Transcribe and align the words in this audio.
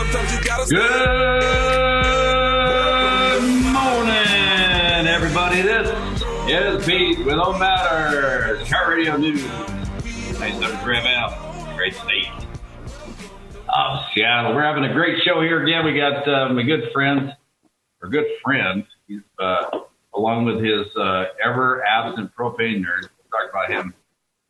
Sometimes 0.00 0.32
you 0.32 0.40
gotta. 0.42 0.64
Good 3.36 3.42
morning, 3.70 5.06
everybody. 5.06 5.60
This 5.60 5.90
is 6.48 6.86
Pete 6.86 7.18
with 7.18 7.36
O 7.36 7.58
Matter, 7.58 8.56
KIRO 8.64 8.88
Radio 8.88 9.18
News. 9.18 9.44
Nice 10.40 10.58
97 10.58 11.04
FM, 11.04 11.76
great 11.76 11.92
state 11.92 12.28
of 13.68 14.00
Seattle. 14.14 14.54
We're 14.54 14.62
having 14.62 14.84
a 14.84 14.92
great 14.94 15.22
show 15.22 15.42
here 15.42 15.62
again. 15.62 15.84
We 15.84 15.92
got 15.94 16.26
uh, 16.26 16.48
my 16.54 16.62
good 16.62 16.90
friend, 16.94 17.36
or 18.00 18.08
good 18.08 18.24
friend, 18.42 18.86
he's 19.06 19.20
uh, 19.38 19.80
along 20.14 20.46
with 20.46 20.64
his 20.64 20.86
uh, 20.96 21.26
ever 21.44 21.84
absent 21.84 22.30
propane 22.34 22.80
nerd. 22.80 23.02
We'll 23.02 23.28
talk 23.30 23.50
about 23.50 23.70
him. 23.70 23.92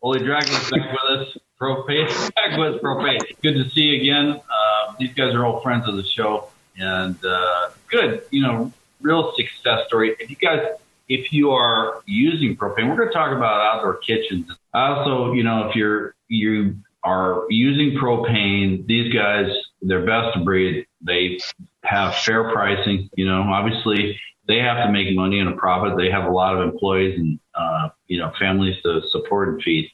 Oli 0.00 0.20
Dragland's 0.20 0.70
back 0.70 0.92
with 0.92 1.10
us. 1.26 1.36
Propane, 1.60 2.08
with 2.58 2.82
propane. 2.82 3.20
Good 3.42 3.54
to 3.54 3.68
see 3.70 3.82
you 3.82 4.00
again. 4.00 4.40
Uh, 4.40 4.94
these 4.98 5.12
guys 5.12 5.34
are 5.34 5.44
old 5.44 5.62
friends 5.62 5.86
of 5.86 5.96
the 5.96 6.04
show, 6.04 6.48
and 6.76 7.16
uh, 7.24 7.68
good. 7.88 8.22
You 8.30 8.42
know, 8.42 8.72
real 9.02 9.34
success 9.36 9.86
story. 9.86 10.16
If 10.18 10.30
you 10.30 10.36
guys, 10.36 10.66
if 11.08 11.32
you 11.34 11.50
are 11.50 12.02
using 12.06 12.56
propane, 12.56 12.88
we're 12.88 12.96
going 12.96 13.08
to 13.08 13.14
talk 13.14 13.36
about 13.36 13.60
outdoor 13.60 13.98
kitchens. 13.98 14.50
Also, 14.72 15.34
you 15.34 15.42
know, 15.42 15.68
if 15.68 15.76
you're 15.76 16.14
you 16.28 16.76
are 17.02 17.44
using 17.50 17.98
propane, 17.98 18.86
these 18.86 19.12
guys, 19.12 19.50
they're 19.82 20.06
best 20.06 20.36
of 20.38 20.44
breed. 20.44 20.86
They 21.02 21.40
have 21.84 22.14
fair 22.14 22.50
pricing. 22.52 23.10
You 23.16 23.26
know, 23.26 23.42
obviously 23.42 24.18
they 24.48 24.60
have 24.60 24.86
to 24.86 24.90
make 24.90 25.14
money 25.14 25.40
and 25.40 25.50
a 25.50 25.56
profit. 25.56 25.98
They 25.98 26.10
have 26.10 26.24
a 26.24 26.30
lot 26.30 26.56
of 26.56 26.62
employees 26.62 27.18
and 27.18 27.38
uh, 27.54 27.90
you 28.06 28.18
know 28.18 28.32
families 28.38 28.76
to 28.82 29.02
support 29.10 29.50
and 29.50 29.62
feed 29.62 29.90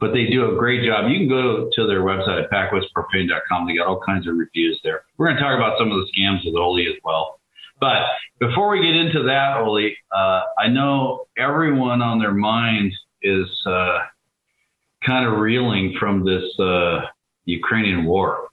but 0.00 0.12
they 0.12 0.26
do 0.26 0.50
a 0.50 0.58
great 0.58 0.84
job. 0.84 1.10
You 1.10 1.18
can 1.18 1.28
go 1.28 1.70
to 1.72 1.86
their 1.86 2.00
website 2.00 2.42
at 2.42 2.50
pacwestpropane.com. 2.50 3.66
They 3.66 3.76
got 3.76 3.86
all 3.86 4.00
kinds 4.04 4.26
of 4.26 4.34
reviews 4.34 4.80
there. 4.82 5.02
We're 5.18 5.26
going 5.26 5.36
to 5.36 5.42
talk 5.42 5.54
about 5.54 5.78
some 5.78 5.92
of 5.92 5.98
the 5.98 6.06
scams 6.16 6.44
with 6.44 6.54
Oli 6.56 6.86
as 6.86 6.96
well. 7.04 7.38
But 7.80 8.02
before 8.38 8.70
we 8.70 8.82
get 8.82 8.96
into 8.96 9.22
that, 9.24 9.58
Oli, 9.58 9.96
uh, 10.14 10.42
I 10.58 10.68
know 10.68 11.26
everyone 11.38 12.02
on 12.02 12.18
their 12.18 12.32
mind 12.32 12.92
is 13.22 13.46
uh, 13.66 13.98
kind 15.04 15.26
of 15.26 15.38
reeling 15.38 15.94
from 15.98 16.24
this 16.24 16.44
uh, 16.58 17.00
Ukrainian 17.44 18.04
war. 18.04 18.48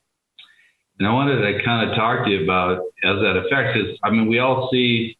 And 1.00 1.08
I 1.08 1.14
wanted 1.14 1.42
to 1.42 1.64
kind 1.64 1.90
of 1.90 1.96
talk 1.96 2.26
to 2.26 2.32
you 2.32 2.44
about 2.44 2.80
as 3.04 3.20
that 3.22 3.44
affects 3.46 3.78
us. 3.78 3.98
I 4.04 4.10
mean, 4.10 4.28
we 4.28 4.40
all 4.40 4.70
see 4.72 5.18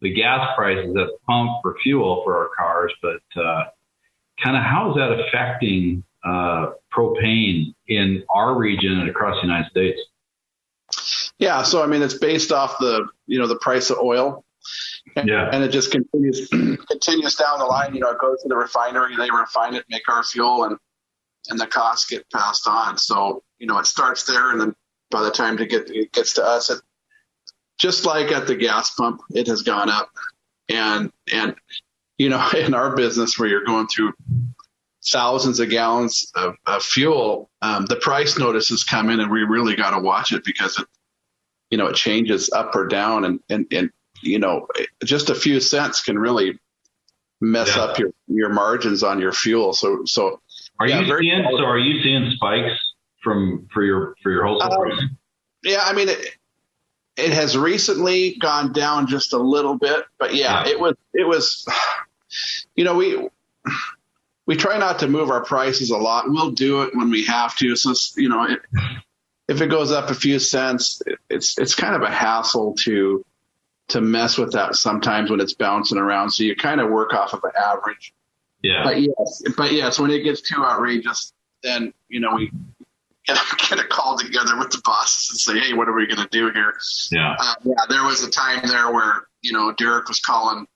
the 0.00 0.12
gas 0.12 0.50
prices 0.56 0.88
at 0.90 0.94
the 0.94 1.18
pump 1.26 1.50
for 1.62 1.76
fuel 1.82 2.22
for 2.24 2.36
our 2.36 2.50
cars, 2.56 2.92
but 3.02 3.40
uh, 3.40 3.64
kind 4.42 4.56
of 4.56 4.62
how 4.62 4.90
is 4.90 4.96
that 4.96 5.12
affecting 5.12 6.02
uh, 6.24 6.72
propane 6.94 7.74
in 7.88 8.24
our 8.30 8.56
region 8.56 9.00
and 9.00 9.08
across 9.08 9.36
the 9.36 9.42
United 9.46 9.70
States? 9.70 10.00
Yeah, 11.38 11.62
so 11.62 11.82
I 11.82 11.86
mean, 11.86 12.02
it's 12.02 12.14
based 12.14 12.52
off 12.52 12.78
the 12.78 13.08
you 13.26 13.38
know 13.38 13.46
the 13.46 13.58
price 13.58 13.90
of 13.90 13.98
oil, 13.98 14.44
and, 15.16 15.28
Yeah. 15.28 15.50
and 15.52 15.62
it 15.62 15.68
just 15.68 15.90
continues 15.90 16.48
continues 16.90 17.34
down 17.34 17.58
the 17.58 17.64
line. 17.64 17.94
You 17.94 18.00
know, 18.00 18.10
it 18.10 18.18
goes 18.18 18.42
to 18.42 18.48
the 18.48 18.56
refinery, 18.56 19.16
they 19.16 19.30
refine 19.30 19.74
it, 19.74 19.84
make 19.88 20.08
our 20.08 20.22
fuel, 20.22 20.64
and 20.64 20.76
and 21.48 21.60
the 21.60 21.66
costs 21.66 22.08
get 22.08 22.28
passed 22.30 22.66
on. 22.66 22.98
So 22.98 23.42
you 23.58 23.66
know, 23.66 23.78
it 23.78 23.86
starts 23.86 24.24
there, 24.24 24.50
and 24.50 24.60
then 24.60 24.74
by 25.10 25.22
the 25.22 25.30
time 25.30 25.56
to 25.58 25.66
get 25.66 25.90
it 25.90 26.12
gets 26.12 26.34
to 26.34 26.44
us, 26.44 26.70
it 26.70 26.80
just 27.78 28.06
like 28.06 28.32
at 28.32 28.46
the 28.46 28.56
gas 28.56 28.90
pump, 28.94 29.20
it 29.30 29.46
has 29.48 29.62
gone 29.62 29.90
up, 29.90 30.10
and 30.68 31.12
and 31.32 31.54
you 32.18 32.28
know, 32.28 32.48
in 32.56 32.74
our 32.74 32.94
business 32.96 33.38
where 33.38 33.48
you're 33.48 33.64
going 33.64 33.86
through 33.88 34.12
thousands 35.08 35.60
of 35.60 35.70
gallons 35.70 36.30
of, 36.34 36.54
of 36.66 36.82
fuel, 36.82 37.50
um, 37.62 37.86
the 37.86 37.96
price 37.96 38.38
notices 38.38 38.84
come 38.84 39.10
in, 39.10 39.20
and 39.20 39.30
we 39.30 39.42
really 39.42 39.76
got 39.76 39.90
to 39.90 40.00
watch 40.00 40.32
it 40.32 40.44
because 40.44 40.78
it, 40.78 40.86
you 41.70 41.78
know, 41.78 41.86
it 41.86 41.96
changes 41.96 42.50
up 42.50 42.74
or 42.74 42.86
down, 42.86 43.24
and 43.24 43.40
and 43.48 43.66
and 43.72 43.90
you 44.22 44.38
know, 44.38 44.66
just 45.04 45.30
a 45.30 45.34
few 45.34 45.60
cents 45.60 46.02
can 46.02 46.18
really 46.18 46.58
mess 47.40 47.76
Yeah. 47.76 47.82
up 47.82 47.98
your 47.98 48.10
your 48.28 48.48
margins 48.48 49.02
on 49.02 49.20
your 49.20 49.32
fuel. 49.32 49.72
So 49.74 50.02
so 50.06 50.40
Are 50.80 50.88
Yeah, 50.88 51.00
you 51.00 51.18
seeing? 51.18 51.44
So 51.56 51.64
are 51.64 51.78
you 51.78 52.02
seeing 52.02 52.30
spikes 52.34 52.78
from 53.22 53.68
for 53.72 53.82
your 53.84 54.14
for 54.22 54.30
your 54.32 54.44
wholesale 54.46 54.72
Um, 54.72 54.78
pricing? 54.88 55.16
yeah, 55.64 55.82
I 55.84 55.92
mean 55.92 56.08
it. 56.08 56.36
It 57.18 57.32
has 57.32 57.56
recently 57.56 58.36
gone 58.38 58.74
down 58.74 59.06
just 59.06 59.32
a 59.32 59.38
little 59.38 59.78
bit, 59.78 60.04
but 60.18 60.34
yeah, 60.34 60.64
Yeah. 60.66 60.72
it 60.72 60.80
was 60.80 60.94
it 61.14 61.26
was. 61.26 61.66
You 62.76 62.84
know, 62.84 62.94
we 62.94 63.28
we 64.46 64.56
try 64.56 64.78
not 64.78 65.00
to 65.00 65.08
move 65.08 65.30
our 65.30 65.44
prices 65.44 65.90
a 65.90 65.96
lot. 65.96 66.26
We'll 66.28 66.52
do 66.52 66.82
it 66.82 66.94
when 66.94 67.10
we 67.10 67.24
have 67.26 67.56
to. 67.56 67.74
So 67.76 67.94
you 68.20 68.28
know, 68.28 68.44
it, 68.44 68.60
if 69.48 69.60
it 69.60 69.68
goes 69.68 69.92
up 69.92 70.10
a 70.10 70.14
few 70.14 70.38
cents, 70.38 71.02
it, 71.06 71.18
it's 71.28 71.58
it's 71.58 71.74
kind 71.74 71.94
of 71.94 72.02
a 72.02 72.10
hassle 72.10 72.74
to 72.84 73.24
to 73.88 74.00
mess 74.00 74.36
with 74.36 74.52
that 74.52 74.74
sometimes 74.74 75.30
when 75.30 75.40
it's 75.40 75.54
bouncing 75.54 75.98
around. 75.98 76.30
So 76.30 76.44
you 76.44 76.56
kind 76.56 76.80
of 76.80 76.90
work 76.90 77.14
off 77.14 77.32
of 77.32 77.44
an 77.44 77.52
average. 77.58 78.12
Yeah. 78.62 78.82
But 78.84 79.00
yes, 79.00 79.42
but 79.56 79.72
yes, 79.72 79.98
when 79.98 80.10
it 80.10 80.22
gets 80.22 80.40
too 80.40 80.64
outrageous, 80.64 81.32
then 81.62 81.92
you 82.08 82.20
know 82.20 82.34
we 82.34 82.50
get, 83.26 83.38
get 83.68 83.78
a 83.78 83.84
call 83.84 84.18
together 84.18 84.58
with 84.58 84.70
the 84.70 84.80
bosses 84.84 85.30
and 85.30 85.38
say, 85.38 85.66
hey, 85.66 85.74
what 85.74 85.88
are 85.88 85.94
we 85.94 86.06
going 86.06 86.22
to 86.22 86.28
do 86.30 86.50
here? 86.52 86.74
Yeah. 87.12 87.36
Uh, 87.38 87.54
yeah, 87.64 87.84
there 87.88 88.04
was 88.04 88.22
a 88.24 88.30
time 88.30 88.66
there 88.66 88.92
where 88.92 89.26
you 89.42 89.52
know 89.52 89.72
Derek 89.72 90.08
was 90.08 90.20
calling. 90.20 90.66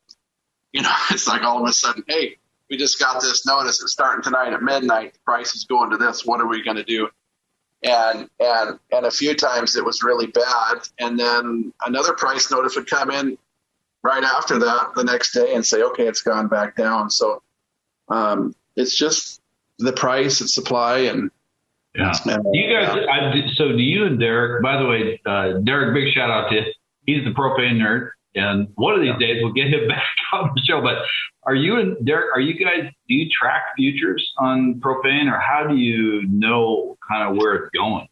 You 0.73 0.83
know, 0.83 0.95
it's 1.11 1.29
like 1.29 1.43
all 1.43 1.63
of 1.63 1.69
a 1.69 1.73
sudden, 1.73 2.05
hey, 2.07 2.37
we 2.69 2.77
just 2.77 2.99
got 2.99 3.21
this 3.21 3.45
notice. 3.45 3.83
It's 3.83 3.93
starting 3.93 4.23
tonight 4.23 4.53
at 4.53 4.63
midnight. 4.63 5.15
The 5.15 5.21
price 5.21 5.55
is 5.55 5.65
going 5.65 5.91
to 5.91 5.97
this. 5.97 6.25
What 6.25 6.41
are 6.41 6.47
we 6.47 6.63
going 6.63 6.77
to 6.77 6.85
do? 6.85 7.09
And 7.83 8.29
and 8.39 8.79
and 8.93 9.07
a 9.07 9.11
few 9.11 9.35
times 9.35 9.75
it 9.75 9.85
was 9.85 10.03
really 10.03 10.27
bad. 10.27 10.87
And 10.99 11.19
then 11.19 11.73
another 11.85 12.13
price 12.13 12.51
notice 12.51 12.77
would 12.77 12.89
come 12.89 13.11
in 13.11 13.39
right 14.03 14.23
after 14.23 14.59
that 14.59 14.93
the 14.95 15.05
next 15.05 15.33
day 15.33 15.55
and 15.55 15.65
say, 15.65 15.83
okay, 15.83 16.07
it's 16.07 16.23
gone 16.23 16.49
back 16.49 16.77
down. 16.77 17.11
So 17.11 17.43
um, 18.09 18.55
it's 18.77 18.97
just 18.97 19.41
the 19.79 19.93
price 19.93 20.41
and 20.41 20.49
supply 20.49 20.99
and. 20.99 21.31
Yeah. 21.93 22.13
and 22.27 22.45
you 22.53 22.73
guys, 22.73 22.89
I, 23.11 23.49
so 23.55 23.73
do 23.73 23.83
you 23.83 24.07
and 24.07 24.21
Derek, 24.21 24.63
by 24.63 24.81
the 24.81 24.87
way, 24.87 25.21
uh, 25.27 25.55
Derek, 25.65 25.93
big 25.93 26.15
shout 26.15 26.31
out 26.31 26.49
to 26.51 26.55
you. 26.55 26.63
He's 27.05 27.25
the 27.25 27.33
propane 27.33 27.79
nerd. 27.79 28.11
And 28.35 28.69
one 28.77 28.95
of 28.95 29.01
these 29.01 29.17
days 29.19 29.43
we'll 29.43 29.53
get 29.53 29.69
him 29.69 29.89
back 29.89 30.07
on 30.33 30.51
the 30.55 30.63
show. 30.63 30.81
But 30.81 30.99
are 31.45 31.55
you 31.55 31.79
and 31.79 32.05
Derek, 32.05 32.35
are 32.35 32.41
you 32.41 32.55
guys, 32.55 32.91
do 33.09 33.15
you 33.15 33.29
track 33.31 33.63
futures 33.77 34.33
on 34.39 34.75
propane 34.81 35.33
or 35.33 35.39
how 35.39 35.67
do 35.67 35.77
you 35.77 36.27
know 36.29 36.97
kind 37.09 37.29
of 37.29 37.37
where 37.37 37.55
it's 37.55 37.71
going? 37.71 38.09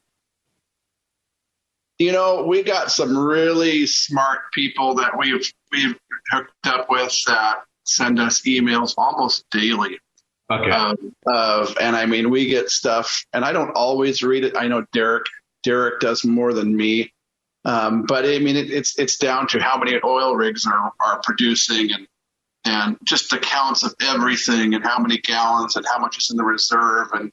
you 1.99 2.13
know, 2.13 2.45
we 2.45 2.63
got 2.63 2.91
some 2.91 3.17
really 3.17 3.87
smart 3.87 4.53
people 4.53 4.95
that 4.95 5.19
we've 5.19 5.53
we've 5.73 5.99
hooked 6.31 6.67
up 6.67 6.89
with 6.89 7.13
that 7.27 7.63
send 7.85 8.21
us 8.21 8.43
emails 8.43 8.95
almost 8.97 9.45
daily. 9.51 9.99
Okay. 10.51 10.71
Um, 10.71 11.15
of 11.27 11.77
and 11.81 11.95
I 11.97 12.07
mean, 12.07 12.31
we 12.31 12.47
get 12.47 12.71
stuff, 12.71 13.25
and 13.33 13.45
I 13.45 13.53
don't 13.53 13.73
always 13.73 14.23
read 14.23 14.45
it. 14.45 14.57
I 14.57 14.69
know 14.69 14.87
Derek 14.93 15.27
Derek 15.65 16.01
does 16.01 16.25
more 16.25 16.53
than 16.53 16.75
me, 16.75 17.13
um, 17.69 18.05
but 18.05 18.25
I 18.25 18.39
mean, 18.39 18.57
it, 18.57 18.71
it's 18.71 18.99
it's 18.99 19.17
down 19.19 19.47
to 19.49 19.61
how 19.61 19.77
many 19.79 19.99
oil 20.03 20.35
rigs 20.35 20.67
are 20.67 20.93
are 21.05 21.21
producing 21.23 21.93
and 21.93 22.07
and 22.65 22.97
just 23.05 23.33
accounts 23.33 23.83
of 23.83 23.95
everything 24.01 24.75
and 24.75 24.83
how 24.85 24.99
many 24.99 25.19
gallons 25.19 25.77
and 25.77 25.85
how 25.93 25.99
much 25.99 26.17
is 26.19 26.31
in 26.31 26.37
the 26.39 26.45
reserve 26.45 27.09
and 27.13 27.31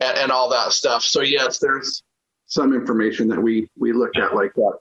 and, 0.00 0.18
and 0.18 0.32
all 0.32 0.48
that 0.50 0.72
stuff. 0.72 1.02
So 1.02 1.20
yes, 1.20 1.58
there's 1.58 2.02
some 2.46 2.72
information 2.72 3.28
that 3.28 3.40
we 3.42 3.68
we 3.78 3.92
look 3.92 4.16
at 4.16 4.34
like 4.34 4.54
that. 4.54 4.78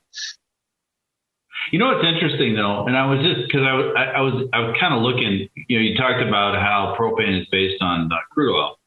You 1.72 1.80
know 1.80 1.88
what's 1.94 2.08
interesting 2.08 2.56
though, 2.56 2.86
and 2.88 2.96
I 2.96 3.06
was 3.06 3.20
just 3.20 3.48
because 3.48 3.68
I, 3.68 3.74
was- 3.74 3.94
I, 3.98 4.04
I 4.06 4.22
was 4.22 4.48
I 4.54 4.60
was 4.62 4.76
kind 4.80 4.94
of 4.94 5.02
looking. 5.02 5.50
You 5.68 5.78
know, 5.78 5.84
you 5.84 5.98
talked 5.98 6.22
about 6.22 6.56
how 6.56 6.96
propane 6.98 7.42
is 7.42 7.48
based 7.52 7.82
on 7.82 8.10
uh, 8.12 8.16
crude 8.32 8.56
oil, 8.56 8.80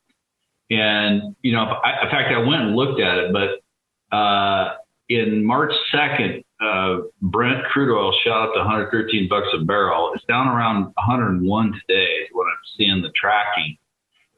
and 0.71 1.37
you 1.43 1.53
know, 1.53 1.65
I, 1.65 2.05
in 2.05 2.11
fact, 2.11 2.33
I 2.33 2.39
went 2.39 2.63
and 2.63 2.77
looked 2.77 3.01
at 3.01 3.19
it. 3.19 3.33
But 3.35 4.17
uh, 4.17 4.77
in 5.11 5.45
March 5.45 5.73
second, 5.91 6.43
uh, 6.61 6.99
Brent 7.21 7.65
crude 7.67 7.93
oil 7.95 8.13
shot 8.25 8.49
up 8.49 8.55
to 8.55 8.61
113 8.61 9.29
bucks 9.29 9.49
a 9.55 9.59
barrel. 9.65 10.13
It's 10.15 10.25
down 10.27 10.47
around 10.49 10.85
101 10.95 11.73
today. 11.87 12.05
Is 12.23 12.29
what 12.33 12.45
I'm 12.47 12.57
seeing 12.79 13.03
the 13.03 13.11
tracking. 13.21 13.77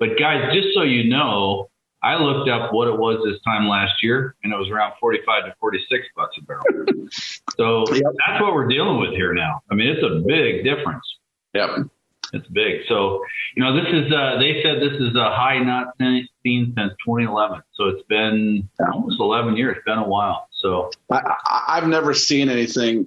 But 0.00 0.18
guys, 0.18 0.52
just 0.52 0.68
so 0.74 0.82
you 0.82 1.08
know, 1.10 1.68
I 2.02 2.16
looked 2.16 2.48
up 2.48 2.72
what 2.72 2.88
it 2.88 2.98
was 2.98 3.22
this 3.24 3.40
time 3.42 3.68
last 3.68 4.02
year, 4.02 4.34
and 4.42 4.52
it 4.52 4.56
was 4.56 4.68
around 4.70 4.94
45 4.98 5.44
to 5.44 5.54
46 5.60 6.06
bucks 6.16 6.36
a 6.38 6.42
barrel. 6.42 6.64
So 7.58 7.84
Yep. 7.92 8.02
that's 8.26 8.40
what 8.40 8.54
we're 8.54 8.66
dealing 8.66 8.98
with 8.98 9.10
here 9.10 9.34
now. 9.34 9.60
I 9.70 9.74
mean, 9.74 9.88
it's 9.88 10.02
a 10.02 10.22
big 10.26 10.64
difference. 10.64 11.04
Yep. 11.52 11.70
It's 12.32 12.46
big. 12.48 12.80
So, 12.88 13.22
you 13.54 13.62
know, 13.62 13.74
this 13.74 13.92
is, 13.92 14.10
uh, 14.10 14.38
they 14.38 14.62
said 14.62 14.80
this 14.80 14.98
is 14.98 15.14
a 15.14 15.30
high 15.30 15.58
not 15.58 15.88
seen 15.98 16.72
since 16.76 16.92
2011. 17.04 17.60
So 17.74 17.88
it's 17.88 18.02
been 18.08 18.68
almost 18.92 19.20
11 19.20 19.56
years. 19.56 19.76
It's 19.76 19.84
been 19.84 19.98
a 19.98 20.08
while. 20.08 20.48
So, 20.52 20.90
I, 21.10 21.20
I've 21.68 21.88
never 21.88 22.14
seen 22.14 22.48
anything. 22.48 23.06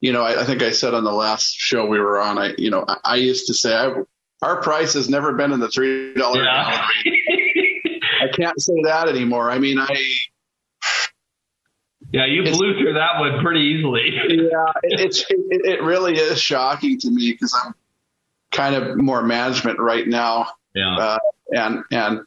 You 0.00 0.12
know, 0.12 0.22
I, 0.22 0.42
I 0.42 0.44
think 0.44 0.62
I 0.62 0.72
said 0.72 0.92
on 0.92 1.04
the 1.04 1.12
last 1.12 1.54
show 1.56 1.86
we 1.86 1.98
were 1.98 2.20
on. 2.20 2.36
I, 2.36 2.54
you 2.58 2.70
know, 2.70 2.84
I, 2.86 2.96
I 3.04 3.16
used 3.16 3.46
to 3.46 3.54
say 3.54 3.74
I, 3.74 3.94
our 4.42 4.60
price 4.60 4.92
has 4.92 5.08
never 5.08 5.32
been 5.32 5.52
in 5.52 5.60
the 5.60 5.68
three 5.68 6.12
dollar 6.14 6.42
yeah. 6.42 6.86
I 8.20 8.28
can't 8.36 8.60
say 8.60 8.74
that 8.84 9.08
anymore. 9.08 9.50
I 9.50 9.58
mean, 9.58 9.78
I 9.78 9.88
Yeah, 12.12 12.26
you 12.26 12.42
blew 12.42 12.78
through 12.78 12.94
that 12.94 13.18
one 13.20 13.42
pretty 13.42 13.60
easily. 13.60 14.10
yeah, 14.14 14.72
it, 14.82 15.00
it's 15.00 15.20
it, 15.30 15.64
it 15.64 15.82
really 15.82 16.14
is 16.18 16.40
shocking 16.40 16.98
to 17.00 17.10
me 17.10 17.32
because 17.32 17.54
I'm 17.64 17.74
kind 18.56 18.74
of 18.74 18.96
more 18.96 19.22
management 19.22 19.78
right 19.78 20.06
now. 20.06 20.46
Yeah. 20.74 20.96
Uh, 20.96 21.18
and 21.52 21.84
and 21.92 22.20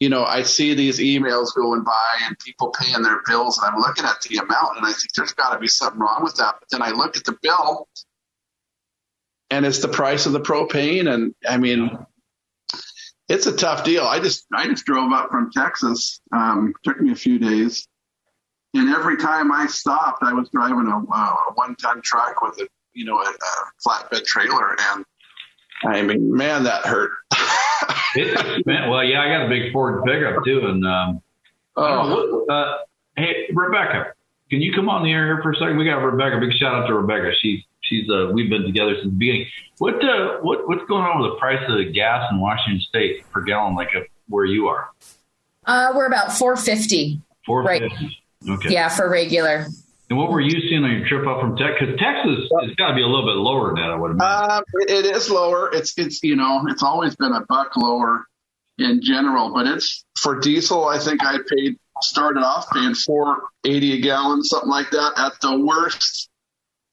you 0.00 0.08
know, 0.08 0.24
I 0.24 0.42
see 0.42 0.74
these 0.74 1.00
emails 1.00 1.54
going 1.54 1.82
by 1.82 2.18
and 2.24 2.38
people 2.38 2.68
paying 2.70 3.02
their 3.02 3.20
bills, 3.26 3.58
and 3.58 3.66
I'm 3.66 3.80
looking 3.80 4.04
at 4.04 4.20
the 4.22 4.36
amount, 4.36 4.76
and 4.76 4.86
I 4.86 4.92
think 4.92 5.12
there's 5.16 5.32
got 5.32 5.52
to 5.52 5.58
be 5.58 5.66
something 5.66 5.98
wrong 5.98 6.22
with 6.22 6.36
that. 6.36 6.56
But 6.60 6.68
then 6.70 6.82
I 6.82 6.90
look 6.90 7.16
at 7.16 7.24
the 7.24 7.36
bill, 7.42 7.88
and 9.50 9.66
it's 9.66 9.80
the 9.80 9.88
price 9.88 10.26
of 10.26 10.32
the 10.32 10.40
propane, 10.40 11.12
and 11.12 11.34
I 11.48 11.56
mean, 11.56 11.98
it's 13.28 13.46
a 13.46 13.56
tough 13.56 13.82
deal. 13.84 14.04
I 14.04 14.20
just 14.20 14.46
I 14.54 14.66
just 14.68 14.84
drove 14.84 15.12
up 15.12 15.30
from 15.30 15.50
Texas. 15.50 16.20
Um, 16.32 16.74
took 16.84 17.00
me 17.00 17.10
a 17.10 17.16
few 17.16 17.40
days, 17.40 17.88
and 18.74 18.88
every 18.90 19.16
time 19.16 19.50
I 19.50 19.66
stopped, 19.66 20.22
I 20.22 20.32
was 20.32 20.48
driving 20.50 20.86
a, 20.86 20.96
a 20.96 21.52
one 21.54 21.74
ton 21.74 22.02
truck 22.02 22.40
with 22.40 22.60
a 22.60 22.68
you 22.92 23.04
know 23.04 23.18
a, 23.18 23.30
a 23.30 23.84
flatbed 23.84 24.24
trailer, 24.24 24.76
and 24.78 25.04
I 25.84 26.02
mean, 26.02 26.34
man, 26.34 26.64
that 26.64 26.84
hurt. 26.84 27.12
it, 28.16 28.66
well, 28.66 29.04
yeah, 29.04 29.22
I 29.22 29.28
got 29.28 29.46
a 29.46 29.48
big 29.48 29.72
Ford 29.72 30.02
pickup 30.04 30.44
too, 30.44 30.66
and 30.66 30.84
um, 30.86 31.22
oh, 31.76 32.46
uh, 32.46 32.78
hey, 33.16 33.48
Rebecca, 33.52 34.12
can 34.50 34.60
you 34.60 34.72
come 34.72 34.88
on 34.88 35.04
the 35.04 35.12
air 35.12 35.26
here 35.26 35.42
for 35.42 35.52
a 35.52 35.56
second? 35.56 35.76
We 35.76 35.84
got 35.84 35.98
Rebecca. 35.98 36.40
Big 36.40 36.52
shout 36.54 36.74
out 36.74 36.86
to 36.86 36.94
Rebecca. 36.94 37.32
She's 37.40 37.62
she's 37.82 38.08
uh, 38.10 38.30
we've 38.32 38.50
been 38.50 38.64
together 38.64 38.94
since 38.94 39.12
the 39.12 39.18
beginning. 39.18 39.46
What 39.78 40.02
uh, 40.04 40.38
what 40.40 40.66
what's 40.66 40.84
going 40.88 41.04
on 41.04 41.22
with 41.22 41.32
the 41.32 41.36
price 41.36 41.62
of 41.68 41.94
gas 41.94 42.30
in 42.30 42.40
Washington 42.40 42.80
State 42.80 43.30
per 43.30 43.42
gallon, 43.42 43.74
like 43.74 43.90
a, 43.94 44.02
where 44.28 44.44
you 44.44 44.68
are? 44.68 44.90
Uh, 45.64 45.92
we're 45.94 46.06
about 46.06 46.32
four 46.32 46.56
fifty. 46.56 47.20
Four 47.46 47.66
fifty. 47.66 47.94
Right. 47.94 48.54
Okay. 48.56 48.72
Yeah, 48.72 48.88
for 48.88 49.08
regular. 49.08 49.66
And 50.10 50.18
what 50.18 50.30
were 50.30 50.40
you 50.40 50.60
seeing 50.68 50.84
on 50.84 50.90
your 50.90 51.06
trip 51.06 51.26
up 51.26 51.40
from 51.40 51.56
Texas? 51.56 51.88
Because 51.88 51.98
Texas 51.98 52.48
has 52.62 52.74
got 52.76 52.88
to 52.88 52.94
be 52.94 53.02
a 53.02 53.06
little 53.06 53.26
bit 53.26 53.36
lower 53.36 53.68
than 53.68 53.76
that, 53.76 53.90
I 53.90 53.96
would 53.96 54.12
imagine. 54.12 54.50
Um, 54.50 54.64
it 54.88 55.04
is 55.04 55.30
lower. 55.30 55.70
It's 55.72 55.96
it's 55.98 56.22
you 56.22 56.34
know 56.34 56.64
it's 56.68 56.82
always 56.82 57.14
been 57.16 57.32
a 57.32 57.44
buck 57.46 57.76
lower 57.76 58.24
in 58.78 59.02
general, 59.02 59.52
but 59.52 59.66
it's 59.66 60.04
for 60.18 60.40
diesel. 60.40 60.86
I 60.86 60.98
think 60.98 61.22
I 61.24 61.38
paid 61.46 61.76
started 62.00 62.40
off 62.40 62.70
paying 62.70 62.94
four 62.94 63.42
eighty 63.64 63.92
a 63.92 64.00
gallon, 64.00 64.42
something 64.42 64.70
like 64.70 64.90
that. 64.92 65.12
At 65.18 65.40
the 65.42 65.58
worst, 65.58 66.30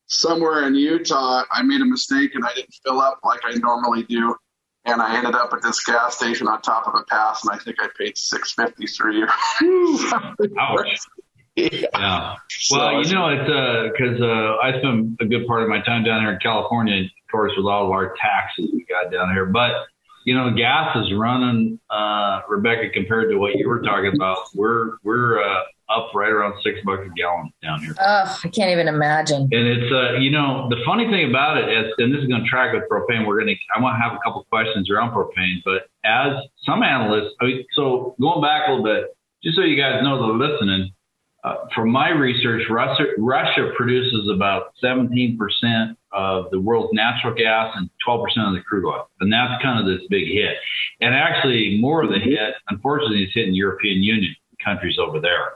somewhere 0.07 0.67
in 0.67 0.75
Utah, 0.75 1.43
I 1.49 1.61
made 1.63 1.79
a 1.79 1.85
mistake 1.85 2.35
and 2.35 2.43
I 2.43 2.53
didn't 2.53 2.75
fill 2.83 2.99
up 2.99 3.19
like 3.23 3.41
I 3.45 3.53
normally 3.53 4.03
do, 4.03 4.35
and 4.83 5.01
I 5.01 5.15
ended 5.17 5.35
up 5.35 5.53
at 5.53 5.61
this 5.61 5.81
gas 5.85 6.17
station 6.17 6.49
on 6.49 6.61
top 6.61 6.85
of 6.85 6.95
a 6.95 7.03
pass, 7.03 7.45
and 7.45 7.53
I 7.53 7.63
think 7.63 7.77
I 7.81 7.87
paid 7.97 8.17
six 8.17 8.51
fifty 8.51 8.87
three. 8.87 9.23
Ouch. 9.23 10.99
Yeah. 11.55 11.69
yeah. 11.93 12.35
Well, 12.71 13.03
you 13.05 13.13
know, 13.13 13.29
it's 13.29 13.91
because 13.91 14.21
uh, 14.21 14.25
uh, 14.25 14.57
I 14.61 14.77
spend 14.79 15.17
a 15.21 15.25
good 15.25 15.47
part 15.47 15.63
of 15.63 15.69
my 15.69 15.81
time 15.81 16.03
down 16.03 16.21
here 16.21 16.31
in 16.31 16.39
California, 16.39 17.03
of 17.03 17.31
course, 17.31 17.53
with 17.57 17.65
all 17.65 17.85
of 17.85 17.91
our 17.91 18.13
taxes 18.21 18.69
we 18.73 18.85
got 18.85 19.11
down 19.11 19.33
here. 19.33 19.45
But 19.45 19.85
you 20.25 20.33
know, 20.33 20.51
gas 20.51 20.97
is 20.97 21.13
running, 21.13 21.79
uh, 21.89 22.41
Rebecca, 22.49 22.89
compared 22.89 23.29
to 23.29 23.37
what 23.37 23.55
you 23.55 23.69
were 23.69 23.81
talking 23.81 24.11
about. 24.15 24.37
We're 24.55 24.93
we're 25.03 25.41
uh, 25.41 25.61
up 25.87 26.09
right 26.15 26.31
around 26.31 26.55
six 26.63 26.79
bucks 26.83 27.03
a 27.05 27.13
gallon 27.13 27.51
down 27.61 27.79
here. 27.79 27.93
Oh, 27.99 28.39
I 28.43 28.47
can't 28.49 28.71
even 28.71 28.87
imagine. 28.87 29.43
And 29.43 29.67
it's 29.67 29.91
uh, 29.91 30.13
you 30.17 30.31
know, 30.31 30.67
the 30.69 30.77
funny 30.83 31.05
thing 31.09 31.29
about 31.29 31.57
it 31.57 31.69
is, 31.69 31.93
and 31.99 32.11
this 32.11 32.21
is 32.21 32.27
going 32.27 32.43
to 32.43 32.49
track 32.49 32.73
with 32.73 32.83
propane. 32.89 33.25
We're 33.25 33.39
going 33.39 33.55
to, 33.55 33.55
I 33.75 33.81
want 33.81 33.95
to 33.97 34.01
have 34.01 34.13
a 34.13 34.19
couple 34.23 34.43
questions 34.49 34.89
around 34.89 35.11
propane, 35.11 35.61
but 35.63 35.87
as 36.03 36.33
some 36.65 36.81
analysts, 36.81 37.33
I 37.39 37.45
mean, 37.45 37.65
so 37.73 38.15
going 38.19 38.41
back 38.41 38.67
a 38.67 38.71
little 38.71 38.83
bit, 38.83 39.15
just 39.43 39.55
so 39.55 39.61
you 39.61 39.77
guys 39.77 40.01
know 40.01 40.17
that 40.17 40.23
are 40.23 40.49
listening 40.49 40.91
uh, 41.45 41.67
from 41.75 41.91
my 41.91 42.09
research, 42.09 42.63
Russia, 42.71 43.03
Russia 43.19 43.71
produces 43.77 44.27
about 44.33 44.73
17% 44.83 45.37
of 46.11 46.49
the 46.49 46.59
world's 46.59 46.91
natural 46.91 47.35
gas 47.35 47.71
and 47.75 47.87
12% 48.07 48.23
of 48.47 48.53
the 48.55 48.61
crude 48.67 48.87
oil. 48.87 49.07
And 49.19 49.31
that's 49.31 49.61
kind 49.61 49.79
of 49.79 49.85
this 49.85 50.07
big 50.09 50.27
hit. 50.27 50.55
And 51.01 51.13
actually, 51.13 51.77
more 51.79 52.03
of 52.03 52.09
the 52.09 52.17
hit, 52.17 52.55
unfortunately, 52.69 53.23
is 53.25 53.29
hitting 53.35 53.53
European 53.53 54.01
Union 54.01 54.35
countries 54.63 54.97
over 54.99 55.19
there 55.19 55.53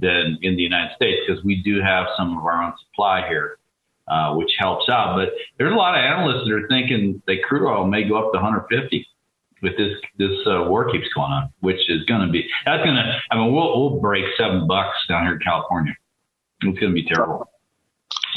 than 0.00 0.38
in 0.42 0.56
the 0.56 0.62
United 0.62 0.96
States 0.96 1.22
because 1.24 1.44
we 1.44 1.62
do 1.62 1.80
have 1.80 2.06
some 2.16 2.36
of 2.36 2.44
our 2.44 2.60
own 2.60 2.72
supply 2.88 3.28
here, 3.28 3.58
uh, 4.08 4.34
which 4.34 4.50
helps 4.58 4.88
out. 4.88 5.14
But 5.14 5.34
there's 5.56 5.72
a 5.72 5.76
lot 5.76 5.94
of 5.94 6.00
analysts 6.00 6.48
that 6.48 6.52
are 6.52 6.66
thinking 6.66 7.22
that 7.28 7.44
crude 7.46 7.68
oil 7.68 7.86
may 7.86 8.08
go 8.08 8.16
up 8.16 8.32
to 8.32 8.40
150 8.40 9.06
with 9.62 9.76
this 9.76 9.92
this 10.18 10.36
uh, 10.46 10.64
war 10.64 10.90
keeps 10.90 11.08
going 11.14 11.32
on, 11.32 11.50
which 11.60 11.80
is 11.88 12.04
going 12.04 12.26
to 12.26 12.32
be 12.32 12.46
that's 12.64 12.84
going 12.84 12.96
to. 12.96 13.20
I 13.30 13.36
mean, 13.36 13.52
we'll 13.52 13.78
we'll 13.78 14.00
break 14.00 14.24
seven 14.36 14.66
bucks 14.66 14.96
down 15.08 15.24
here 15.24 15.34
in 15.34 15.40
California. 15.40 15.94
It's 16.62 16.78
going 16.78 16.92
to 16.92 16.94
be 16.94 17.06
terrible, 17.06 17.50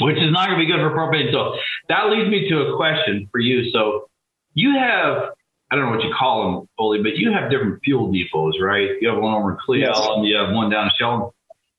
which 0.00 0.16
is 0.16 0.30
not 0.32 0.48
going 0.48 0.58
to 0.58 0.64
be 0.64 0.70
good 0.70 0.80
for 0.80 0.90
propane. 0.90 1.32
So 1.32 1.56
that 1.88 2.10
leads 2.10 2.30
me 2.30 2.48
to 2.48 2.60
a 2.62 2.76
question 2.76 3.28
for 3.30 3.40
you. 3.40 3.70
So 3.72 4.08
you 4.54 4.74
have. 4.78 5.30
I 5.70 5.74
don't 5.74 5.86
know 5.86 5.96
what 5.96 6.04
you 6.04 6.14
call 6.14 6.44
them, 6.44 6.68
Oli, 6.78 7.02
but 7.02 7.16
you 7.16 7.32
have 7.32 7.50
different 7.50 7.80
fuel 7.82 8.12
depots, 8.12 8.60
right? 8.60 8.90
You 9.00 9.08
have 9.08 9.18
one 9.18 9.32
over 9.32 9.52
in 9.52 9.58
Cle 9.64 9.78
yes. 9.78 9.98
and 9.98 10.26
you 10.26 10.36
have 10.36 10.54
one 10.54 10.68
down 10.68 10.84
in 10.84 10.90
Shelton. 10.98 11.30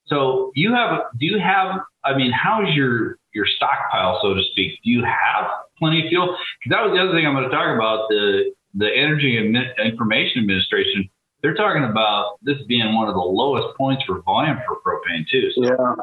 So 0.07 0.51
you 0.56 0.74
have, 0.74 1.01
do 1.19 1.28
you 1.28 1.38
have, 1.38 1.80
I 2.04 2.18
mean, 2.18 2.31
how's 2.31 2.74
your, 2.74 3.19
your 3.36 3.46
stockpile, 3.46 4.18
so 4.24 4.34
to 4.34 4.42
speak? 4.51 4.80
Do 4.84 4.89
you 4.89 5.04
have 5.04 5.46
plenty 5.78 6.04
of 6.04 6.10
fuel? 6.10 6.36
Because 6.57 6.75
that 6.75 6.81
was 6.81 6.98
the 6.98 7.04
other 7.04 7.13
thing 7.13 7.28
I'm 7.28 7.36
going 7.36 7.48
to 7.48 7.56
talk 7.56 7.69
about. 7.75 8.10
The 8.10 8.51
the 8.74 8.90
Energy 8.90 9.38
Information 9.38 10.42
Administration, 10.42 11.10
they're 11.42 11.54
talking 11.54 11.84
about 11.84 12.38
this 12.42 12.62
being 12.68 12.94
one 12.96 13.08
of 13.08 13.14
the 13.14 13.22
lowest 13.22 13.78
points 13.78 14.04
for 14.06 14.22
volume 14.22 14.58
for 14.66 14.80
propane 14.81 15.28
too. 15.30 15.52
So. 15.52 15.64
Yeah. 15.64 15.96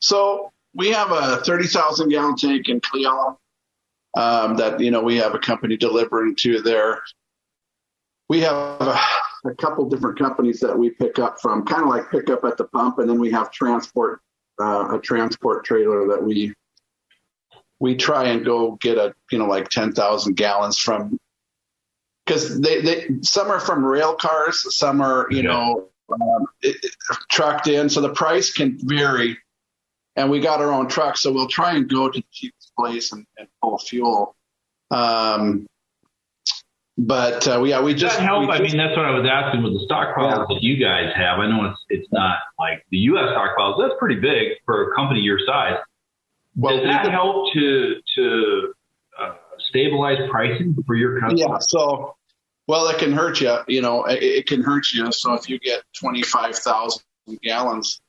So 0.00 0.52
we 0.74 0.90
have 0.90 1.10
a 1.10 1.38
30,000 1.38 2.08
gallon 2.08 2.36
tank 2.36 2.68
in 2.68 2.80
Cleon 2.80 3.36
um, 4.16 4.56
that, 4.56 4.80
you 4.80 4.90
know, 4.90 5.02
we 5.02 5.16
have 5.16 5.34
a 5.34 5.38
company 5.38 5.76
delivering 5.76 6.36
to 6.36 6.60
there. 6.60 7.02
We 8.28 8.40
have 8.40 8.54
a, 8.54 8.98
a 9.44 9.54
couple 9.56 9.88
different 9.88 10.18
companies 10.18 10.60
that 10.60 10.78
we 10.78 10.90
pick 10.90 11.18
up 11.18 11.40
from, 11.40 11.64
kind 11.64 11.82
of 11.82 11.88
like 11.88 12.10
pick 12.10 12.30
up 12.30 12.44
at 12.44 12.56
the 12.56 12.64
pump, 12.64 12.98
and 12.98 13.08
then 13.08 13.18
we 13.18 13.30
have 13.32 13.50
transport, 13.50 14.20
uh, 14.60 14.96
a 14.96 15.00
transport 15.00 15.64
trailer 15.64 16.08
that 16.08 16.22
we 16.22 16.54
we 17.80 17.96
try 17.96 18.28
and 18.28 18.44
go 18.44 18.78
get 18.80 18.96
a 18.96 19.14
you 19.30 19.38
know 19.38 19.46
like 19.46 19.68
10,000 19.68 20.34
gallons 20.36 20.78
from 20.78 21.18
because 22.24 22.60
they, 22.60 22.80
they 22.80 23.08
some 23.22 23.50
are 23.50 23.60
from 23.60 23.84
rail 23.84 24.14
cars, 24.14 24.64
some 24.76 25.00
are 25.00 25.26
you 25.30 25.38
yeah. 25.38 25.42
know 25.42 25.88
um, 26.12 26.46
it, 26.62 26.76
it, 26.82 26.92
trucked 27.30 27.66
in, 27.66 27.88
so 27.88 28.00
the 28.00 28.12
price 28.12 28.52
can 28.52 28.78
vary. 28.80 29.38
And 30.16 30.30
we 30.30 30.38
got 30.38 30.60
our 30.60 30.72
own 30.72 30.86
truck, 30.86 31.16
so 31.16 31.32
we'll 31.32 31.48
try 31.48 31.74
and 31.74 31.88
go 31.88 32.08
to 32.08 32.20
the 32.20 32.26
cheapest 32.30 32.72
place 32.78 33.10
and, 33.10 33.26
and 33.36 33.48
pull 33.60 33.78
fuel. 33.78 34.36
Um, 34.92 35.66
but 36.96 37.48
uh, 37.48 37.64
yeah, 37.64 37.82
we 37.82 37.94
just 37.94 38.18
that 38.18 38.24
help. 38.24 38.48
We 38.48 38.54
I 38.54 38.60
mean, 38.60 38.76
that's 38.76 38.96
what 38.96 39.06
I 39.06 39.10
was 39.10 39.28
asking 39.28 39.64
with 39.64 39.72
the 39.72 39.84
stockpiles 39.90 40.46
yeah. 40.48 40.54
that 40.54 40.62
you 40.62 40.76
guys 40.76 41.12
have. 41.16 41.40
I 41.40 41.48
know 41.48 41.64
it's 41.68 41.80
it's 41.88 42.12
not 42.12 42.38
like 42.58 42.86
the 42.90 42.98
U.S. 42.98 43.30
stockpiles. 43.30 43.80
That's 43.80 43.98
pretty 43.98 44.20
big 44.20 44.58
for 44.64 44.92
a 44.92 44.94
company 44.94 45.20
your 45.20 45.40
size. 45.44 45.78
Well, 46.56 46.76
Does 46.76 46.86
that 46.86 47.10
help 47.10 47.52
to 47.54 47.96
to 48.14 48.74
stabilize 49.74 50.18
pricing 50.30 50.76
for 50.86 50.94
your 50.94 51.20
customers? 51.20 51.40
Yeah. 51.40 51.58
So, 51.58 52.14
well, 52.68 52.88
it 52.88 52.98
can 52.98 53.12
hurt 53.12 53.40
you. 53.40 53.56
You 53.66 53.82
know, 53.82 54.04
it, 54.04 54.22
it 54.22 54.46
can 54.46 54.62
hurt 54.62 54.92
you. 54.92 55.10
So 55.12 55.34
if 55.34 55.48
you 55.48 55.58
get 55.58 55.82
twenty 55.98 56.22
five 56.22 56.56
thousand 56.56 57.02
gallons, 57.42 58.00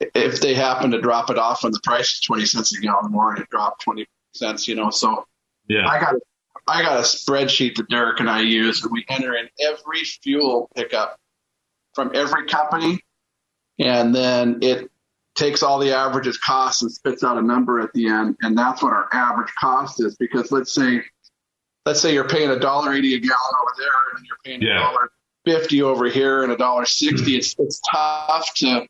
if 0.00 0.40
they 0.40 0.54
happen 0.54 0.90
to 0.90 1.00
drop 1.00 1.30
it 1.30 1.38
off 1.38 1.62
when 1.62 1.72
the 1.72 1.80
price 1.84 2.14
is 2.14 2.20
twenty 2.20 2.44
cents 2.44 2.76
a 2.76 2.80
gallon 2.80 3.12
more, 3.12 3.32
and 3.32 3.42
it 3.42 3.48
dropped 3.50 3.82
twenty 3.82 4.06
cents, 4.34 4.66
you 4.66 4.74
know, 4.74 4.90
so 4.90 5.24
yeah, 5.68 5.86
I 5.88 6.00
got 6.00 6.14
I 6.66 6.82
got 6.82 6.98
a 6.98 7.02
spreadsheet 7.02 7.76
that 7.76 7.88
Derek 7.88 8.20
and 8.20 8.28
I 8.28 8.40
use, 8.40 8.82
and 8.82 8.92
we 8.92 9.04
enter 9.08 9.34
in 9.34 9.48
every 9.60 10.02
fuel 10.22 10.68
pickup 10.74 11.16
from 11.94 12.10
every 12.14 12.46
company, 12.46 13.00
and 13.78 14.14
then 14.14 14.58
it 14.62 14.89
takes 15.40 15.62
all 15.62 15.78
the 15.78 15.92
averages 15.92 16.36
costs 16.38 16.82
and 16.82 16.92
spits 16.92 17.24
out 17.24 17.38
a 17.38 17.42
number 17.42 17.80
at 17.80 17.92
the 17.94 18.06
end, 18.06 18.36
and 18.42 18.56
that's 18.56 18.82
what 18.82 18.92
our 18.92 19.08
average 19.12 19.52
cost 19.58 20.00
is. 20.02 20.16
Because 20.16 20.52
let's 20.52 20.72
say, 20.72 21.02
let's 21.86 22.00
say 22.00 22.12
you're 22.12 22.28
paying 22.28 22.50
a 22.50 22.58
dollar 22.58 22.92
eighty 22.92 23.14
a 23.14 23.18
gallon 23.18 23.54
over 23.62 23.72
there, 23.78 24.16
and 24.16 24.26
you're 24.26 24.36
paying 24.44 24.62
a 24.62 24.78
dollar 24.78 25.10
fifty 25.44 25.82
over 25.82 26.06
here, 26.06 26.42
and 26.42 26.52
a 26.52 26.56
dollar 26.56 26.84
sixty. 26.84 27.36
It's 27.36 27.56
it's 27.58 27.80
tough 27.90 28.52
to, 28.56 28.86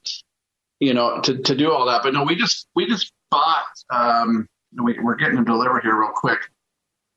you 0.80 0.92
know, 0.92 1.20
to 1.20 1.38
to 1.38 1.54
do 1.54 1.72
all 1.72 1.86
that. 1.86 2.02
But 2.02 2.14
no, 2.14 2.24
we 2.24 2.34
just 2.34 2.66
we 2.74 2.86
just 2.86 3.12
bought. 3.30 3.64
Um, 3.90 4.48
we, 4.82 4.98
we're 5.00 5.16
getting 5.16 5.36
them 5.36 5.44
delivered 5.44 5.82
here 5.82 5.98
real 5.98 6.12
quick. 6.14 6.38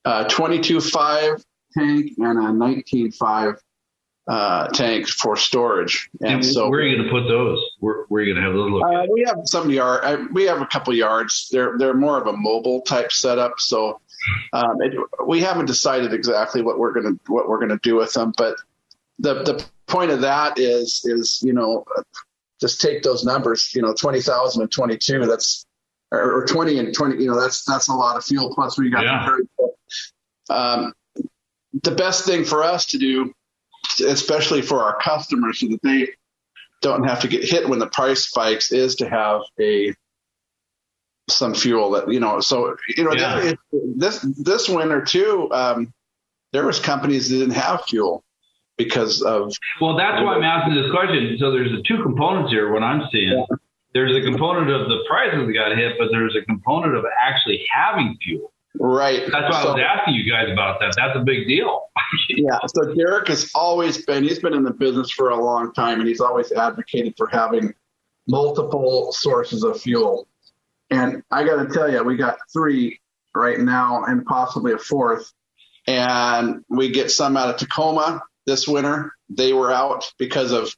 Uh, 0.05 0.25
22.5 0.25 1.43
tank 1.77 2.11
and 2.17 2.37
a 2.37 2.51
19.5 2.51 3.57
uh, 4.27 4.67
tanks 4.69 5.11
for 5.11 5.35
storage. 5.35 6.09
And, 6.21 6.35
and 6.35 6.45
so, 6.45 6.69
where 6.69 6.79
are 6.79 6.83
you 6.83 6.97
going 6.97 7.07
to 7.07 7.11
put 7.11 7.27
those? 7.27 7.59
Where, 7.79 8.05
where 8.07 8.21
are 8.21 8.25
you 8.25 8.33
going 8.33 8.43
to 8.43 8.49
have 8.49 8.57
those? 8.57 8.81
Uh, 8.83 9.07
we 9.11 9.23
have 9.27 9.39
some 9.45 9.69
yard. 9.69 10.03
I, 10.03 10.15
we 10.31 10.43
have 10.43 10.61
a 10.61 10.65
couple 10.65 10.93
yards. 10.93 11.49
They're 11.51 11.77
they're 11.77 11.93
more 11.93 12.19
of 12.19 12.27
a 12.27 12.33
mobile 12.35 12.81
type 12.81 13.11
setup. 13.11 13.59
So 13.59 13.99
um, 14.53 14.81
it, 14.81 14.93
we 15.27 15.41
haven't 15.41 15.65
decided 15.65 16.13
exactly 16.13 16.61
what 16.61 16.79
we're 16.79 16.93
going 16.93 17.17
to 17.17 17.31
what 17.31 17.49
we're 17.49 17.59
going 17.59 17.69
to 17.69 17.79
do 17.83 17.95
with 17.95 18.13
them. 18.13 18.33
But 18.37 18.55
the 19.19 19.43
the 19.43 19.65
point 19.87 20.11
of 20.11 20.21
that 20.21 20.57
is 20.57 21.01
is 21.05 21.41
you 21.43 21.53
know 21.53 21.85
just 22.63 22.79
take 22.79 23.03
those 23.03 23.25
numbers, 23.25 23.75
you 23.75 23.81
know, 23.81 23.93
20,000 23.93 24.61
and 24.61 24.71
22, 24.71 25.25
that's, 25.25 25.65
or, 26.11 26.43
or 26.43 26.45
20 26.45 26.79
and 26.79 26.95
20, 26.95 27.21
you 27.21 27.27
know, 27.27 27.37
that's, 27.37 27.65
that's 27.65 27.89
a 27.89 27.93
lot 27.93 28.15
of 28.15 28.23
fuel. 28.23 28.55
Plus 28.55 28.79
we 28.79 28.89
got, 28.89 29.03
Yeah. 29.03 29.37
the, 30.47 30.55
um, 30.55 30.93
the 31.81 31.91
best 31.91 32.25
thing 32.25 32.45
for 32.45 32.63
us 32.63 32.85
to 32.87 32.97
do, 32.97 33.33
especially 34.01 34.62
for 34.62 34.83
our 34.83 34.97
customers 35.01 35.59
so 35.59 35.67
that 35.67 35.81
they 35.83 36.09
don't 36.81 37.03
have 37.05 37.21
to 37.21 37.27
get 37.27 37.43
hit 37.43 37.67
when 37.67 37.79
the 37.79 37.88
price 37.88 38.25
spikes 38.25 38.71
is 38.71 38.95
to 38.95 39.09
have 39.09 39.41
a, 39.59 39.93
some 41.29 41.53
fuel 41.53 41.91
that, 41.91 42.12
you 42.12 42.19
know, 42.19 42.39
so, 42.39 42.75
you 42.97 43.03
know, 43.03 43.13
Yeah. 43.13 43.39
it, 43.39 43.59
this, 43.97 44.19
this 44.19 44.69
winter 44.69 45.03
too, 45.03 45.50
um, 45.51 45.93
there 46.51 46.65
was 46.65 46.79
companies 46.79 47.29
that 47.29 47.38
didn't 47.38 47.55
have 47.55 47.83
fuel 47.85 48.23
because 48.77 49.21
of 49.21 49.51
Well, 49.81 49.97
that's 49.97 50.21
why 50.21 50.35
I'm 50.35 50.43
asking 50.43 50.75
this 50.75 50.91
question. 50.91 51.38
So 51.39 51.51
there's 51.51 51.71
the 51.71 51.83
two 51.88 52.01
components 52.03 52.51
here. 52.51 52.71
What 52.71 52.83
I'm 52.83 53.03
seeing, 53.12 53.45
there's 53.93 54.15
a 54.15 54.21
component 54.21 54.69
of 54.69 54.88
the 54.88 55.03
prices 55.09 55.45
that 55.45 55.53
got 55.53 55.75
hit, 55.77 55.93
but 55.97 56.09
there's 56.12 56.35
a 56.35 56.45
component 56.45 56.95
of 56.95 57.05
actually 57.21 57.65
having 57.73 58.17
fuel. 58.23 58.52
Right. 58.79 59.21
That's 59.31 59.51
why 59.51 59.61
I 59.61 59.65
was 59.65 59.79
asking 59.79 60.15
you 60.15 60.31
guys 60.31 60.51
about 60.51 60.79
that. 60.79 60.93
That's 60.95 61.17
a 61.17 61.23
big 61.23 61.47
deal. 61.47 61.87
Yeah. 62.29 62.59
So 62.67 62.93
Derek 62.93 63.27
has 63.29 63.49
always 63.55 64.05
been, 64.05 64.23
he's 64.23 64.37
been 64.37 64.53
in 64.53 64.63
the 64.63 64.73
business 64.73 65.09
for 65.09 65.29
a 65.29 65.43
long 65.43 65.73
time 65.73 65.99
and 65.99 66.07
he's 66.07 66.21
always 66.21 66.51
advocated 66.51 67.15
for 67.17 67.27
having 67.27 67.73
multiple 68.27 69.11
sources 69.11 69.63
of 69.63 69.81
fuel. 69.81 70.27
And 70.91 71.23
I 71.31 71.43
got 71.43 71.67
to 71.67 71.73
tell 71.73 71.91
you, 71.91 72.03
we 72.03 72.15
got 72.15 72.37
three 72.51 72.99
right 73.35 73.59
now 73.59 74.03
and 74.03 74.25
possibly 74.25 74.73
a 74.73 74.77
fourth. 74.77 75.31
And 75.87 76.63
we 76.69 76.91
get 76.91 77.11
some 77.11 77.35
out 77.35 77.49
of 77.49 77.57
Tacoma 77.57 78.21
this 78.45 78.67
winter. 78.67 79.11
They 79.29 79.53
were 79.53 79.71
out 79.71 80.11
because 80.17 80.51
of 80.51 80.75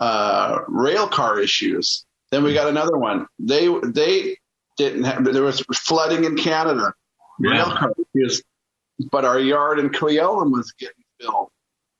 uh, 0.00 0.58
rail 0.68 1.06
car 1.06 1.38
issues. 1.40 2.04
Then 2.30 2.42
we 2.42 2.54
got 2.54 2.68
another 2.68 2.98
one. 2.98 3.26
They, 3.38 3.68
they 3.84 4.36
didn't 4.76 5.04
have, 5.04 5.24
there 5.24 5.42
was 5.42 5.60
flooding 5.74 6.24
in 6.24 6.36
Canada, 6.36 6.92
rail 7.38 7.68
Yeah. 7.68 7.76
car 7.76 7.92
issues 8.14 8.42
but 9.10 9.24
our 9.24 9.38
yard 9.40 9.78
in 9.80 9.88
Cle 9.90 10.10
Elum 10.10 10.52
was 10.52 10.72
getting 10.78 10.94
filled. 11.20 11.48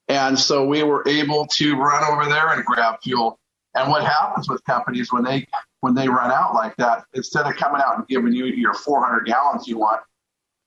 And 0.09 0.39
so 0.39 0.67
we 0.67 0.83
were 0.85 1.03
able 1.09 1.47
to 1.57 1.75
run 1.75 2.05
over 2.13 2.29
there 2.29 2.53
and 2.53 2.65
grab 2.65 3.01
fuel. 3.03 3.39
And 3.75 3.91
what 3.91 4.05
happens 4.05 4.49
with 4.49 4.63
companies 4.65 5.11
when 5.13 5.25
they 5.25 5.49
when 5.81 5.95
they 5.95 6.07
run 6.09 6.31
out 6.31 6.55
like 6.55 6.77
that, 6.77 7.05
instead 7.15 7.47
of 7.47 7.57
coming 7.57 7.81
out 7.85 7.97
and 7.99 8.07
giving 8.07 8.33
you 8.33 8.45
your 8.45 8.75
400 8.75 9.25
gallons 9.27 9.67
you 9.67 9.79
want, 9.79 10.01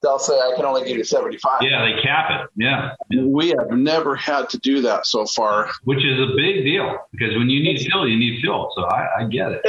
they'll 0.02 0.20
say, 0.20 0.34
"I 0.34 0.54
can 0.58 0.66
only 0.66 0.84
give 0.86 0.98
you 0.98 1.04
75." 1.06 1.62
Yeah, 1.62 1.86
they 1.86 2.02
cap 2.02 2.32
it. 2.32 2.50
Yeah, 2.58 2.96
We 3.24 3.50
have 3.50 3.70
never 3.72 4.16
had 4.16 4.50
to 4.50 4.58
do 4.58 4.82
that 4.82 5.06
so 5.06 5.26
far. 5.26 5.70
which 5.84 6.04
is 6.04 6.20
a 6.20 6.36
big 6.36 6.66
deal 6.66 6.98
because 7.12 7.34
when 7.38 7.50
you 7.50 7.64
need 7.64 7.80
fuel, 7.80 8.10
you 8.10 8.18
need 8.18 8.42
fuel. 8.42 8.74
So 8.76 8.84
I, 8.84 9.22
I 9.22 9.24
get 9.28 9.52
it. 9.54 9.62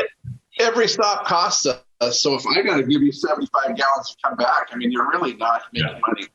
Every 0.59 0.89
stop 0.89 1.27
costs 1.27 1.67
us. 1.67 1.79
So 2.11 2.35
if 2.35 2.47
I 2.47 2.63
got 2.63 2.77
to 2.77 2.83
give 2.83 3.03
you 3.03 3.13
75 3.13 3.77
gallons 3.77 4.11
to 4.11 4.17
come 4.25 4.37
back, 4.37 4.69
I 4.73 4.77
mean, 4.77 4.93
you're 4.93 5.09
really 5.11 5.35
not 5.35 5.63
making 5.73 5.89
Yeah. 5.91 6.01
money. 6.07 6.27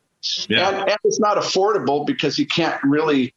Yeah. 0.48 0.68
And, 0.68 0.90
and 0.90 0.98
it's 1.04 1.18
not 1.20 1.36
affordable 1.36 2.06
because 2.06 2.38
you 2.38 2.46
can't 2.46 2.82
really 2.84 3.34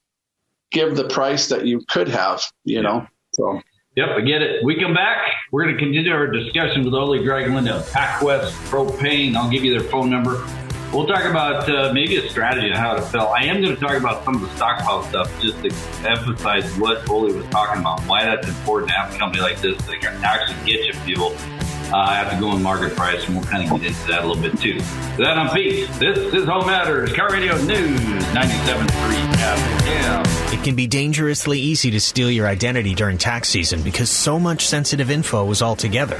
give 0.71 0.95
the 0.95 1.07
price 1.07 1.47
that 1.49 1.65
you 1.65 1.81
could 1.87 2.07
have, 2.07 2.41
you 2.63 2.81
know. 2.81 3.07
So 3.33 3.61
Yep, 3.95 4.09
I 4.09 4.21
get 4.21 4.41
it. 4.41 4.61
We 4.65 4.77
come 4.77 4.93
back. 4.93 5.25
We're 5.53 5.63
going 5.63 5.75
to 5.75 5.79
continue 5.81 6.11
our 6.11 6.27
discussion 6.27 6.83
with 6.83 6.93
Ole 6.93 7.17
Dragland 7.19 7.69
of 7.69 7.87
PacWest 7.91 8.51
Propane. 8.69 9.35
I'll 9.37 9.49
give 9.49 9.63
you 9.63 9.71
their 9.71 9.87
phone 9.89 10.09
number. 10.09 10.45
We'll 10.91 11.07
talk 11.07 11.23
about 11.23 11.69
uh, 11.69 11.93
maybe 11.93 12.17
a 12.17 12.29
strategy 12.29 12.69
on 12.71 12.75
how 12.77 12.93
to 12.95 13.01
fill. 13.01 13.29
I 13.29 13.43
am 13.43 13.61
going 13.61 13.73
to 13.73 13.81
talk 13.81 13.95
about 13.95 14.25
some 14.25 14.35
of 14.35 14.41
the 14.41 14.53
stockpile 14.55 15.03
stuff 15.03 15.31
just 15.41 15.61
to 15.63 15.69
emphasize 16.09 16.69
what 16.77 17.09
Ole 17.09 17.33
was 17.33 17.45
talking 17.47 17.79
about, 17.81 18.01
why 18.01 18.25
that's 18.25 18.47
important 18.47 18.91
to 18.91 18.95
have 18.97 19.13
a 19.15 19.17
company 19.17 19.41
like 19.41 19.61
this 19.61 19.77
that 19.87 20.01
can 20.01 20.21
actually 20.23 20.57
get 20.69 20.85
you 20.85 20.93
fuel 21.05 21.29
uh, 21.93 22.29
to 22.29 22.39
go 22.39 22.49
on 22.49 22.61
market 22.63 22.95
price, 22.95 23.25
and 23.25 23.35
we'll 23.35 23.45
kind 23.45 23.63
of 23.63 23.81
get 23.81 23.89
into 23.89 24.07
that 24.07 24.23
a 24.23 24.27
little 24.27 24.41
bit 24.41 24.59
too. 24.59 24.75
With 24.75 25.17
that, 25.17 25.37
I'm 25.37 25.53
Pete. 25.53 25.89
This 25.93 26.17
is 26.33 26.45
Home 26.45 26.67
Matters, 26.67 27.11
KIRO 27.11 27.31
Radio 27.31 27.55
News, 27.63 27.99
97.3 27.99 28.87
FM. 29.35 30.53
It 30.53 30.63
can 30.63 30.75
be 30.75 30.87
dangerously 30.87 31.59
easy 31.59 31.91
to 31.91 31.99
steal 31.99 32.31
your 32.31 32.47
identity 32.47 32.93
during 32.95 33.17
tax 33.17 33.49
season 33.49 33.81
because 33.83 34.09
so 34.09 34.39
much 34.39 34.65
sensitive 34.65 35.11
info 35.11 35.49
is 35.51 35.61
all 35.61 35.75
together. 35.75 36.17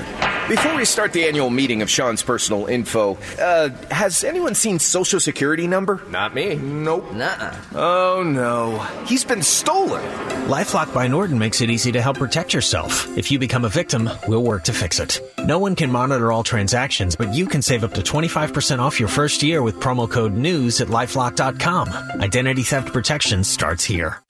Before 0.47 0.75
we 0.75 0.85
start 0.85 1.11
the 1.11 1.25
annual 1.27 1.49
meeting 1.49 1.81
of 1.81 1.89
Sean's 1.89 2.21
personal 2.21 2.67
info, 2.67 3.17
uh, 3.39 3.69
has 3.89 4.23
anyone 4.23 4.53
seen 4.53 4.77
Social 4.77 5.19
Security 5.19 5.65
number? 5.65 6.03
Not 6.09 6.35
me. 6.35 6.55
Nope. 6.55 7.11
Nuh-uh. 7.13 7.55
Oh 7.73 8.23
no. 8.23 8.77
He's 9.07 9.25
been 9.25 9.41
stolen. 9.41 10.03
Lifelock 10.47 10.93
by 10.93 11.07
Norton 11.07 11.39
makes 11.39 11.61
it 11.61 11.71
easy 11.71 11.91
to 11.93 12.01
help 12.01 12.17
protect 12.17 12.53
yourself. 12.53 13.17
If 13.17 13.31
you 13.31 13.39
become 13.39 13.65
a 13.65 13.69
victim, 13.69 14.07
we'll 14.27 14.43
work 14.43 14.65
to 14.65 14.73
fix 14.73 14.99
it. 14.99 15.19
No 15.45 15.59
one 15.59 15.75
can 15.75 15.91
monitor 15.91 16.31
all 16.31 16.43
transactions, 16.43 17.15
but 17.15 17.31
you 17.35 17.45
can 17.45 17.61
save 17.61 17.83
up 17.83 17.93
to 17.93 18.01
25% 18.01 18.79
off 18.79 18.99
your 18.99 19.09
first 19.09 19.43
year 19.43 19.61
with 19.61 19.79
promo 19.79 20.09
code 20.09 20.33
NEWS 20.33 20.81
at 20.81 20.87
lifelock.com. 20.87 21.89
Identity 22.19 22.63
theft 22.63 22.91
protection 22.91 23.43
starts 23.43 23.83
here. 23.83 24.23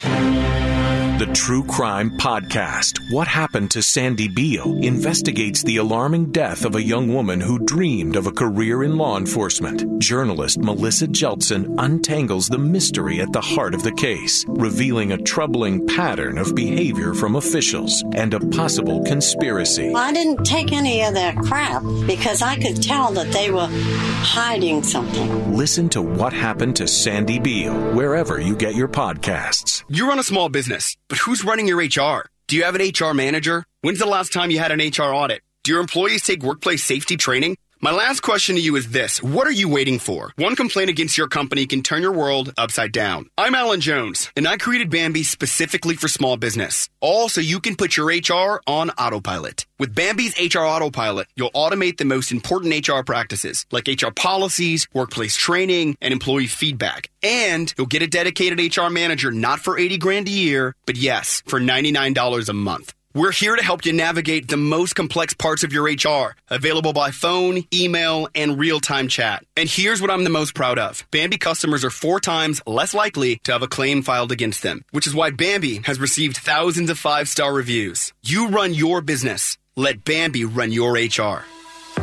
The 1.18 1.28
True 1.28 1.64
Crime 1.64 2.18
Podcast, 2.18 3.00
What 3.10 3.30
Happened 3.30 3.72
to 3.72 3.82
Sandy 3.82 4.28
Beal 4.28 4.78
investigates 4.84 5.64
the 5.64 5.78
alarming 5.78 6.34
death 6.34 6.66
of 6.66 6.76
a 6.76 6.84
young 6.84 7.08
woman 7.08 7.40
who 7.40 7.58
dreamed 7.58 8.18
of 8.18 8.28
a 8.28 8.34
career 8.34 8.84
in 8.84 8.98
law 8.98 9.18
enforcement. 9.18 10.02
Journalist 10.02 10.58
Melissa 10.58 11.08
Jeltsen 11.08 11.74
untangles 11.78 12.50
the 12.50 12.58
mystery 12.58 13.22
at 13.22 13.32
the 13.32 13.40
heart 13.40 13.74
of 13.74 13.82
the 13.82 13.94
case, 13.94 14.44
revealing 14.50 15.14
a 15.14 15.18
troubling 15.18 15.88
pattern 15.88 16.38
of 16.38 16.54
behavior 16.54 17.14
from 17.14 17.38
officials 17.38 18.04
and 18.14 18.34
a 18.34 18.46
possible 18.48 19.02
conspiracy. 19.06 19.94
I 19.96 20.12
didn't 20.12 20.44
take 20.44 20.74
any 20.74 21.02
of 21.02 21.14
that 21.14 21.38
crap 21.38 21.82
because 22.06 22.42
I 22.42 22.58
could 22.58 22.84
tell 22.84 23.14
that 23.14 23.32
they 23.32 23.52
were 23.52 23.70
hiding 23.72 24.84
something. 24.84 25.56
Listen 25.56 25.88
to 25.90 26.02
What 26.02 26.34
Happened 26.34 26.76
to 26.76 26.90
Sandy 26.90 27.40
Beal 27.40 27.74
wherever 27.94 28.38
you 28.38 28.54
get 28.54 28.76
your 28.76 28.90
podcasts. 28.90 29.86
You 29.88 30.10
run 30.10 30.20
a 30.20 30.24
small 30.24 30.50
business, 30.50 30.98
but 31.08 31.18
who's 31.18 31.44
running 31.44 31.68
your 31.68 31.78
HR? 31.78 32.30
Do 32.48 32.56
you 32.56 32.64
have 32.64 32.76
an 32.76 32.82
HR 32.82 33.14
manager? 33.14 33.66
When's 33.82 34.00
the 34.00 34.06
last 34.06 34.34
time 34.34 34.52
you 34.52 34.60
had 34.60 34.72
an 34.72 34.80
HR 34.80 35.14
audit? 35.14 35.42
Do 35.64 35.72
your 35.72 35.82
employees 35.82 36.24
take 36.24 36.44
workplace 36.44 36.84
safety 36.84 37.18
training? 37.18 37.58
My 37.86 37.92
last 37.92 38.22
question 38.22 38.56
to 38.56 38.62
you 38.64 38.78
is 38.78 38.90
this. 38.90 39.22
What 39.22 39.46
are 39.46 39.52
you 39.52 39.70
waiting 39.70 40.00
for? 40.00 40.34
One 40.38 40.56
complaint 40.56 40.90
against 40.90 41.20
your 41.20 41.28
company 41.28 41.68
can 41.68 41.84
turn 41.84 42.02
your 42.02 42.14
world 42.14 42.52
upside 42.58 42.92
down. 42.92 43.30
I'm 43.38 43.54
Allan 43.54 43.80
Jones, 43.80 44.32
and 44.36 44.48
I 44.48 44.58
created 44.58 44.90
Bambee 44.90 45.22
specifically 45.22 45.96
for 45.96 46.08
small 46.08 46.36
business. 46.36 46.90
All 47.00 47.30
so 47.30 47.42
you 47.42 47.60
can 47.60 47.76
put 47.76 47.96
your 47.96 48.08
HR 48.08 48.60
on 48.66 48.90
autopilot. 48.90 49.68
With 49.78 49.94
Bambee's 49.94 50.34
HR 50.40 50.62
Autopilot, 50.62 51.28
you'll 51.36 51.52
automate 51.52 51.98
the 51.98 52.06
most 52.06 52.32
important 52.32 52.88
HR 52.88 53.04
practices, 53.04 53.68
like 53.72 53.88
HR 53.88 54.10
policies, 54.10 54.88
workplace 54.92 55.36
training, 55.36 55.96
and 56.02 56.12
employee 56.12 56.48
feedback. 56.48 57.12
And 57.22 57.72
you'll 57.78 57.86
get 57.86 58.02
a 58.02 58.08
dedicated 58.08 58.76
HR 58.76 58.90
manager 58.90 59.30
not 59.30 59.60
for 59.60 59.78
80 59.78 60.00
grand 60.00 60.28
a 60.28 60.32
year, 60.32 60.76
but 60.88 60.98
yes, 60.98 61.44
for 61.46 61.60
$99 61.60 62.50
a 62.50 62.54
month. 62.54 62.95
We're 63.16 63.32
here 63.32 63.56
to 63.56 63.64
help 63.64 63.86
you 63.86 63.94
navigate 63.94 64.50
the 64.50 64.58
most 64.58 64.94
complex 64.94 65.34
parts 65.34 65.64
of 65.64 65.72
your 65.72 65.86
HR, 65.86 66.36
available 66.50 66.92
by 66.92 67.12
phone, 67.12 67.64
email, 67.74 68.28
and 68.36 68.60
real 68.60 68.82
time 68.82 69.08
chat. 69.08 69.46
And 69.56 69.70
here's 69.70 70.02
what 70.02 70.12
I'm 70.12 70.26
the 70.26 70.30
most 70.30 70.54
proud 70.54 70.78
of 70.78 71.10
Bambee 71.12 71.38
customers 71.38 71.86
are 71.86 71.90
four 71.90 72.20
times 72.20 72.62
less 72.68 72.94
likely 72.94 73.38
to 73.46 73.54
have 73.54 73.64
a 73.64 73.70
claim 73.70 74.02
filed 74.02 74.34
against 74.34 74.64
them, 74.64 74.84
which 74.92 75.08
is 75.08 75.16
why 75.16 75.32
Bambee 75.32 75.80
has 75.86 75.98
received 75.98 76.36
thousands 76.36 76.90
of 76.90 77.00
five 77.00 77.30
star 77.30 77.54
reviews. 77.54 78.12
You 78.22 78.50
run 78.50 78.74
your 78.74 79.00
business, 79.00 79.58
let 79.78 80.04
Bambee 80.04 80.44
run 80.44 80.74
your 80.74 80.96
HR. 80.96 81.46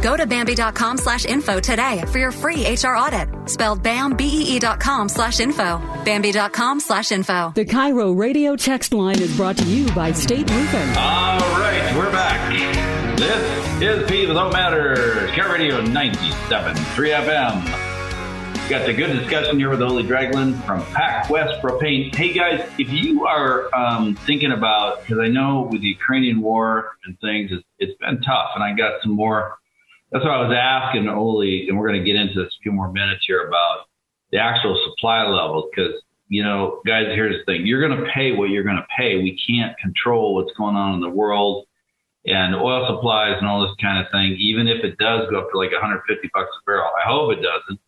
Go 0.02 0.16
to 0.16 0.26
Bambee.com 0.26 0.99
slash 0.99 1.25
info 1.26 1.61
today 1.61 2.02
for 2.11 2.18
your 2.18 2.32
free 2.32 2.66
HR 2.66 2.97
audit. 2.97 3.28
Spelled 3.49 3.85
BAM, 3.85 4.16
B-E-E 4.16 4.59
dot 4.59 4.80
com 4.80 5.09
slash 5.09 5.38
info. 5.38 5.78
Bambee.com 6.04 6.80
slash 6.80 7.12
info. 7.12 7.52
The 7.54 7.64
KIRO 7.64 8.18
radio 8.18 8.56
text 8.56 8.92
line 8.92 9.21
is 9.21 9.35
brought 9.37 9.56
to 9.59 9.64
you 9.64 9.90
by 9.94 10.11
State 10.11 10.50
Roofing. 10.50 10.88
All 10.97 11.38
right, 11.61 11.94
we're 11.97 12.11
back. 12.11 12.52
This 13.16 13.80
is 13.80 14.11
Pete 14.11 14.26
Without 14.26 14.44
Home 14.44 14.52
Matters, 14.52 15.30
KIRO 15.30 15.52
Radio 15.52 15.80
97.3 15.82 16.75
FM. 16.75 18.68
Got 18.68 18.87
the 18.87 18.94
good 18.94 19.12
discussion 19.18 19.59
here 19.59 19.71
with 19.71 19.82
Ole 19.82 20.02
Dragland 20.02 20.64
from 20.64 20.82
PacWest 20.82 21.61
Propane. 21.61 22.12
Hey 22.12 22.32
guys, 22.32 22.68
if 22.78 22.90
you 22.90 23.25
are 23.26 23.73
um, 23.75 24.16
thinking 24.26 24.50
about, 24.50 25.02
because 25.02 25.18
I 25.21 25.28
know 25.28 25.68
with 25.71 25.82
the 25.82 25.88
Ukrainian 25.88 26.40
war 26.40 26.97
and 27.04 27.16
things, 27.21 27.50
it's, 27.52 27.64
it's 27.78 27.99
been 27.99 28.21
tough, 28.23 28.50
and 28.56 28.64
I 28.64 28.73
got 28.73 29.00
some 29.02 29.12
more. 29.12 29.59
That's 30.12 30.25
what 30.25 30.33
I 30.33 30.47
was 30.47 30.54
asking 30.54 31.09
Ole, 31.09 31.66
and 31.69 31.78
we're 31.78 31.88
going 31.88 32.04
to 32.04 32.07
get 32.07 32.21
into 32.21 32.45
this 32.45 32.52
a 32.52 32.62
few 32.62 32.73
more 32.73 32.92
minutes 32.92 33.25
here 33.26 33.47
about 33.49 33.87
the 34.31 34.38
actual 34.38 34.78
supply 34.88 35.26
levels, 35.26 35.71
because 35.71 35.95
you 36.28 36.42
know, 36.42 36.81
guys, 36.87 37.07
here's 37.14 37.37
the 37.38 37.45
thing: 37.45 37.66
you're 37.66 37.87
going 37.87 37.99
to 37.99 38.11
pay 38.12 38.33
what 38.33 38.50
you're 38.50 38.64
going 38.64 38.76
to 38.76 38.87
pay. 38.97 39.16
We 39.16 39.38
can't 39.47 39.76
control 39.78 40.35
what's 40.35 40.52
going 40.57 40.76
on 40.76 40.95
in 40.95 41.00
the 41.00 41.11
world 41.11 41.66
and 42.25 42.54
oil 42.54 42.87
supplies 42.88 43.37
and 43.40 43.49
all 43.49 43.66
this 43.66 43.76
kind 43.81 44.04
of 44.04 44.11
thing. 44.12 44.37
Even 44.38 44.69
if 44.69 44.85
it 44.85 44.97
does 44.99 45.28
go 45.31 45.40
up 45.40 45.50
to 45.50 45.59
like 45.59 45.73
150 45.73 46.31
bucks 46.33 46.50
a 46.54 46.64
barrel, 46.64 46.90
I 46.97 47.09
hope 47.09 47.33
it 47.33 47.42
doesn't. 47.42 47.81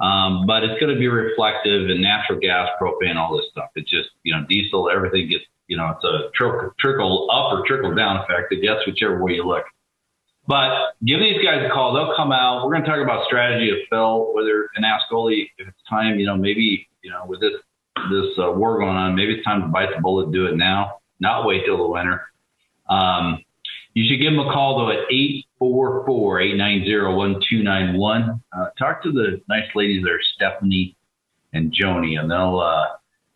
Um, 0.00 0.46
but 0.46 0.62
it's 0.62 0.80
going 0.80 0.94
to 0.94 0.98
be 0.98 1.08
reflective 1.08 1.90
in 1.90 2.00
natural 2.00 2.38
gas, 2.38 2.68
propane, 2.80 3.16
all 3.16 3.36
this 3.36 3.46
stuff. 3.50 3.70
It 3.74 3.86
just, 3.86 4.10
you 4.22 4.32
know, 4.32 4.46
diesel, 4.48 4.88
everything 4.88 5.28
gets 5.28 5.44
you 5.68 5.76
know, 5.76 5.94
it's 5.94 6.04
a 6.04 6.30
trickle, 6.34 6.72
trickle 6.80 7.30
up 7.30 7.52
or 7.52 7.62
trickle 7.66 7.94
down 7.94 8.16
effect. 8.16 8.52
I 8.52 8.56
guess 8.56 8.84
whichever 8.86 9.22
way 9.22 9.34
you 9.34 9.44
look. 9.44 9.64
But 10.48 10.94
give 11.04 11.20
these 11.20 11.40
guys 11.44 11.64
a 11.64 11.68
call. 11.68 11.92
They'll 11.92 12.16
come 12.16 12.32
out. 12.32 12.64
We're 12.64 12.72
going 12.72 12.82
to 12.82 12.88
talk 12.88 13.00
about 13.02 13.26
strategy 13.26 13.70
of 13.70 13.76
fill, 13.90 14.34
whether 14.34 14.70
and 14.74 14.84
ask 14.84 15.04
Oli 15.12 15.52
if 15.58 15.68
it's 15.68 15.82
time. 15.88 16.18
You 16.18 16.24
know, 16.24 16.38
maybe 16.38 16.88
you 17.02 17.10
know 17.10 17.26
with 17.26 17.42
this 17.42 17.52
this 18.10 18.38
uh, 18.38 18.50
war 18.52 18.78
going 18.78 18.96
on, 18.96 19.14
maybe 19.14 19.34
it's 19.34 19.44
time 19.44 19.60
to 19.60 19.68
bite 19.68 19.90
the 19.94 20.00
bullet, 20.00 20.32
do 20.32 20.46
it 20.46 20.56
now, 20.56 21.00
not 21.20 21.44
wait 21.44 21.66
till 21.66 21.76
the 21.76 21.86
winter. 21.86 22.22
Um, 22.88 23.44
you 23.92 24.08
should 24.08 24.20
give 24.22 24.32
them 24.32 24.40
a 24.40 24.50
call 24.50 24.78
though 24.78 24.90
at 24.90 25.00
844-890-1291. 25.60 28.40
Uh, 28.50 28.70
talk 28.78 29.02
to 29.02 29.12
the 29.12 29.42
nice 29.48 29.68
ladies 29.74 30.02
there, 30.02 30.18
Stephanie 30.34 30.96
and 31.52 31.74
Joni, 31.74 32.18
and 32.18 32.30
they'll 32.30 32.60
uh, 32.60 32.86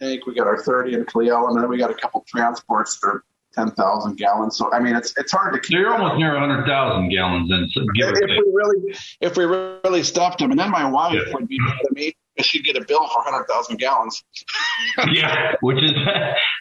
tank. 0.00 0.26
We 0.26 0.34
got 0.34 0.46
our 0.46 0.58
30 0.62 0.94
in 0.94 1.04
Cleo, 1.04 1.48
and 1.48 1.56
then 1.56 1.68
we 1.68 1.78
got 1.78 1.90
a 1.90 1.94
couple 1.94 2.24
transports 2.26 2.96
for 2.96 3.24
10,000 3.54 4.16
gallons. 4.16 4.56
So 4.56 4.72
I 4.72 4.80
mean, 4.80 4.94
it's 4.96 5.12
it's 5.16 5.32
hard 5.32 5.54
to 5.54 5.60
keep. 5.60 5.78
You're 5.78 5.92
almost 5.92 6.16
near 6.18 6.32
100,000 6.32 7.08
gallons, 7.08 7.50
and 7.50 7.70
so 7.72 7.84
give 7.94 8.08
or 8.08 8.22
if 8.22 8.28
we 8.28 8.52
really 8.52 8.96
if 9.20 9.36
we 9.36 9.44
really 9.44 10.02
stuffed 10.02 10.38
them, 10.38 10.50
and 10.50 10.58
then 10.60 10.70
my 10.70 10.88
wife 10.88 11.14
Yeah. 11.14 11.34
would 11.34 11.48
be 11.48 11.58
mad 11.60 11.78
at 11.84 11.92
me 11.92 12.14
because 12.34 12.46
she'd 12.46 12.64
get 12.64 12.76
a 12.76 12.84
bill 12.84 13.06
for 13.08 13.18
100,000 13.24 13.76
gallons. 13.76 14.22
yeah, 15.12 15.54
which 15.60 15.82
is 15.82 15.92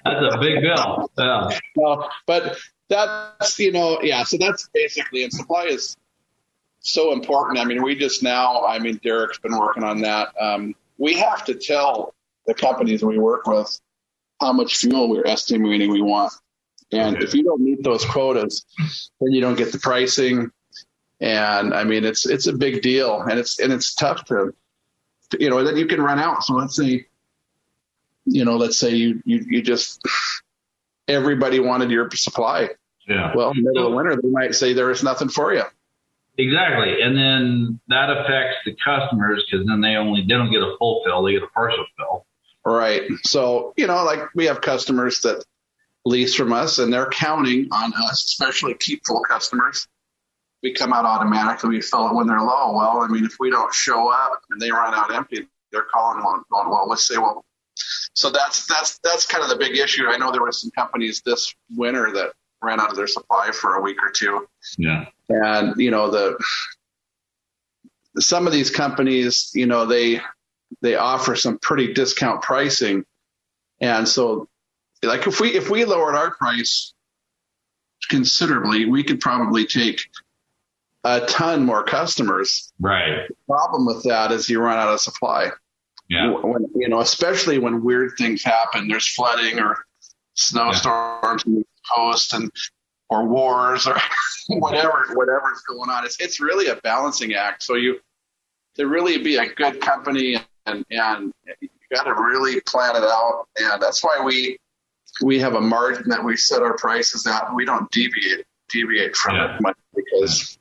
that's 0.03 0.35
a 0.35 0.37
big 0.39 0.61
bill. 0.61 1.11
Yeah. 1.17 1.59
Well, 1.75 2.09
but 2.25 2.57
that's 2.89 3.59
you 3.59 3.71
know 3.71 3.99
yeah. 4.01 4.23
So 4.23 4.37
that's 4.37 4.67
basically 4.73 5.23
and 5.23 5.31
supply 5.31 5.65
is 5.65 5.95
so 6.79 7.11
important. 7.11 7.59
I 7.59 7.65
mean, 7.65 7.83
we 7.83 7.95
just 7.95 8.23
now. 8.23 8.65
I 8.65 8.79
mean, 8.79 8.99
Derek's 9.03 9.39
been 9.39 9.57
working 9.57 9.83
on 9.83 10.01
that. 10.01 10.29
Um, 10.39 10.75
we 10.97 11.13
have 11.15 11.45
to 11.45 11.55
tell 11.55 12.13
the 12.45 12.53
companies 12.53 13.03
we 13.03 13.17
work 13.17 13.45
with 13.47 13.79
how 14.41 14.53
much 14.53 14.77
fuel 14.77 15.09
we're 15.09 15.27
estimating 15.27 15.91
we 15.91 16.01
want, 16.01 16.33
and 16.91 17.21
if 17.21 17.33
you 17.33 17.43
don't 17.43 17.61
meet 17.61 17.83
those 17.83 18.05
quotas, 18.05 18.65
then 19.19 19.31
you 19.31 19.41
don't 19.41 19.57
get 19.57 19.71
the 19.71 19.79
pricing. 19.79 20.51
And 21.19 21.73
I 21.73 21.83
mean, 21.83 22.05
it's 22.05 22.25
it's 22.25 22.47
a 22.47 22.53
big 22.53 22.81
deal, 22.81 23.21
and 23.21 23.37
it's 23.37 23.59
and 23.59 23.73
it's 23.73 23.93
tough 23.93 24.25
to, 24.25 24.53
to 25.31 25.43
you 25.43 25.49
know, 25.49 25.63
then 25.63 25.77
you 25.77 25.85
can 25.85 26.01
run 26.01 26.19
out. 26.19 26.43
So 26.43 26.53
let's 26.53 26.75
say, 26.75 27.07
you 28.25 28.45
know, 28.45 28.55
let's 28.55 28.77
say 28.77 28.95
you 28.95 29.21
you 29.25 29.45
you 29.47 29.61
just 29.61 30.01
everybody 31.09 31.59
wanted 31.59 31.91
your 31.91 32.09
supply. 32.11 32.69
Yeah. 33.07 33.33
Well, 33.35 33.51
in 33.51 33.63
the 33.63 33.71
middle 33.71 33.87
of 33.87 33.93
winter, 33.93 34.19
they 34.21 34.29
might 34.29 34.55
say 34.55 34.73
there 34.73 34.91
is 34.91 35.03
nothing 35.03 35.29
for 35.29 35.53
you. 35.53 35.63
Exactly, 36.39 37.01
and 37.01 37.17
then 37.17 37.79
that 37.89 38.09
affects 38.09 38.57
the 38.65 38.75
customers 38.83 39.45
because 39.45 39.67
then 39.67 39.81
they 39.81 39.95
only 39.95 40.21
they 40.21 40.33
don't 40.33 40.51
get 40.51 40.61
a 40.61 40.75
full 40.79 41.03
fill; 41.05 41.23
they 41.23 41.33
get 41.33 41.43
a 41.43 41.47
partial 41.47 41.85
fill. 41.97 42.25
Right. 42.65 43.03
So, 43.23 43.73
you 43.77 43.87
know, 43.87 44.03
like 44.03 44.19
we 44.35 44.45
have 44.45 44.61
customers 44.61 45.21
that 45.21 45.43
lease 46.05 46.35
from 46.35 46.53
us 46.53 46.77
and 46.77 46.91
they're 46.91 47.09
counting 47.09 47.67
on 47.71 47.93
us, 47.93 48.25
especially 48.25 48.73
keep 48.75 49.01
full 49.05 49.21
customers. 49.21 49.87
We 50.61 50.73
come 50.73 50.93
out 50.93 51.05
automatically, 51.05 51.69
we 51.69 51.81
fill 51.81 52.09
it 52.09 52.15
when 52.15 52.27
they're 52.27 52.41
low. 52.41 52.73
Well, 52.73 53.01
I 53.01 53.07
mean, 53.07 53.25
if 53.25 53.37
we 53.39 53.49
don't 53.49 53.73
show 53.73 54.09
up 54.09 54.41
and 54.49 54.61
they 54.61 54.71
run 54.71 54.93
out 54.93 55.13
empty, 55.13 55.47
they're 55.71 55.85
calling 55.91 56.23
one 56.23 56.43
going, 56.51 56.69
well, 56.69 56.87
let's 56.87 57.07
say, 57.07 57.17
well, 57.17 57.45
so 58.13 58.29
that's, 58.29 58.65
that's, 58.67 58.99
that's 58.99 59.25
kind 59.25 59.43
of 59.43 59.49
the 59.49 59.55
big 59.55 59.77
issue. 59.77 60.07
I 60.07 60.17
know 60.17 60.31
there 60.31 60.41
were 60.41 60.51
some 60.51 60.71
companies 60.71 61.21
this 61.25 61.53
winter 61.75 62.11
that 62.13 62.33
ran 62.61 62.79
out 62.79 62.91
of 62.91 62.95
their 62.95 63.07
supply 63.07 63.51
for 63.51 63.75
a 63.75 63.81
week 63.81 63.97
or 64.03 64.11
two. 64.11 64.47
Yeah. 64.77 65.05
And, 65.29 65.79
you 65.79 65.91
know, 65.91 66.09
the, 66.11 66.37
some 68.17 68.47
of 68.47 68.53
these 68.53 68.69
companies, 68.69 69.51
you 69.53 69.65
know, 69.65 69.85
they, 69.85 70.21
they 70.81 70.95
offer 70.95 71.35
some 71.35 71.57
pretty 71.59 71.93
discount 71.93 72.41
pricing. 72.41 73.05
And 73.79 74.07
so 74.07 74.47
like 75.03 75.27
if 75.27 75.39
we, 75.39 75.55
if 75.55 75.69
we 75.69 75.85
lowered 75.85 76.15
our 76.15 76.31
price 76.31 76.93
considerably, 78.09 78.85
we 78.85 79.03
could 79.03 79.21
probably 79.21 79.65
take 79.65 80.01
a 81.03 81.21
ton 81.21 81.65
more 81.65 81.83
customers. 81.83 82.73
Right. 82.79 83.27
The 83.29 83.35
problem 83.47 83.85
with 83.85 84.03
that 84.03 84.31
is 84.31 84.49
you 84.49 84.59
run 84.61 84.77
out 84.77 84.93
of 84.93 84.99
supply. 84.99 85.51
Yeah. 86.09 86.31
When, 86.31 86.65
you 86.75 86.89
know, 86.89 86.99
especially 86.99 87.59
when 87.59 87.83
weird 87.83 88.13
things 88.17 88.43
happen, 88.43 88.87
there's 88.87 89.07
flooding 89.07 89.59
or 89.59 89.77
snowstorms 90.39 91.43
on 91.45 91.55
the 91.55 91.65
coast 91.95 92.33
and, 92.33 92.51
or 93.09 93.25
wars 93.27 93.87
or 93.87 93.97
whatever, 94.49 95.07
whatever's 95.13 95.61
going 95.67 95.89
on. 95.89 96.05
It's, 96.05 96.19
it's 96.19 96.39
really 96.39 96.67
a 96.67 96.75
balancing 96.75 97.33
act. 97.33 97.63
So 97.63 97.75
you, 97.75 97.99
to 98.75 98.87
really 98.87 99.17
be 99.17 99.37
a 99.37 99.53
good 99.53 99.81
company 99.81 100.37
and, 100.65 100.85
and 100.91 101.33
you 101.59 101.69
got 101.91 102.03
to 102.03 102.13
really 102.13 102.61
plan 102.61 102.95
it 102.95 103.03
out. 103.03 103.47
And 103.57 103.81
that's 103.81 104.03
why 104.03 104.21
we, 104.23 104.57
we 105.23 105.39
have 105.39 105.55
a 105.55 105.61
margin 105.61 106.09
that 106.09 106.23
we 106.23 106.37
set 106.37 106.61
our 106.61 106.77
prices 106.77 107.25
at 107.27 107.53
we 107.53 107.65
don't 107.65 107.89
deviate, 107.91 108.45
deviate 108.69 109.15
from 109.15 109.35
Yeah. 109.35 109.55
it 109.55 109.61
much 109.61 109.77
because 109.95 110.57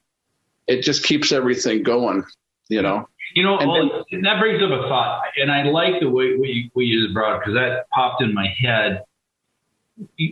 it 0.67 0.83
just 0.83 1.05
keeps 1.05 1.33
everything 1.33 1.83
going, 1.83 2.25
you 2.69 2.83
know? 2.83 3.09
You 3.35 3.43
know, 3.43 3.59
And 3.59 3.71
oh, 3.71 3.88
well, 3.88 4.05
that 4.23 4.41
brings 4.41 4.62
up 4.62 4.71
a 4.71 4.88
thought, 4.88 5.23
and 5.37 5.53
I 5.53 5.64
like 5.64 6.01
the 6.01 6.09
way 6.09 6.37
what 6.37 6.49
you, 6.49 6.71
what 6.73 6.87
you 6.87 7.03
just 7.03 7.14
brought 7.14 7.41
because 7.41 7.55
that 7.55 7.88
popped 7.91 8.23
in 8.23 8.33
my 8.33 8.47
head. 8.59 9.05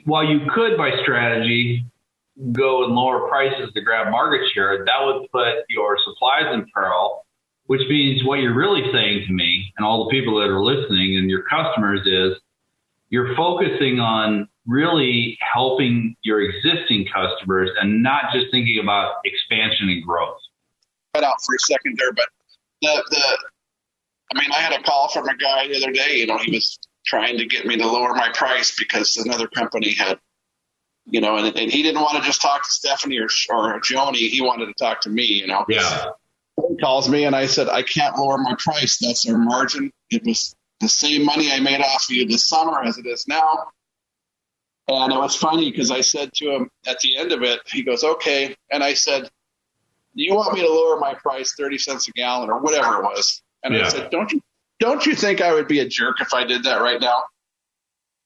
While 0.04 0.24
you 0.24 0.40
could, 0.54 0.76
by 0.76 0.92
strategy, 1.02 1.84
go 2.52 2.84
and 2.84 2.94
lower 2.94 3.28
prices 3.28 3.72
to 3.74 3.80
grab 3.80 4.10
market 4.10 4.48
share, 4.52 4.84
that 4.84 5.04
would 5.04 5.30
put 5.30 5.64
your 5.68 5.98
supplies 6.04 6.52
in 6.52 6.66
peril. 6.74 7.24
Which 7.66 7.82
means 7.88 8.22
what 8.22 8.38
you're 8.38 8.54
really 8.54 8.92
saying 8.92 9.24
to 9.26 9.32
me 9.32 9.72
and 9.76 9.84
all 9.84 10.04
the 10.04 10.10
people 10.10 10.38
that 10.38 10.48
are 10.48 10.62
listening 10.62 11.16
and 11.16 11.28
your 11.28 11.42
customers 11.42 12.00
is 12.06 12.38
you're 13.08 13.34
focusing 13.34 13.98
on 13.98 14.48
really 14.66 15.36
helping 15.40 16.16
your 16.22 16.40
existing 16.42 17.06
customers 17.12 17.70
and 17.80 18.02
not 18.02 18.32
just 18.32 18.46
thinking 18.52 18.78
about 18.80 19.14
expansion 19.24 19.88
and 19.88 20.04
growth. 20.04 20.38
cut 21.14 21.24
out 21.24 21.34
for 21.44 21.56
a 21.56 21.58
second 21.58 21.96
there, 21.98 22.12
but 22.12 22.26
the 22.82 23.04
the 23.10 23.38
I 24.34 24.40
mean, 24.40 24.50
I 24.52 24.60
had 24.60 24.72
a 24.72 24.82
call 24.82 25.08
from 25.08 25.28
a 25.28 25.36
guy 25.36 25.68
the 25.68 25.76
other 25.76 25.92
day. 25.92 26.16
You 26.16 26.26
know, 26.26 26.38
he 26.38 26.50
was 26.50 26.78
trying 27.06 27.38
to 27.38 27.46
get 27.46 27.66
me 27.66 27.76
to 27.76 27.86
lower 27.86 28.14
my 28.14 28.30
price 28.34 28.74
because 28.76 29.16
another 29.16 29.46
company 29.46 29.94
had, 29.94 30.18
you 31.06 31.20
know, 31.20 31.36
and, 31.36 31.56
and 31.56 31.70
he 31.70 31.82
didn't 31.82 32.00
want 32.02 32.18
to 32.18 32.24
just 32.24 32.42
talk 32.42 32.64
to 32.64 32.70
Stephanie 32.70 33.18
or 33.18 33.28
or 33.50 33.80
Joni. 33.80 34.16
He 34.28 34.40
wanted 34.40 34.66
to 34.66 34.74
talk 34.74 35.00
to 35.02 35.08
me. 35.10 35.24
You 35.24 35.46
know, 35.46 35.64
Yeah. 35.68 36.06
he 36.68 36.76
calls 36.78 37.08
me 37.08 37.24
and 37.24 37.34
I 37.36 37.46
said 37.46 37.68
I 37.68 37.82
can't 37.82 38.16
lower 38.18 38.38
my 38.38 38.54
price. 38.58 38.98
That's 38.98 39.28
our 39.28 39.38
margin. 39.38 39.92
It 40.10 40.24
was 40.24 40.54
the 40.80 40.88
same 40.88 41.24
money 41.24 41.50
I 41.52 41.60
made 41.60 41.80
off 41.80 42.06
of 42.08 42.14
you 42.14 42.26
this 42.26 42.44
summer 42.46 42.82
as 42.82 42.98
it 42.98 43.06
is 43.06 43.26
now. 43.28 43.68
And 44.88 45.12
it 45.12 45.16
was 45.16 45.34
funny 45.34 45.70
because 45.70 45.90
I 45.90 46.00
said 46.00 46.32
to 46.34 46.50
him 46.50 46.70
at 46.86 47.00
the 47.00 47.16
end 47.16 47.32
of 47.32 47.42
it, 47.42 47.60
he 47.66 47.82
goes, 47.82 48.04
okay. 48.04 48.54
And 48.70 48.84
I 48.84 48.94
said, 48.94 49.22
do 49.24 50.22
you 50.22 50.34
want 50.34 50.54
me 50.54 50.60
to 50.60 50.68
lower 50.72 50.98
my 51.00 51.14
price 51.14 51.54
30 51.58 51.78
cents 51.78 52.08
a 52.08 52.12
gallon 52.12 52.50
or 52.50 52.60
whatever 52.60 52.98
it 52.98 53.02
was? 53.02 53.42
And 53.64 53.74
Yeah. 53.74 53.86
I 53.86 53.88
said, 53.88 54.10
don't 54.10 54.30
you, 54.32 54.40
don't 54.78 55.04
you 55.06 55.14
think 55.14 55.40
I 55.40 55.52
would 55.52 55.68
be 55.68 55.80
a 55.80 55.88
jerk 55.88 56.20
if 56.20 56.34
I 56.34 56.44
did 56.44 56.64
that 56.64 56.80
right 56.80 57.00
now? 57.00 57.22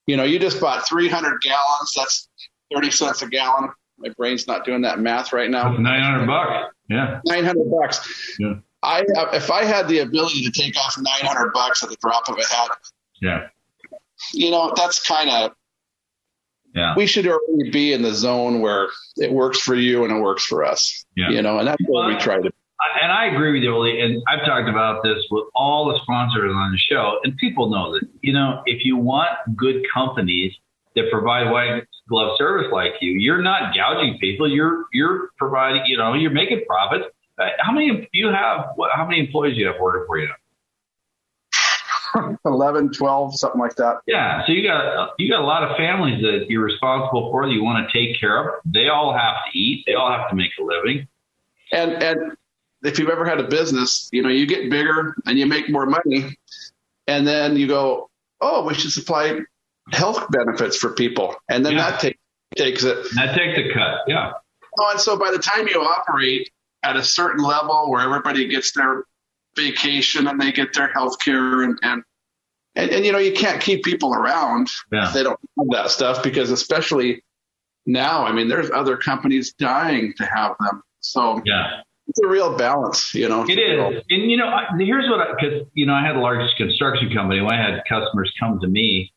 You 0.07 0.17
know, 0.17 0.25
you 0.25 0.39
just 0.39 0.61
bought 0.61 0.87
300 0.89 1.41
gallons. 1.41 1.93
That's 1.97 2.29
30 2.75 2.91
cents 2.91 3.23
a 3.23 3.29
gallon. 3.29 3.71
My 3.99 4.09
brain's 4.17 4.47
not 4.47 4.65
doing 4.65 4.83
that 4.83 4.99
math 4.99 5.33
right 5.33 5.51
now. 5.51 5.73
Nine 5.77 6.03
hundred 6.03 6.27
bucks. 6.27 6.75
Yeah. 6.89 7.21
900 7.27 7.71
bucks. 7.71 8.37
Yeah. 8.39 8.55
I, 8.83 9.03
uh, 9.03 9.29
if 9.35 9.51
I 9.51 9.65
had 9.65 9.89
the 9.89 9.99
ability 9.99 10.43
to 10.45 10.51
take 10.51 10.77
off 10.79 10.97
900 10.99 11.53
bucks 11.53 11.83
at 11.83 11.91
the 11.91 11.97
drop 12.03 12.29
of 12.29 12.37
a 12.39 12.45
hat, 12.55 12.71
Yeah. 13.21 13.49
you 14.33 14.51
know, 14.51 14.73
that's 14.75 15.07
kind 15.07 15.29
of, 15.31 15.53
Yeah. 16.75 16.95
we 16.97 17.07
should 17.07 17.27
already 17.27 17.71
be 17.71 17.93
in 17.93 18.01
the 18.03 18.15
zone 18.15 18.61
where 18.61 18.89
it 19.17 19.31
works 19.31 19.61
for 19.61 19.75
you 19.75 20.05
and 20.05 20.17
it 20.17 20.21
works 20.21 20.45
for 20.45 20.65
us. 20.65 21.05
Yeah. 21.15 21.29
You 21.31 21.43
know, 21.43 21.59
and 21.59 21.69
that's 21.69 21.83
what 21.87 22.07
we 22.09 22.17
try 22.17 22.41
to. 22.41 22.51
And 23.03 23.13
I 23.13 23.27
agree 23.27 23.53
with 23.53 23.63
you, 23.63 23.75
Oli. 23.75 24.01
And 24.01 24.23
I've 24.29 24.45
talked 24.45 24.69
about 24.69 25.03
this 25.03 25.25
with 25.31 25.45
all 25.55 25.89
the 25.89 25.99
sponsors 26.03 26.53
on 26.55 26.73
the 26.73 26.79
show, 26.79 27.19
and 27.25 27.37
people 27.37 27.71
know 27.71 27.93
that. 27.95 28.09
You 28.23 28.33
know, 28.33 28.63
if 28.67 28.85
you 28.85 28.97
want 28.97 29.31
good 29.57 29.85
companies 29.93 30.53
that 30.97 31.11
provide 31.11 31.51
white 31.51 31.85
glove 32.09 32.37
service 32.39 32.69
like 32.73 32.95
you, 33.01 33.13
you're 33.13 33.43
not 33.43 33.75
gouging 33.75 34.19
people. 34.19 34.51
You're 34.51 34.87
you're 34.93 35.31
providing. 35.37 35.83
You 35.87 35.99
know, 35.99 36.15
you're 36.15 36.31
making 36.31 36.65
profits. 36.67 37.05
Uh, 37.39 37.49
How 37.61 37.73
many 37.73 37.91
do 37.91 38.07
you 38.13 38.29
have? 38.29 38.71
What, 38.77 38.91
how 38.95 39.07
many 39.07 39.21
employees 39.21 39.55
do 39.55 39.61
you 39.61 39.67
have 39.67 39.81
working 39.81 40.07
for 40.07 40.19
you? 40.19 40.29
11, 42.45 42.93
12, 42.93 43.39
something 43.39 43.61
like 43.61 43.77
that. 43.77 43.99
Yeah, 44.07 44.45
so 44.47 44.53
you 44.53 44.67
got 44.67 45.11
you 45.19 45.31
got 45.31 45.41
a 45.41 45.47
lot 45.47 45.63
of 45.63 45.77
families 45.77 46.23
that 46.23 46.47
you're 46.49 46.65
responsible 46.65 47.31
for 47.31 47.47
that 47.47 47.53
you 47.53 47.63
want 47.63 47.89
to 47.89 47.93
take 47.93 48.19
care 48.19 48.49
of. 48.49 48.55
They 48.65 48.89
all 48.89 49.13
have 49.13 49.37
to 49.53 49.59
eat. 49.59 49.85
They 49.87 49.95
all 49.95 50.11
have 50.11 50.29
to 50.31 50.37
make 50.37 50.51
a 50.59 50.63
living. 50.63 51.07
And 51.73 52.03
and 52.03 52.37
if 52.83 52.99
you've 52.99 53.11
ever 53.11 53.25
had 53.25 53.41
a 53.41 53.45
business, 53.49 54.09
you 54.13 54.23
know, 54.23 54.29
you 54.29 54.47
get 54.47 54.71
bigger 54.71 55.15
and 55.27 55.39
you 55.39 55.47
make 55.47 55.69
more 55.71 55.87
money, 55.87 56.37
and 57.07 57.27
then 57.27 57.57
you 57.57 57.67
go, 57.67 58.09
oh, 58.41 58.65
we 58.67 58.75
should 58.75 58.91
supply 58.93 59.41
health 59.93 60.27
benefits 60.31 60.77
for 60.77 60.91
people, 60.95 61.35
and 61.49 61.65
then 61.65 61.73
Yeah. 61.75 61.91
that 61.91 62.01
take, 62.01 62.19
takes 62.57 62.85
it. 62.85 62.97
That 63.17 63.35
takes 63.37 63.59
a 63.59 63.73
cut. 63.75 63.99
Yeah. 64.07 64.33
Oh, 64.79 64.91
and 64.93 65.01
so 65.01 65.17
by 65.19 65.31
the 65.31 65.39
time 65.39 65.67
you 65.69 65.81
operate 65.83 66.49
at 66.83 66.97
a 66.97 67.03
certain 67.03 67.43
level 67.45 67.91
where 67.91 68.01
everybody 68.03 68.47
gets 68.47 68.73
their 68.73 69.05
vacation 69.57 70.27
and 70.29 70.41
they 70.41 70.53
get 70.53 70.73
their 70.73 70.89
health 70.89 71.19
care 71.21 71.63
and, 71.63 71.79
and 71.83 72.03
and, 72.77 72.91
and 72.93 73.05
you 73.05 73.11
know 73.11 73.19
you 73.19 73.33
can't 73.33 73.61
keep 73.61 73.83
people 73.83 74.15
around 74.15 74.69
Yeah. 74.93 75.09
if 75.09 75.13
they 75.13 75.25
don't 75.25 75.39
have 75.59 75.67
that 75.73 75.91
stuff 75.91 76.23
because 76.23 76.53
especially 76.53 77.25
now 77.85 78.25
i 78.25 78.33
mean 78.33 78.47
there's 78.49 78.71
other 78.71 78.97
companies 78.97 79.53
dying 79.55 80.15
to 80.19 80.25
have 80.25 80.55
them 80.61 80.83
so 81.01 81.43
Yeah. 81.45 81.81
It's 82.11 82.21
a 82.21 82.29
real 82.29 82.57
balance 82.57 83.15
you 83.15 83.29
know 83.29 83.45
It 83.49 83.59
is, 83.59 84.03
and 84.11 84.31
you 84.31 84.37
know, 84.37 84.49
I- 84.49 84.67
here's 84.79 85.09
what 85.09 85.21
I 85.21 85.33
because 85.35 85.67
you 85.75 85.87
know 85.87 85.95
I 85.95 86.03
had 86.05 86.17
a 86.17 86.21
large 86.21 86.49
construction 86.57 87.13
company. 87.15 87.41
When 87.41 87.55
I 87.55 87.63
had 87.63 87.83
customers 87.89 88.33
come 88.39 88.61
to 88.61 88.67
me, 88.69 89.13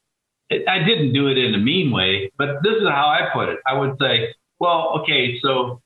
I 0.51 0.79
didn't 0.83 1.13
do 1.13 1.27
it 1.27 1.37
in 1.37 1.53
a 1.55 1.57
mean 1.57 1.91
way, 1.91 2.31
but 2.37 2.61
this 2.63 2.75
is 2.75 2.87
how 2.87 3.07
I 3.07 3.29
put 3.33 3.49
it. 3.49 3.59
I 3.65 3.73
would 3.73 3.97
say, 3.99 4.33
"Well, 4.59 4.99
okay, 5.01 5.39
so 5.39 5.81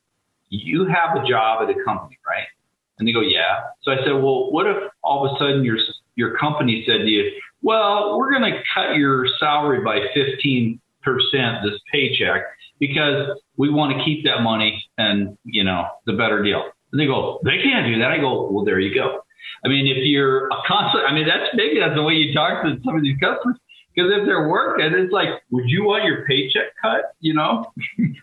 you 0.50 0.86
have 0.86 1.16
a 1.16 1.26
job 1.26 1.62
at 1.62 1.70
a 1.70 1.82
company, 1.84 2.18
right?" 2.28 2.46
And 2.98 3.08
they 3.08 3.12
go, 3.12 3.20
"Yeah." 3.20 3.60
So 3.82 3.92
I 3.92 3.96
said, 4.04 4.12
"Well, 4.12 4.50
what 4.52 4.66
if 4.66 4.76
all 5.02 5.26
of 5.26 5.32
a 5.32 5.38
sudden 5.38 5.64
your 5.64 5.78
your 6.16 6.36
company 6.36 6.84
said 6.86 6.98
to 6.98 7.08
you, 7.08 7.30
well, 7.62 8.18
we're 8.18 8.30
going 8.30 8.52
to 8.52 8.60
cut 8.74 8.96
your 8.96 9.26
salary 9.38 9.80
by 9.84 10.08
15 10.14 10.80
percent 11.02 11.62
this 11.62 11.78
paycheck 11.92 12.42
because 12.78 13.40
we 13.56 13.70
want 13.70 13.96
to 13.96 14.04
keep 14.04 14.24
that 14.24 14.42
money 14.42 14.84
and 14.98 15.36
you 15.44 15.64
know 15.64 15.86
the 16.06 16.12
better 16.12 16.42
deal." 16.42 16.64
And 16.92 17.00
they 17.00 17.06
go, 17.06 17.40
"They 17.44 17.62
can't 17.62 17.86
do 17.86 17.98
that." 17.98 18.10
I 18.10 18.18
go, 18.18 18.50
"Well, 18.50 18.64
there 18.64 18.80
you 18.80 18.94
go." 18.94 19.22
I 19.64 19.68
mean, 19.68 19.86
if 19.86 19.98
you're 20.04 20.46
a 20.48 20.56
constant, 20.66 21.04
I 21.04 21.12
mean, 21.12 21.26
that's 21.26 21.54
maybe 21.54 21.80
that's 21.80 21.94
the 21.94 22.02
way 22.02 22.14
you 22.14 22.32
talk 22.32 22.62
to 22.64 22.78
some 22.84 22.96
of 22.96 23.02
these 23.02 23.18
customers. 23.18 23.56
Because 23.94 24.12
if 24.12 24.26
they're 24.26 24.48
working, 24.48 24.92
it's 24.94 25.12
like, 25.12 25.28
would 25.50 25.68
you 25.68 25.84
want 25.84 26.04
your 26.04 26.24
paycheck 26.26 26.76
cut? 26.80 27.16
You 27.18 27.34
know? 27.34 27.72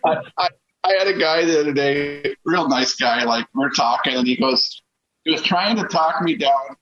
I, 0.04 0.16
I, 0.38 0.48
I 0.84 0.92
had 0.92 1.08
a 1.08 1.18
guy 1.18 1.44
the 1.44 1.60
other 1.60 1.74
day, 1.74 2.34
real 2.44 2.68
nice 2.68 2.94
guy. 2.94 3.24
Like 3.24 3.46
we're 3.54 3.70
talking, 3.70 4.14
and 4.14 4.26
he 4.26 4.36
goes, 4.36 4.82
he 5.24 5.32
was 5.32 5.42
trying 5.42 5.76
to 5.76 5.84
talk 5.84 6.22
me 6.22 6.36
down 6.36 6.76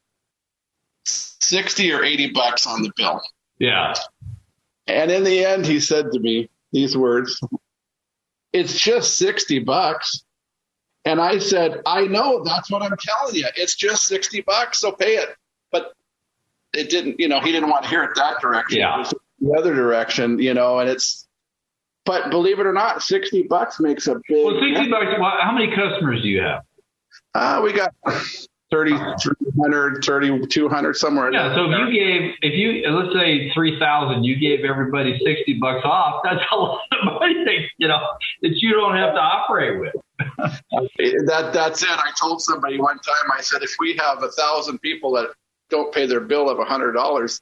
sixty 1.04 1.92
or 1.92 2.04
eighty 2.04 2.30
bucks 2.30 2.66
on 2.66 2.82
the 2.82 2.92
bill. 2.96 3.20
Yeah. 3.58 3.94
And 4.86 5.10
in 5.10 5.24
the 5.24 5.44
end, 5.44 5.66
he 5.66 5.80
said 5.80 6.12
to 6.12 6.20
me 6.20 6.48
these 6.72 6.96
words: 6.96 7.40
"It's 8.52 8.78
just 8.78 9.16
sixty 9.16 9.58
bucks." 9.58 10.23
And 11.04 11.20
I 11.20 11.38
said, 11.38 11.82
"I 11.84 12.06
know. 12.06 12.42
That's 12.44 12.70
what 12.70 12.82
I'm 12.82 12.96
telling 12.98 13.34
you. 13.34 13.46
It's 13.56 13.74
just 13.74 14.06
sixty 14.06 14.40
bucks, 14.40 14.80
so 14.80 14.92
pay 14.92 15.16
it." 15.16 15.36
But 15.70 15.92
it 16.72 16.88
didn't. 16.88 17.20
You 17.20 17.28
know, 17.28 17.40
he 17.40 17.52
didn't 17.52 17.68
want 17.68 17.84
to 17.84 17.90
hear 17.90 18.02
it 18.04 18.10
that 18.16 18.40
direction. 18.40 18.80
Yeah. 18.80 19.04
The 19.40 19.52
other 19.58 19.74
direction. 19.74 20.38
You 20.38 20.54
know, 20.54 20.78
and 20.78 20.88
it's. 20.88 21.26
But 22.06 22.30
believe 22.30 22.58
it 22.58 22.66
or 22.66 22.72
not, 22.72 23.02
sixty 23.02 23.42
bucks 23.42 23.80
makes 23.80 24.06
a 24.06 24.14
big. 24.28 24.44
Well, 24.44 24.60
60 24.60 24.90
bucks. 24.90 25.06
How 25.18 25.52
many 25.52 25.74
customers 25.74 26.22
do 26.22 26.28
you 26.28 26.42
have? 26.42 26.62
Uh, 27.34 27.60
we 27.62 27.72
got 27.72 27.92
3,300, 28.70 30.04
3,200, 30.04 30.96
somewhere. 30.96 31.32
Yeah. 31.32 31.54
So 31.54 31.70
if 31.70 31.78
you 31.78 31.92
gave, 31.92 32.30
if 32.42 32.54
you 32.54 32.90
let's 32.90 33.14
say 33.14 33.52
three 33.54 33.78
thousand, 33.78 34.24
you 34.24 34.36
gave 34.36 34.64
everybody 34.64 35.18
sixty 35.24 35.54
bucks 35.54 35.82
off. 35.84 36.22
That's 36.24 36.40
a 36.52 36.56
lot 36.56 36.80
of 36.92 37.04
money, 37.04 37.44
that, 37.44 37.58
you 37.78 37.88
know, 37.88 38.00
that 38.42 38.56
you 38.56 38.72
don't 38.72 38.96
have 38.96 39.14
to 39.14 39.20
operate 39.20 39.80
with. 39.80 39.94
that 40.18 41.50
that's 41.52 41.82
it. 41.82 41.88
I 41.90 42.12
told 42.18 42.40
somebody 42.42 42.78
one 42.78 42.98
time. 42.98 43.30
I 43.36 43.40
said, 43.42 43.62
if 43.62 43.72
we 43.78 43.96
have 43.98 44.22
a 44.22 44.30
thousand 44.30 44.78
people 44.80 45.12
that 45.14 45.30
don't 45.70 45.92
pay 45.94 46.06
their 46.06 46.20
bill 46.20 46.48
of 46.50 46.58
a 46.58 46.64
hundred 46.64 46.92
dollars, 46.92 47.40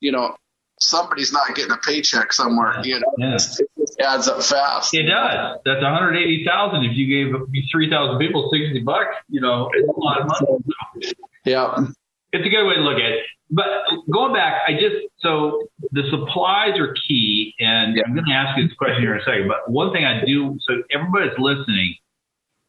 you 0.00 0.12
know, 0.12 0.36
somebody's 0.80 1.32
not 1.32 1.54
getting 1.54 1.72
a 1.72 1.76
paycheck 1.76 2.32
somewhere. 2.32 2.74
You 2.82 3.00
know, 3.00 3.12
Yeah. 3.18 3.34
it 3.34 3.68
just 3.78 4.00
adds 4.00 4.28
up 4.28 4.42
fast. 4.42 4.94
It 4.94 5.04
does. 5.04 5.58
That's 5.64 5.82
one 5.82 5.92
hundred 5.92 6.16
eighty 6.16 6.44
thousand. 6.46 6.84
If 6.84 6.96
you 6.96 7.06
gave 7.06 7.34
three 7.70 7.90
thousand 7.90 8.18
people 8.18 8.48
sixty 8.52 8.80
bucks, 8.80 9.16
you 9.28 9.40
know, 9.40 9.68
it's 9.74 9.88
a 9.88 10.00
lot 10.00 10.20
of 10.22 10.26
money. 10.28 11.12
Yeah. 11.44 11.86
It's 12.32 12.46
a 12.46 12.50
good 12.50 12.66
way 12.66 12.74
to 12.74 12.80
look 12.82 12.98
at 12.98 13.10
it. 13.10 13.24
But 13.50 13.66
going 14.10 14.34
back, 14.34 14.62
I 14.66 14.72
just 14.72 14.96
so 15.20 15.68
the 15.92 16.02
supplies 16.10 16.78
are 16.78 16.94
key, 17.08 17.54
and 17.58 17.98
I'm 18.04 18.14
going 18.14 18.26
to 18.26 18.32
ask 18.32 18.58
you 18.58 18.68
this 18.68 18.76
question 18.76 19.00
here 19.00 19.14
in 19.14 19.20
a 19.20 19.24
second. 19.24 19.48
But 19.48 19.70
one 19.70 19.92
thing 19.92 20.04
I 20.04 20.24
do, 20.24 20.58
so 20.60 20.82
everybody's 20.92 21.38
listening. 21.38 21.96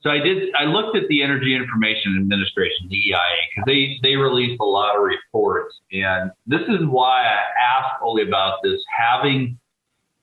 So 0.02 0.10
I 0.10 0.20
did. 0.20 0.54
I 0.58 0.64
looked 0.64 0.96
at 0.96 1.10
the 1.10 1.22
Energy 1.22 1.54
Information 1.54 2.18
Administration, 2.18 2.88
the 2.90 2.96
EIA, 2.96 3.18
because 3.50 3.66
they 3.68 4.00
they 4.02 4.16
released 4.16 4.62
a 4.62 4.66
lot 4.66 4.96
of 4.96 5.04
reports, 5.04 5.76
and 5.92 6.32
this 6.48 6.62
is 6.62 6.88
why 6.88 7.24
I 7.24 7.40
asked 7.60 8.02
Oli 8.02 8.26
about 8.26 8.60
this 8.64 8.82
having 8.98 9.60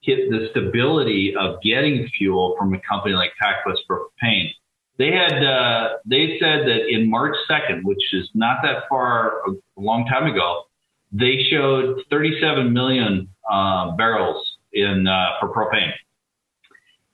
hit 0.01 0.31
the 0.31 0.47
stability 0.49 1.35
of 1.37 1.61
getting 1.61 2.07
fuel 2.17 2.55
from 2.57 2.73
a 2.73 2.79
company 2.79 3.13
like 3.13 3.31
PacWest 3.41 3.85
Propane. 3.87 4.49
They 4.97 5.11
had 5.11 5.43
uh, 5.43 5.96
they 6.09 6.37
said 6.39 6.61
that 6.67 6.87
in 6.89 7.09
March 7.09 7.35
2nd, 7.49 7.83
which 7.83 8.13
is 8.13 8.29
not 8.33 8.59
that 8.63 8.83
far 8.89 9.41
a 9.47 9.51
long 9.75 10.05
time 10.05 10.25
ago, 10.31 10.63
they 11.11 11.45
showed 11.49 12.01
37 12.09 12.71
million 12.71 13.29
uh, 13.49 13.91
barrels 13.91 14.57
in 14.73 15.07
uh, 15.07 15.31
for 15.39 15.53
propane. 15.53 15.91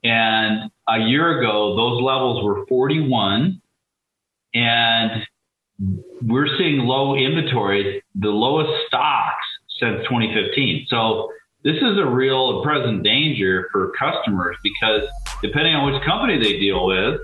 And 0.03 0.69
a 0.87 0.99
year 0.99 1.39
ago, 1.39 1.75
those 1.75 2.01
levels 2.01 2.43
were 2.43 2.65
41, 2.67 3.61
and 4.53 5.11
we're 6.27 6.47
seeing 6.57 6.79
low 6.79 7.15
inventories, 7.15 8.01
the 8.15 8.29
lowest 8.29 8.71
stocks 8.87 9.45
since 9.79 10.01
2015. 10.03 10.87
So 10.89 11.31
this 11.63 11.77
is 11.77 11.97
a 11.97 12.05
real 12.05 12.63
present 12.63 13.03
danger 13.03 13.69
for 13.71 13.91
customers 13.97 14.57
because 14.61 15.03
depending 15.41 15.75
on 15.75 15.91
which 15.91 16.03
company 16.03 16.37
they 16.37 16.59
deal 16.59 16.85
with, 16.85 17.21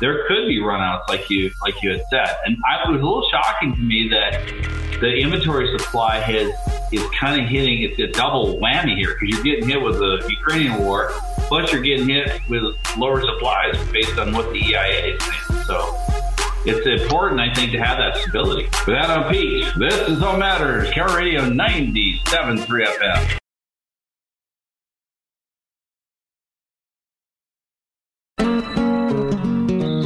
there 0.00 0.26
could 0.26 0.46
be 0.46 0.58
runouts 0.58 1.08
like 1.08 1.28
you 1.30 1.50
like 1.62 1.82
you 1.82 1.90
had 1.90 2.02
said. 2.10 2.36
And 2.44 2.56
I, 2.68 2.82
it 2.82 2.92
was 2.92 3.00
a 3.00 3.04
little 3.04 3.28
shocking 3.30 3.74
to 3.74 3.80
me 3.80 4.08
that 4.08 5.00
the 5.00 5.14
inventory 5.14 5.76
supply 5.78 6.18
has 6.18 6.52
is 6.92 7.04
kind 7.18 7.40
of 7.40 7.48
hitting 7.48 7.82
it's 7.82 7.98
a 7.98 8.06
double 8.08 8.58
whammy 8.58 8.96
here 8.96 9.16
because 9.18 9.34
you're 9.34 9.42
getting 9.42 9.68
hit 9.68 9.80
with 9.80 9.98
the 9.98 10.24
Ukrainian 10.28 10.78
war, 10.78 11.10
plus 11.48 11.72
you're 11.72 11.82
getting 11.82 12.08
hit 12.08 12.40
with 12.48 12.62
lower 12.96 13.20
supplies 13.20 13.76
based 13.90 14.18
on 14.18 14.32
what 14.32 14.52
the 14.52 14.58
EIA 14.58 15.14
is 15.14 15.22
saying. 15.22 15.64
So 15.64 15.96
it's 16.64 16.86
important, 17.02 17.40
I 17.40 17.52
think, 17.54 17.72
to 17.72 17.78
have 17.78 17.98
that 17.98 18.16
stability. 18.18 18.68
With 18.86 18.96
on 18.96 19.32
Pete, 19.32 19.66
this 19.78 19.94
is 20.08 20.22
All 20.22 20.36
Matters, 20.36 20.90
KIRO 20.90 21.16
Radio 21.16 21.42
97.3 21.42 22.66
FM. 22.66 23.41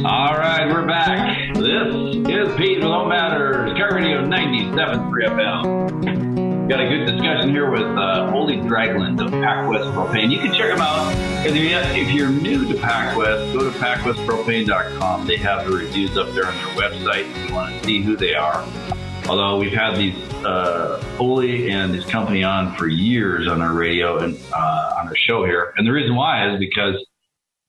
All 0.07 0.35
right, 0.37 0.65
we're 0.69 0.85
back. 0.87 1.53
This 1.55 1.93
is 2.29 2.55
Pete 2.55 2.77
with 2.77 2.85
All 2.87 3.07
Matters, 3.09 3.73
KIRO 3.73 3.91
Radio 3.95 4.25
97.3 4.25 5.11
FM. 5.27 6.69
Got 6.69 6.79
a 6.79 6.87
good 6.87 7.05
discussion 7.05 7.49
here 7.49 7.69
with 7.69 7.81
uh, 7.81 8.31
Oli 8.33 8.57
Dragland 8.57 9.19
of 9.19 9.31
PacWest 9.31 9.93
Propane. 9.93 10.31
You 10.31 10.39
can 10.39 10.53
check 10.53 10.69
them 10.69 10.79
out. 10.81 11.13
If 11.45 11.55
you- 11.55 11.67
if 11.75 12.11
you're 12.11 12.29
new 12.29 12.65
to 12.67 12.73
PacWest, 12.75 13.53
go 13.53 13.69
to 13.69 13.77
PacWestPropane.com. 13.79 15.27
They 15.27 15.37
have 15.37 15.65
the 15.69 15.75
reviews 15.75 16.17
up 16.17 16.29
there 16.33 16.45
on 16.47 16.55
their 16.55 16.89
website 16.89 17.29
if 17.29 17.49
you 17.49 17.55
want 17.55 17.73
to 17.75 17.83
see 17.85 18.01
who 18.01 18.15
they 18.15 18.33
are. 18.33 18.65
Although 19.27 19.57
we've 19.57 19.73
had 19.73 19.97
these 19.97 20.15
uh, 20.45 21.03
Oli 21.19 21.69
and 21.69 21.93
his 21.93 22.05
company 22.05 22.43
on 22.43 22.73
for 22.77 22.87
years 22.87 23.47
on 23.47 23.61
our 23.61 23.73
radio 23.73 24.19
and 24.19 24.37
uh, 24.53 24.95
on 24.99 25.07
our 25.09 25.15
show 25.17 25.43
here, 25.43 25.73
and 25.77 25.85
the 25.85 25.91
reason 25.91 26.15
why 26.15 26.49
is 26.53 26.59
because 26.59 26.95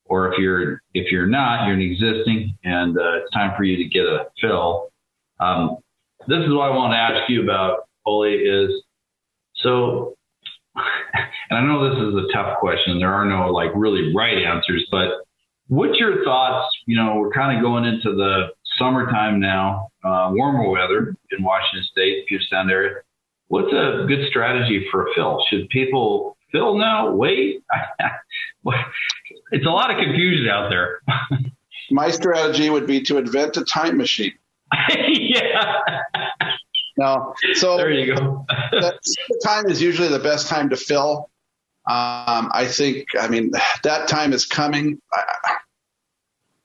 or 0.05 0.31
if 0.31 0.38
you're 0.39 0.81
if 0.93 1.12
you're 1.12 1.25
not, 1.25 1.65
you're 1.65 1.73
an 1.75 1.81
existing, 1.81 2.55
and 2.63 2.95
uh, 2.97 3.17
it's 3.17 3.31
time 3.31 3.53
for 3.57 3.63
you 3.63 3.75
to 3.77 3.85
get 3.85 4.05
a 4.05 4.27
fill. 4.39 4.91
Um, 5.39 5.77
this 6.27 6.38
is 6.39 6.53
what 6.53 6.71
I 6.71 6.75
want 6.75 6.93
to 6.93 6.97
ask 6.97 7.27
you 7.29 7.41
about, 7.43 7.88
Oli, 8.05 8.33
is 8.33 8.71
so. 9.62 10.15
And 11.52 11.58
I 11.58 11.65
know 11.65 11.89
this 11.89 11.98
is 11.98 12.13
a 12.13 12.32
tough 12.32 12.60
question. 12.60 13.00
There 13.00 13.12
are 13.12 13.26
no 13.26 13.52
like 13.52 13.72
really 13.74 14.13
right 14.15 14.38
answers, 14.38 14.86
but 14.91 15.26
what's 15.67 15.98
your 15.98 16.24
thoughts? 16.24 16.67
You 16.86 16.95
know, 16.95 17.15
we're 17.15 17.32
kind 17.32 17.58
of 17.58 17.63
going 17.63 17.86
into 17.86 18.15
the 18.15 18.50
summertime 18.78 19.39
now, 19.39 19.89
uh, 20.04 20.30
warmer 20.32 20.69
weather 20.69 21.15
in 21.32 21.43
Washington 21.43 21.84
State, 21.91 22.28
Puget 22.28 22.48
Sound 22.50 22.69
area. 22.69 22.95
What's 23.48 23.74
a 23.74 24.06
good 24.08 24.28
strategy 24.30 24.88
for 24.91 25.08
a 25.08 25.13
fill? 25.15 25.43
Should 25.50 25.69
people 25.69 26.38
fill 26.52 26.78
now? 26.78 27.12
Wait? 27.12 27.63
it's 29.52 29.65
a 29.65 29.69
lot 29.69 29.91
of 29.91 29.98
confusion 29.98 30.48
out 30.50 30.69
there. 30.69 31.00
My 31.91 32.12
strategy 32.12 32.69
would 32.69 32.86
be 32.86 33.02
to 33.04 33.17
invent 33.17 33.58
a 33.58 33.63
time 33.63 33.98
machine. 33.98 34.34
yeah. 35.08 35.74
No. 36.99 37.33
So 37.53 37.77
there 37.77 37.91
you 37.91 38.13
go. 38.13 38.45
that 38.49 38.99
time 39.41 39.67
is 39.67 39.81
usually 39.81 40.09
the 40.09 40.19
best 40.19 40.49
time 40.49 40.69
to 40.71 40.75
fill. 40.75 41.29
Um, 41.88 42.51
I 42.53 42.65
think, 42.69 43.07
I 43.17 43.29
mean, 43.29 43.51
that 43.83 44.09
time 44.09 44.33
is 44.33 44.45
coming. 44.45 45.01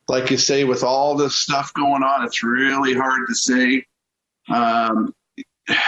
Like 0.09 0.33
you 0.33 0.37
say, 0.37 0.65
with 0.65 0.83
all 0.83 1.15
this 1.15 1.37
stuff 1.37 1.73
going 1.73 2.03
on, 2.03 2.25
it's 2.25 2.43
really 2.43 2.95
hard 2.95 3.29
to 3.29 3.35
say. 3.35 3.87
Um, 4.53 5.15
it 5.69 5.79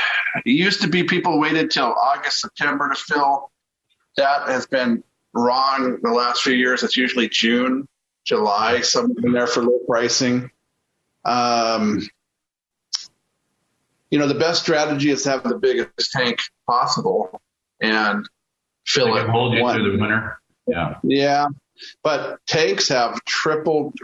used 0.45 0.81
to 0.83 0.89
be 0.89 1.03
people 1.03 1.41
waited 1.41 1.73
till 1.73 1.93
August, 1.93 2.41
September 2.41 2.89
to 2.89 2.95
fill. 2.95 3.51
That 4.17 4.47
has 4.49 4.67
been 4.67 5.03
wrong 5.35 5.99
the 6.03 6.13
last 6.13 6.43
few 6.43 6.55
years. 6.55 6.85
It's 6.85 6.97
usually 6.97 7.29
June, 7.29 7.89
July, 8.25 8.81
something 8.83 9.25
in 9.25 9.33
there 9.33 9.49
for 9.49 9.65
low 9.65 9.81
pricing. 9.89 10.53
Um, 11.25 12.01
you 14.11 14.19
know, 14.19 14.29
the 14.29 14.35
best 14.35 14.63
strategy 14.63 15.11
is 15.11 15.23
to 15.25 15.31
have 15.31 15.43
the 15.43 15.59
biggest 15.59 16.13
tank 16.13 16.41
possible 16.69 17.41
and 17.81 18.27
fill 18.87 19.15
They 19.15 19.21
it. 19.21 19.29
hold 19.29 19.55
you 19.55 19.63
one. 19.63 19.77
through 19.81 19.93
the 19.93 19.99
winter. 20.01 20.39
Yeah. 20.67 20.95
Yeah, 21.03 21.47
but 22.03 22.39
tanks 22.47 22.89
have 22.89 23.23
tripled. 23.25 23.95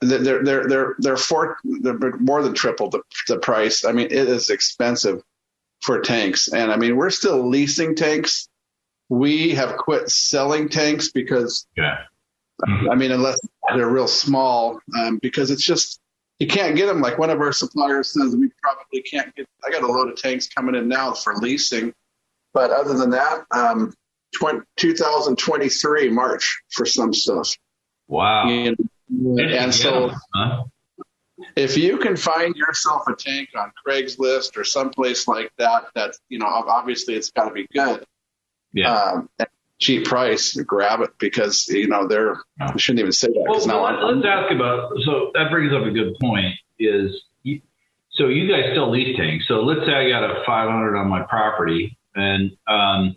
They're 0.00 0.42
they're 0.42 0.66
they're 0.68 0.94
they're 0.98 1.16
four 1.16 1.56
they're 1.64 1.98
more 2.18 2.42
than 2.42 2.54
tripled 2.54 2.92
the, 2.92 3.02
the 3.28 3.38
price. 3.38 3.84
I 3.84 3.92
mean, 3.92 4.06
it 4.06 4.12
is 4.28 4.50
expensive 4.50 5.22
for 5.82 6.00
tanks, 6.00 6.48
and 6.48 6.72
I 6.72 6.76
mean 6.76 6.96
we're 6.96 7.10
still 7.10 7.48
leasing 7.48 7.94
tanks. 7.94 8.48
We 9.08 9.50
have 9.54 9.76
quit 9.76 10.08
selling 10.10 10.68
tanks 10.68 11.10
because 11.10 11.66
Yeah. 11.76 11.98
I 12.90 12.94
mean 12.96 13.12
unless 13.12 13.38
they're 13.74 13.88
real 13.88 14.08
small, 14.08 14.80
um, 14.98 15.18
because 15.22 15.50
it's 15.50 15.64
just 15.64 16.00
you 16.38 16.46
can't 16.46 16.76
get 16.76 16.86
them. 16.86 17.00
Like 17.00 17.18
one 17.18 17.30
of 17.30 17.40
our 17.40 17.52
suppliers 17.52 18.12
says, 18.12 18.36
we 18.36 18.50
probably 18.62 19.02
can't 19.02 19.34
get. 19.34 19.46
I 19.66 19.70
got 19.70 19.82
a 19.82 19.86
load 19.86 20.10
of 20.10 20.16
tanks 20.16 20.48
coming 20.48 20.74
in 20.74 20.88
now 20.88 21.12
for 21.12 21.34
leasing, 21.36 21.92
but 22.54 22.70
other 22.70 22.94
than 22.94 23.10
that, 23.10 23.44
um, 23.50 23.92
20, 24.38 24.60
2023 24.76 26.10
March 26.10 26.60
for 26.70 26.86
some 26.86 27.12
stuff. 27.12 27.56
Wow. 28.06 28.48
And, 28.48 28.76
and 29.10 29.74
so 29.74 30.12
Huh? 30.34 30.64
if 31.56 31.76
you 31.76 31.98
can 31.98 32.16
find 32.16 32.54
yourself 32.56 33.02
a 33.08 33.14
tank 33.14 33.50
on 33.56 33.72
Craigslist 33.86 34.56
or 34.56 34.64
someplace 34.64 35.28
like 35.28 35.50
that, 35.58 35.86
that 35.94 36.14
you 36.28 36.38
know 36.38 36.46
obviously 36.46 37.14
it's 37.14 37.30
got 37.30 37.48
to 37.48 37.54
be 37.54 37.66
good. 37.72 38.04
Yeah. 38.72 38.92
Um, 38.92 39.28
cheap 39.78 40.04
price, 40.04 40.54
grab 40.54 41.00
it 41.00 41.10
because 41.18 41.68
you 41.68 41.88
know 41.88 42.06
they're. 42.06 42.36
I 42.60 42.76
shouldn't 42.76 43.00
even 43.00 43.12
say 43.12 43.28
that 43.28 43.34
Well, 43.36 43.54
because 43.54 43.66
now 43.66 43.82
well, 43.82 44.14
let's 44.14 44.26
ask 44.26 44.52
about. 44.52 44.92
So 45.04 45.30
that 45.34 45.50
brings 45.50 45.72
up 45.72 45.82
a 45.82 45.90
good 45.90 46.14
point. 46.20 46.54
Is 46.78 47.22
so 48.12 48.26
you 48.26 48.50
guys 48.50 48.70
still 48.72 48.90
lease 48.90 49.16
tanks? 49.16 49.46
So 49.48 49.62
let's 49.62 49.86
say 49.86 49.92
I 49.92 50.08
got 50.08 50.24
a 50.24 50.42
500 50.44 50.96
on 50.96 51.08
my 51.08 51.22
property, 51.22 51.96
and 52.14 52.50
um, 52.66 53.16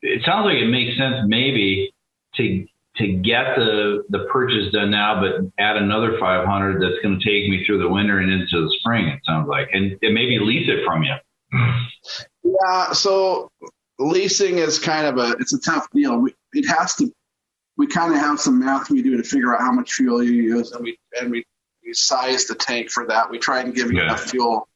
it 0.00 0.22
sounds 0.24 0.46
like 0.46 0.56
it 0.56 0.68
makes 0.68 0.96
sense 0.98 1.16
maybe 1.26 1.94
to 2.36 2.66
to 2.96 3.12
get 3.12 3.56
the 3.56 4.04
the 4.10 4.26
purchase 4.32 4.72
done 4.72 4.90
now, 4.90 5.20
but 5.20 5.50
add 5.58 5.76
another 5.76 6.18
500 6.18 6.82
that's 6.82 7.02
going 7.02 7.18
to 7.18 7.24
take 7.24 7.48
me 7.48 7.64
through 7.64 7.78
the 7.78 7.88
winter 7.88 8.18
and 8.18 8.30
into 8.30 8.64
the 8.64 8.74
spring. 8.80 9.08
It 9.08 9.20
sounds 9.24 9.48
like, 9.48 9.68
and, 9.72 9.98
and 10.02 10.14
maybe 10.14 10.38
lease 10.38 10.68
it 10.68 10.84
from 10.84 11.02
you. 11.02 11.14
Yeah, 12.44 12.92
so 12.92 13.50
leasing 14.02 14.58
is 14.58 14.78
kind 14.78 15.06
of 15.06 15.18
a 15.18 15.32
it's 15.40 15.52
a 15.52 15.60
tough 15.60 15.88
deal. 15.92 16.18
We, 16.18 16.34
it 16.52 16.66
has 16.68 16.94
to. 16.96 17.12
We 17.76 17.86
kind 17.86 18.12
of 18.12 18.18
have 18.20 18.38
some 18.38 18.58
math 18.60 18.90
we 18.90 19.02
do 19.02 19.16
to 19.16 19.22
figure 19.22 19.54
out 19.54 19.60
how 19.62 19.72
much 19.72 19.92
fuel 19.92 20.22
you 20.22 20.32
use, 20.32 20.72
and 20.72 20.84
we 20.84 20.98
and 21.20 21.30
we, 21.30 21.44
we 21.84 21.94
size 21.94 22.46
the 22.46 22.54
tank 22.54 22.90
for 22.90 23.06
that. 23.06 23.30
We 23.30 23.38
try 23.38 23.60
and 23.60 23.74
give 23.74 23.90
you 23.90 23.98
Yeah. 23.98 24.04
enough 24.04 24.30
fuel 24.30 24.68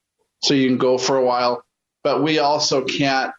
so 0.42 0.54
you 0.54 0.68
can 0.68 0.78
go 0.78 0.96
for 0.98 1.16
a 1.16 1.24
while, 1.24 1.62
but 2.04 2.22
we 2.22 2.38
also 2.38 2.84
can't, 2.84 3.32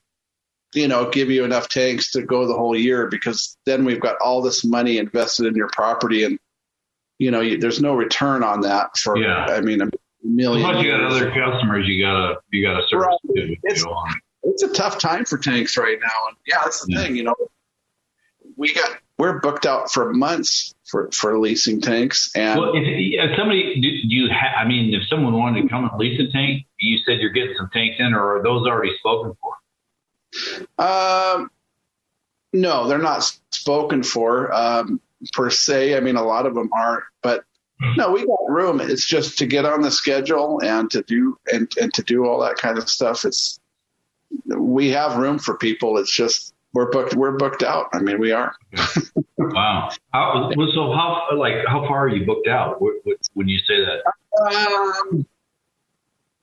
you 0.73 0.88
know, 0.88 1.10
give 1.10 1.30
you 1.30 1.43
enough 1.43 1.69
tanks 1.69 2.12
to 2.12 2.21
go 2.21 2.47
the 2.47 2.54
whole 2.54 2.76
year 2.78 3.08
because 3.08 3.58
then 3.65 3.84
we've 3.86 4.00
got 4.00 4.17
all 4.19 4.41
this 4.41 4.63
money 4.63 4.97
invested 5.00 5.45
in 5.47 5.56
your 5.56 5.69
property, 5.73 6.23
and 6.23 6.39
you 7.19 7.32
know, 7.32 7.41
you, 7.41 7.58
there's 7.58 7.82
no 7.82 7.95
return 7.95 8.43
on 8.43 8.62
that 8.62 8.95
for. 8.97 9.17
Yeah. 9.17 9.45
I 9.50 9.62
mean, 9.62 9.82
a 9.82 9.89
million. 10.23 10.69
Plus, 10.69 10.84
you 10.84 10.91
got 10.91 11.04
other 11.04 11.32
customers 11.32 11.88
you 11.88 12.04
gotta 12.04 12.36
you 12.52 12.63
gotta 12.63 12.86
service 12.88 13.15
too. 13.36 13.56
It's- 14.43 14.62
you 14.62 14.67
know. 14.67 14.71
it's 14.73 14.80
a 14.80 14.82
tough 14.82 15.00
time 15.00 15.26
for 15.26 15.38
tanks 15.38 15.78
right 15.78 15.97
now. 16.02 16.28
And 16.28 16.38
yeah, 16.47 16.58
that's 16.63 16.86
the 16.86 16.93
Yeah. 16.93 17.04
thing, 17.04 17.15
you 17.15 17.23
know. 17.23 17.36
We 18.56 18.73
got 18.73 18.89
we're 19.19 19.39
booked 19.39 19.65
out 19.65 19.91
for 19.91 20.13
months 20.13 20.73
for 20.86 21.10
for 21.12 21.38
leasing 21.39 21.82
tanks, 21.82 22.32
and 22.36 22.60
Well, 22.60 22.71
if, 22.76 22.84
if 22.86 23.36
somebody, 23.38 23.76
do 23.82 24.08
do 24.08 24.15
you 24.15 24.30
ha- 24.32 24.60
I 24.60 24.67
mean, 24.67 24.93
if 24.93 25.08
someone 25.08 25.34
wanted 25.34 25.63
to 25.63 25.67
come 25.69 25.88
and 25.89 26.00
lease 26.00 26.19
a 26.19 26.32
tank, 26.32 26.65
you 26.80 26.97
said 27.06 27.19
you're 27.19 27.32
getting 27.32 27.56
some 27.58 27.69
tanks 27.73 27.97
in, 28.00 28.13
or 28.13 28.38
are 28.38 28.43
those 28.43 28.65
already 28.67 28.95
spoken 29.00 29.34
for? 29.41 29.54
um, 30.84 31.50
no, 32.54 32.88
they're 32.88 32.97
not 33.00 33.23
spoken 33.52 34.04
for 34.04 34.54
um, 34.54 35.02
per 35.34 35.50
se. 35.50 35.95
I 35.95 36.00
mean, 36.00 36.15
a 36.15 36.23
lot 36.23 36.45
of 36.45 36.54
them 36.56 36.69
aren't, 36.76 37.04
but 37.21 37.43
no, 37.95 38.12
we 38.12 38.26
got 38.26 38.39
room. 38.50 38.80
It's 38.82 39.06
just 39.06 39.38
to 39.39 39.45
get 39.45 39.65
on 39.65 39.82
the 39.82 39.91
schedule 39.91 40.62
and 40.63 40.89
to 40.91 41.02
do 41.04 41.38
and 41.52 41.71
and 41.80 41.93
to 41.95 42.02
do 42.04 42.26
all 42.26 42.39
that 42.41 42.56
kind 42.58 42.78
of 42.78 42.89
stuff. 42.89 43.26
It's 43.26 43.60
we 44.46 44.90
have 44.90 45.18
room 45.18 45.40
for 45.40 45.58
people. 45.58 45.98
It's 45.98 46.13
just 46.13 46.54
we're 46.74 46.92
booked. 46.92 47.16
We're 47.16 47.38
booked 47.38 47.63
out. 47.63 47.88
I 47.94 48.00
mean, 48.00 48.20
we 48.20 48.32
are. 48.32 48.54
Wow. 49.40 49.92
How, 50.13 50.52
so 50.74 50.92
how 50.92 51.30
like 51.38 51.66
how 51.68 51.88
far 51.88 52.06
are 52.06 52.10
you 52.10 52.26
booked 52.26 52.48
out? 52.48 52.82
What, 52.82 52.96
what, 53.04 53.18
when 53.34 53.48
you 53.48 53.60
say 53.60 53.76
that? 53.80 54.04
Um, 54.42 55.26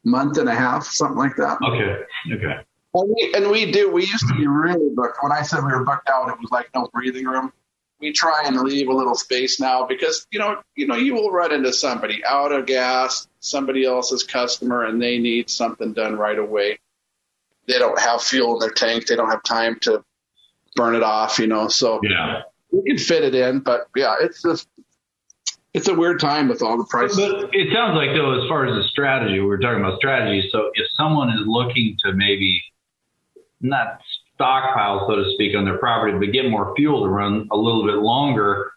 month 0.05 0.39
and 0.39 0.49
a 0.49 0.55
half, 0.55 0.87
something 0.87 1.19
like 1.19 1.37
that. 1.37 1.59
Okay. 1.63 2.03
Okay. 2.35 2.61
And 2.95 3.15
we, 3.15 3.33
and 3.35 3.51
we 3.51 3.73
do. 3.73 3.91
We 3.91 4.03
used 4.03 4.29
to 4.29 4.35
be 4.35 4.47
really 4.47 4.91
booked. 4.95 5.19
When 5.21 5.33
I 5.33 5.43
said 5.43 5.65
we 5.65 5.73
were 5.73 5.85
booked 5.85 6.09
out, 6.09 6.29
it 6.29 6.39
was 6.41 6.51
like 6.51 6.71
no 6.75 6.89
breathing 6.93 7.27
room. 7.27 7.53
We 8.01 8.13
try 8.13 8.45
and 8.47 8.57
leave 8.61 8.89
a 8.89 8.93
little 8.93 9.17
space 9.17 9.59
now 9.59 9.87
because 9.87 10.27
you 10.31 10.39
know, 10.39 10.63
you 10.77 10.87
know, 10.87 10.97
you 10.97 11.15
will 11.15 11.31
run 11.31 11.53
into 11.53 11.73
somebody 11.73 12.25
out 12.25 12.53
of 12.53 12.67
gas, 12.67 13.27
somebody 13.41 13.85
else's 13.85 14.23
customer, 14.23 14.85
and 14.85 15.01
they 15.03 15.19
need 15.19 15.51
something 15.51 15.93
done 15.93 16.17
right 16.17 16.39
away. 16.39 16.79
They 17.67 17.79
don't 17.79 17.99
have 17.99 18.23
fuel 18.23 18.55
in 18.55 18.59
their 18.61 18.71
tank. 18.71 19.07
They 19.07 19.17
don't 19.17 19.31
have 19.31 19.43
time 19.43 19.79
to 19.83 20.05
burn 20.77 20.95
it 20.95 21.03
off. 21.03 21.39
You 21.39 21.47
know, 21.47 21.69
so 21.69 22.01
Yeah. 22.03 22.43
we 22.71 22.83
can 22.83 22.99
fit 22.99 23.25
it 23.25 23.35
in. 23.35 23.61
But 23.61 23.89
yeah, 23.97 24.15
it's 24.21 24.43
just 24.43 24.69
it's 25.73 25.89
a 25.89 25.95
weird 25.95 26.21
time 26.21 26.49
with 26.49 26.63
all 26.63 26.77
the 26.79 26.85
prices. 26.85 27.17
But 27.19 27.51
it 27.53 27.73
sounds 27.73 27.97
like 27.97 28.11
though, 28.15 28.41
as 28.41 28.49
far 28.49 28.67
as 28.67 28.75
the 28.75 28.89
strategy, 28.89 29.41
we 29.41 29.47
were 29.47 29.59
talking 29.59 29.81
about 29.81 29.99
strategy. 29.99 30.49
So 30.53 30.71
if 30.75 30.87
someone 30.97 31.31
is 31.31 31.41
looking 31.47 31.97
to 32.05 32.13
maybe 32.13 32.63
not 33.61 33.99
stockpile, 34.35 35.07
so 35.09 35.17
to 35.17 35.33
speak, 35.35 35.57
on 35.57 35.65
their 35.65 35.79
property, 35.79 36.17
but 36.19 36.33
get 36.33 36.49
more 36.51 36.75
fuel 36.77 37.03
to 37.03 37.09
run 37.09 37.49
a 37.51 37.57
little 37.57 37.85
bit 37.87 37.97
longer, 37.97 38.73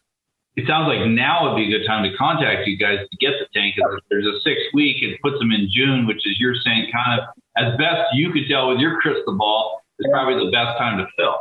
it 0.57 0.67
sounds 0.67 0.87
like 0.87 1.07
now 1.07 1.47
would 1.47 1.55
be 1.55 1.73
a 1.73 1.77
good 1.79 1.85
time 1.87 2.03
to 2.03 2.15
contact 2.17 2.67
you 2.67 2.77
guys 2.77 2.99
to 3.09 3.17
get 3.17 3.33
the 3.39 3.45
tank. 3.57 3.75
There's 4.09 4.25
a 4.25 4.39
six 4.41 4.59
week, 4.73 4.97
it 5.01 5.21
puts 5.21 5.37
them 5.39 5.51
in 5.51 5.69
June, 5.71 6.05
which 6.07 6.25
is 6.25 6.39
you're 6.39 6.55
saying 6.65 6.91
kind 6.91 7.21
of 7.21 7.27
as 7.57 7.77
best 7.77 8.01
you 8.13 8.31
could 8.31 8.47
tell 8.49 8.69
with 8.69 8.79
your 8.79 8.99
crystal 8.99 9.37
ball 9.37 9.81
is 9.99 10.07
probably 10.11 10.43
the 10.45 10.51
best 10.51 10.77
time 10.77 10.97
to 10.97 11.07
fill. 11.17 11.35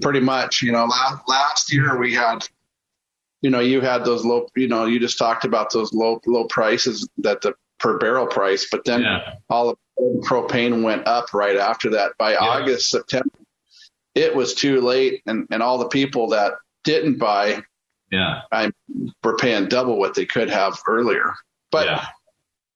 pretty 0.00 0.20
much. 0.20 0.62
You 0.62 0.72
know, 0.72 0.84
last, 0.84 1.22
last 1.28 1.72
year 1.72 1.98
we 1.98 2.14
had, 2.14 2.46
you 3.42 3.50
know, 3.50 3.60
you 3.60 3.80
had 3.80 4.04
those 4.04 4.24
low, 4.24 4.46
you 4.56 4.68
know, 4.68 4.84
you 4.86 4.98
just 5.00 5.18
talked 5.18 5.44
about 5.44 5.72
those 5.72 5.92
low 5.92 6.20
low 6.26 6.44
prices 6.44 7.08
that 7.18 7.40
the 7.40 7.54
per 7.78 7.98
barrel 7.98 8.26
price, 8.26 8.68
but 8.70 8.84
then 8.84 9.02
Yeah. 9.02 9.34
all 9.50 9.70
of 9.70 9.76
propane 10.24 10.82
went 10.82 11.06
up 11.06 11.32
right 11.34 11.56
after 11.56 11.90
that. 11.90 12.12
By 12.18 12.36
August, 12.36 12.90
September, 12.90 13.28
it 14.14 14.34
was 14.34 14.54
too 14.54 14.80
late, 14.80 15.22
and 15.26 15.46
and 15.50 15.62
all 15.62 15.78
the 15.78 15.88
people 15.88 16.28
that 16.28 16.54
didn't 16.84 17.18
buy, 17.18 17.62
Yeah. 18.12 18.42
I 18.52 18.70
were 19.24 19.36
paying 19.36 19.66
double 19.66 19.98
what 19.98 20.14
they 20.14 20.26
could 20.26 20.50
have 20.50 20.78
earlier. 20.86 21.32
But 21.72 21.86
Yeah. 21.86 22.06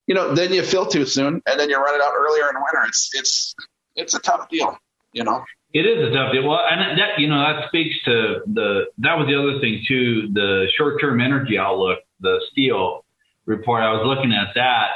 you 0.09 0.15
know, 0.15 0.35
then 0.35 0.53
you 0.53 0.63
fill 0.63 0.87
too 0.87 1.05
soon, 1.05 1.43
and 1.47 1.61
then 1.61 1.69
you 1.69 1.77
run 1.77 1.95
it 1.95 2.01
out 2.01 2.13
earlier 2.19 2.49
in 2.49 2.57
winter. 2.57 2.89
It's 2.89 3.11
it's 3.15 3.55
it's 3.95 4.15
a 4.15 4.21
tough 4.21 4.49
deal. 4.49 4.77
You 5.13 5.25
know. 5.25 5.45
It 5.75 5.85
is 5.85 6.09
a 6.11 6.15
tough 6.15 6.33
deal. 6.33 6.49
Well, 6.49 6.61
and 6.71 6.99
that 6.99 7.19
you 7.19 7.29
know 7.29 7.39
that 7.39 7.69
speaks 7.69 7.95
to 8.07 8.41
the 8.47 8.87
that 8.99 9.19
was 9.19 9.27
the 9.29 9.39
other 9.39 9.61
thing 9.61 9.83
too. 9.87 10.29
The 10.33 10.69
short-term 10.77 11.21
energy 11.21 11.59
outlook, 11.59 11.99
the 12.21 12.41
STEO 12.51 13.05
report. 13.45 13.83
I 13.83 13.93
was 13.93 14.07
looking 14.07 14.33
at 14.33 14.55
that. 14.55 14.89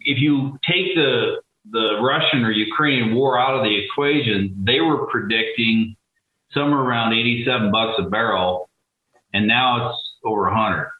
If 0.00 0.18
you 0.18 0.58
take 0.68 0.94
the 0.96 1.42
the 1.70 1.98
Russian 2.00 2.44
or 2.44 2.50
Ukrainian 2.50 3.14
war 3.14 3.38
out 3.38 3.54
of 3.54 3.62
the 3.62 3.84
equation, 3.84 4.54
they 4.64 4.80
were 4.80 5.06
predicting 5.06 5.94
somewhere 6.52 6.80
around 6.80 7.12
87 7.12 7.70
bucks 7.70 7.98
a 7.98 8.08
barrel, 8.08 8.67
and 9.34 9.46
now 9.46 9.90
it's 9.90 9.98
over 10.24 10.42
100. 10.42 10.90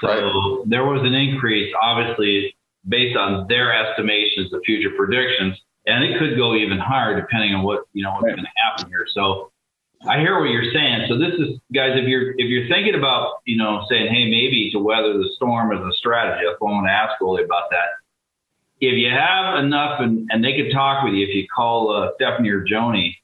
So 0.00 0.08
right. 0.08 0.62
there 0.68 0.84
was 0.84 1.02
an 1.04 1.14
increase, 1.14 1.72
obviously, 1.80 2.54
based 2.86 3.16
on 3.16 3.46
their 3.48 3.72
estimations 3.72 4.52
of 4.52 4.60
future 4.64 4.90
predictions, 4.96 5.56
and 5.86 6.04
it 6.04 6.18
could 6.18 6.36
go 6.36 6.54
even 6.54 6.78
higher 6.78 7.18
depending 7.18 7.54
on 7.54 7.62
what 7.62 7.84
you 7.92 8.02
know 8.02 8.12
what's 8.12 8.24
right. 8.24 8.36
going 8.36 8.44
to 8.44 8.62
happen 8.62 8.88
here. 8.88 9.06
So 9.12 9.52
I 10.06 10.18
hear 10.18 10.38
what 10.38 10.50
you're 10.50 10.72
saying. 10.72 11.06
So 11.08 11.18
this 11.18 11.34
is, 11.34 11.58
guys, 11.72 11.92
if 11.94 12.06
you're 12.06 12.32
if 12.32 12.48
you're 12.50 12.68
thinking 12.68 12.94
about 12.94 13.40
you 13.46 13.56
know 13.56 13.84
saying, 13.88 14.12
hey, 14.12 14.28
maybe 14.30 14.70
to 14.72 14.78
weather 14.78 15.14
the 15.14 15.30
storm 15.36 15.72
as 15.72 15.82
a 15.82 15.92
strategy, 15.96 16.44
that's 16.46 16.60
what 16.60 16.70
I 16.70 16.74
want 16.74 16.86
to 16.86 16.92
ask 16.92 17.20
Oli 17.22 17.44
about 17.44 17.70
that. 17.70 17.96
If 18.78 18.98
you 18.98 19.08
have 19.08 19.64
enough, 19.64 20.00
and, 20.00 20.28
and 20.30 20.44
they 20.44 20.52
can 20.52 20.70
talk 20.70 21.02
with 21.02 21.14
you, 21.14 21.26
if 21.26 21.34
you 21.34 21.46
call 21.48 21.96
uh, 21.96 22.10
Stephanie 22.16 22.50
or 22.50 22.62
Joni, 22.62 23.14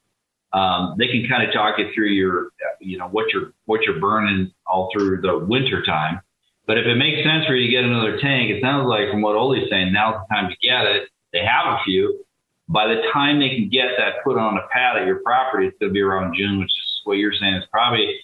um, 0.53 0.95
they 0.97 1.07
can 1.07 1.27
kind 1.27 1.47
of 1.47 1.53
talk 1.53 1.79
you 1.79 1.89
through 1.93 2.09
your, 2.09 2.49
you 2.79 2.97
know, 2.97 3.07
what 3.07 3.33
you're 3.33 3.53
what 3.65 3.81
you're 3.83 3.99
burning 3.99 4.51
all 4.67 4.89
through 4.93 5.21
the 5.21 5.37
winter 5.37 5.83
time. 5.83 6.21
But 6.65 6.77
if 6.77 6.85
it 6.85 6.95
makes 6.95 7.27
sense 7.27 7.45
for 7.45 7.55
you 7.55 7.67
to 7.67 7.71
get 7.71 7.83
another 7.83 8.19
tank, 8.19 8.49
it 8.51 8.61
sounds 8.61 8.87
like 8.87 9.09
from 9.11 9.21
what 9.21 9.35
Oli's 9.35 9.69
saying, 9.69 9.91
now's 9.91 10.21
the 10.21 10.35
time 10.35 10.49
to 10.49 10.55
get 10.65 10.85
it. 10.85 11.09
They 11.33 11.39
have 11.39 11.65
a 11.73 11.79
few. 11.83 12.23
By 12.69 12.87
the 12.87 13.01
time 13.11 13.39
they 13.39 13.49
can 13.49 13.69
get 13.69 13.97
that 13.97 14.23
put 14.23 14.37
on 14.37 14.57
a 14.57 14.65
pad 14.71 14.95
at 14.97 15.05
your 15.05 15.19
property, 15.19 15.67
it's 15.67 15.77
going 15.79 15.89
to 15.89 15.93
be 15.93 16.01
around 16.01 16.35
June, 16.37 16.59
which 16.59 16.69
is 16.69 17.01
what 17.03 17.17
you're 17.17 17.33
saying 17.33 17.55
is 17.55 17.63
probably 17.69 18.19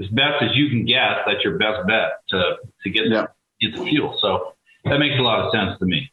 as 0.00 0.08
best 0.08 0.42
as 0.42 0.56
you 0.56 0.68
can 0.68 0.84
guess. 0.84 1.18
That's 1.26 1.44
your 1.44 1.58
best 1.58 1.86
bet 1.86 2.24
to 2.30 2.56
to 2.82 2.90
get 2.90 3.04
yeah. 3.06 3.26
the, 3.60 3.68
get 3.68 3.78
the 3.78 3.84
fuel. 3.84 4.18
So 4.20 4.54
that 4.84 4.98
makes 4.98 5.16
a 5.18 5.22
lot 5.22 5.40
of 5.40 5.52
sense 5.52 5.78
to 5.78 5.84
me. 5.84 6.10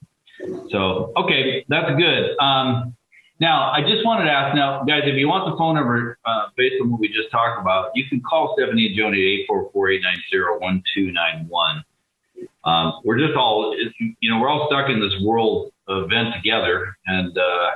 So 0.69 1.13
okay, 1.17 1.65
that's 1.69 1.95
good. 1.97 2.37
Um, 2.39 2.95
now, 3.41 3.71
I 3.71 3.81
just 3.81 4.05
wanted 4.05 4.25
to 4.25 4.31
ask 4.31 4.55
now, 4.55 4.83
guys, 4.83 5.01
if 5.05 5.17
you 5.17 5.27
want 5.27 5.49
the 5.49 5.57
phone 5.57 5.73
number 5.73 6.19
uh, 6.25 6.49
based 6.55 6.75
on 6.79 6.91
what 6.91 6.99
we 7.01 7.07
just 7.07 7.31
talked 7.31 7.59
about, 7.59 7.89
you 7.95 8.07
can 8.07 8.21
call 8.21 8.53
Stephanie 8.55 8.85
and 8.85 8.95
Joni 8.95 9.41
at 9.41 9.49
844-890-1291. 9.73 11.81
Um, 12.63 13.01
we're 13.03 13.17
just 13.17 13.35
all, 13.35 13.75
you 14.19 14.29
know, 14.29 14.39
we're 14.39 14.47
all 14.47 14.67
stuck 14.69 14.91
in 14.91 14.99
this 15.01 15.15
world 15.25 15.71
event 15.89 16.35
together. 16.35 16.95
And, 17.07 17.35
uh, 17.35 17.71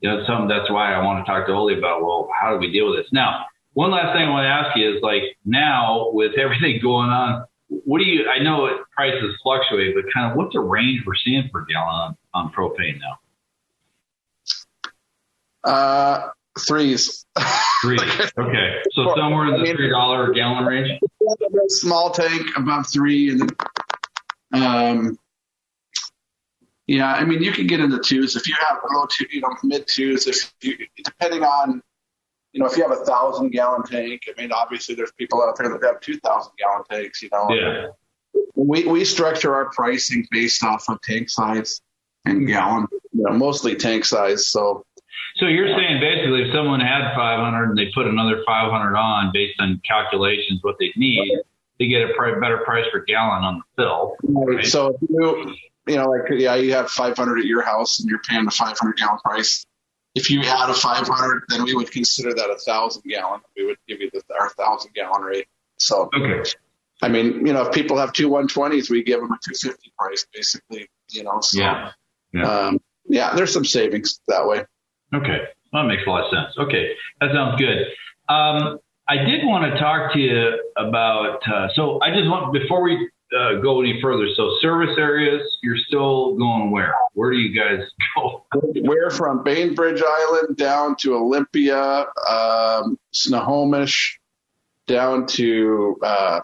you 0.00 0.10
know, 0.10 0.22
something 0.26 0.48
that's 0.48 0.70
why 0.70 0.92
I 0.92 1.02
want 1.02 1.24
to 1.24 1.32
talk 1.32 1.46
to 1.46 1.52
Oli 1.54 1.78
about, 1.78 2.04
well, 2.04 2.28
how 2.38 2.52
do 2.52 2.58
we 2.58 2.70
deal 2.70 2.90
with 2.90 2.98
this? 3.00 3.10
Now, 3.10 3.46
one 3.72 3.90
last 3.90 4.12
thing 4.12 4.28
I 4.28 4.28
want 4.28 4.44
to 4.44 4.52
ask 4.52 4.76
you 4.76 4.96
is 4.96 5.02
like 5.02 5.22
now 5.46 6.10
with 6.12 6.34
everything 6.38 6.78
going 6.82 7.08
on, 7.08 7.46
what 7.68 8.00
do 8.00 8.04
you, 8.04 8.28
I 8.28 8.38
know 8.42 8.68
prices 8.94 9.34
fluctuate, 9.42 9.94
but 9.94 10.04
kind 10.12 10.30
of 10.30 10.36
what's 10.36 10.52
the 10.52 10.60
range 10.60 11.06
we're 11.06 11.14
seeing 11.24 11.48
per 11.50 11.64
gallon 11.64 12.14
on, 12.34 12.36
on 12.48 12.52
propane 12.52 13.00
now? 13.00 13.18
Uh, 15.66 16.28
threes. 16.58 17.26
Threes. 17.82 18.00
Okay. 18.38 18.80
So 18.92 19.14
somewhere 19.16 19.54
in 19.54 19.60
the 19.60 19.74
three 19.74 19.90
dollar 19.90 20.30
a 20.30 20.34
gallon 20.34 20.64
range. 20.64 21.00
Small 21.68 22.10
tank 22.10 22.46
above 22.56 22.86
three, 22.90 23.30
and 23.30 23.52
um, 24.52 25.18
yeah, 26.86 27.12
I 27.12 27.24
mean 27.24 27.42
you 27.42 27.52
can 27.52 27.66
get 27.66 27.80
into 27.80 27.98
twos 27.98 28.36
if 28.36 28.48
you 28.48 28.54
have 28.58 28.78
low 28.92 29.06
two, 29.10 29.26
you 29.30 29.40
know, 29.40 29.48
mid 29.62 29.86
twos. 29.86 30.26
If 30.26 30.52
you 30.62 30.86
depending 31.04 31.42
on, 31.42 31.82
you 32.52 32.60
know, 32.60 32.66
if 32.66 32.76
you 32.76 32.82
have 32.82 32.92
a 32.92 33.04
thousand 33.04 33.50
gallon 33.50 33.82
tank. 33.82 34.22
I 34.28 34.40
mean, 34.40 34.52
obviously 34.52 34.94
there's 34.94 35.12
people 35.12 35.42
out 35.42 35.58
there 35.58 35.68
that 35.68 35.82
have 35.82 36.00
two 36.00 36.18
thousand 36.20 36.52
gallon 36.58 36.84
tanks. 36.90 37.22
You 37.22 37.28
know. 37.32 37.48
Yeah. 37.50 37.86
We 38.54 38.84
we 38.84 39.04
structure 39.04 39.54
our 39.54 39.70
pricing 39.70 40.26
based 40.30 40.62
off 40.62 40.84
of 40.88 41.00
tank 41.02 41.28
size 41.28 41.80
and 42.24 42.46
gallon. 42.46 42.86
You 43.12 43.24
know, 43.24 43.32
mostly 43.32 43.74
tank 43.74 44.04
size. 44.04 44.46
So 44.46 44.84
so 45.36 45.46
you're 45.46 45.68
saying 45.76 46.00
basically 46.00 46.42
if 46.42 46.54
someone 46.54 46.80
had 46.80 47.14
500 47.14 47.70
and 47.70 47.78
they 47.78 47.90
put 47.94 48.06
another 48.06 48.42
500 48.46 48.96
on 48.96 49.30
based 49.32 49.60
on 49.60 49.80
calculations 49.86 50.60
what 50.62 50.76
they 50.78 50.92
need, 50.96 51.40
they 51.78 51.88
get 51.88 52.02
a 52.02 52.40
better 52.40 52.58
price 52.64 52.86
per 52.90 53.04
gallon 53.04 53.44
on 53.44 53.58
the 53.58 53.82
fill. 53.82 54.16
Right? 54.22 54.64
So 54.64 54.96
you, 55.08 55.54
you 55.86 55.96
know, 55.96 56.06
like 56.06 56.22
yeah, 56.30 56.54
you 56.54 56.72
have 56.72 56.90
500 56.90 57.38
at 57.38 57.44
your 57.44 57.62
house 57.62 58.00
and 58.00 58.08
you're 58.08 58.22
paying 58.28 58.46
a 58.46 58.50
500 58.50 58.96
gallon 58.96 59.18
price. 59.18 59.66
If 60.14 60.30
you 60.30 60.40
had 60.40 60.70
a 60.70 60.74
500, 60.74 61.42
then 61.50 61.64
we 61.64 61.74
would 61.74 61.90
consider 61.90 62.32
that 62.32 62.48
a 62.48 62.56
thousand 62.56 63.02
gallon. 63.06 63.42
We 63.54 63.66
would 63.66 63.76
give 63.86 64.00
you 64.00 64.10
the, 64.10 64.22
our 64.40 64.48
thousand 64.50 64.94
gallon 64.94 65.20
rate. 65.20 65.46
So, 65.78 66.08
okay. 66.16 66.50
I 67.02 67.08
mean, 67.08 67.46
you 67.46 67.52
know, 67.52 67.66
if 67.66 67.74
people 67.74 67.98
have 67.98 68.14
two 68.14 68.30
120s, 68.30 68.88
we 68.88 69.02
give 69.02 69.20
them 69.20 69.30
a 69.30 69.38
250 69.44 69.92
price, 69.98 70.26
basically. 70.32 70.88
You 71.10 71.24
know, 71.24 71.40
so 71.42 71.60
yeah, 71.60 71.92
yeah. 72.32 72.50
Um, 72.50 72.80
yeah 73.08 73.34
there's 73.34 73.52
some 73.52 73.66
savings 73.66 74.20
that 74.28 74.48
way. 74.48 74.64
Okay. 75.14 75.38
That 75.72 75.84
makes 75.84 76.02
a 76.06 76.10
lot 76.10 76.24
of 76.24 76.30
sense. 76.30 76.56
Okay. 76.58 76.92
That 77.20 77.30
sounds 77.32 77.60
good. 77.60 77.78
Um, 78.28 78.78
I 79.08 79.18
did 79.18 79.44
want 79.44 79.72
to 79.72 79.78
talk 79.78 80.12
to 80.14 80.18
you 80.18 80.60
about, 80.76 81.40
uh, 81.46 81.68
so 81.74 82.00
I 82.02 82.10
just 82.10 82.28
want, 82.28 82.52
before 82.52 82.82
we 82.82 83.08
uh, 83.36 83.60
go 83.60 83.80
any 83.80 84.00
further, 84.00 84.26
so 84.34 84.50
service 84.60 84.96
areas, 84.98 85.42
you're 85.62 85.76
still 85.76 86.36
going 86.36 86.70
where? 86.70 86.94
Where 87.14 87.30
do 87.30 87.36
you 87.36 87.54
guys 87.54 87.80
go? 88.16 88.44
We're 88.52 89.10
from 89.10 89.44
Bainbridge 89.44 90.02
Island 90.04 90.56
down 90.56 90.96
to 90.96 91.14
Olympia, 91.14 92.06
um, 92.28 92.98
Snohomish, 93.12 94.18
down 94.86 95.26
to 95.26 95.96
uh, 96.02 96.40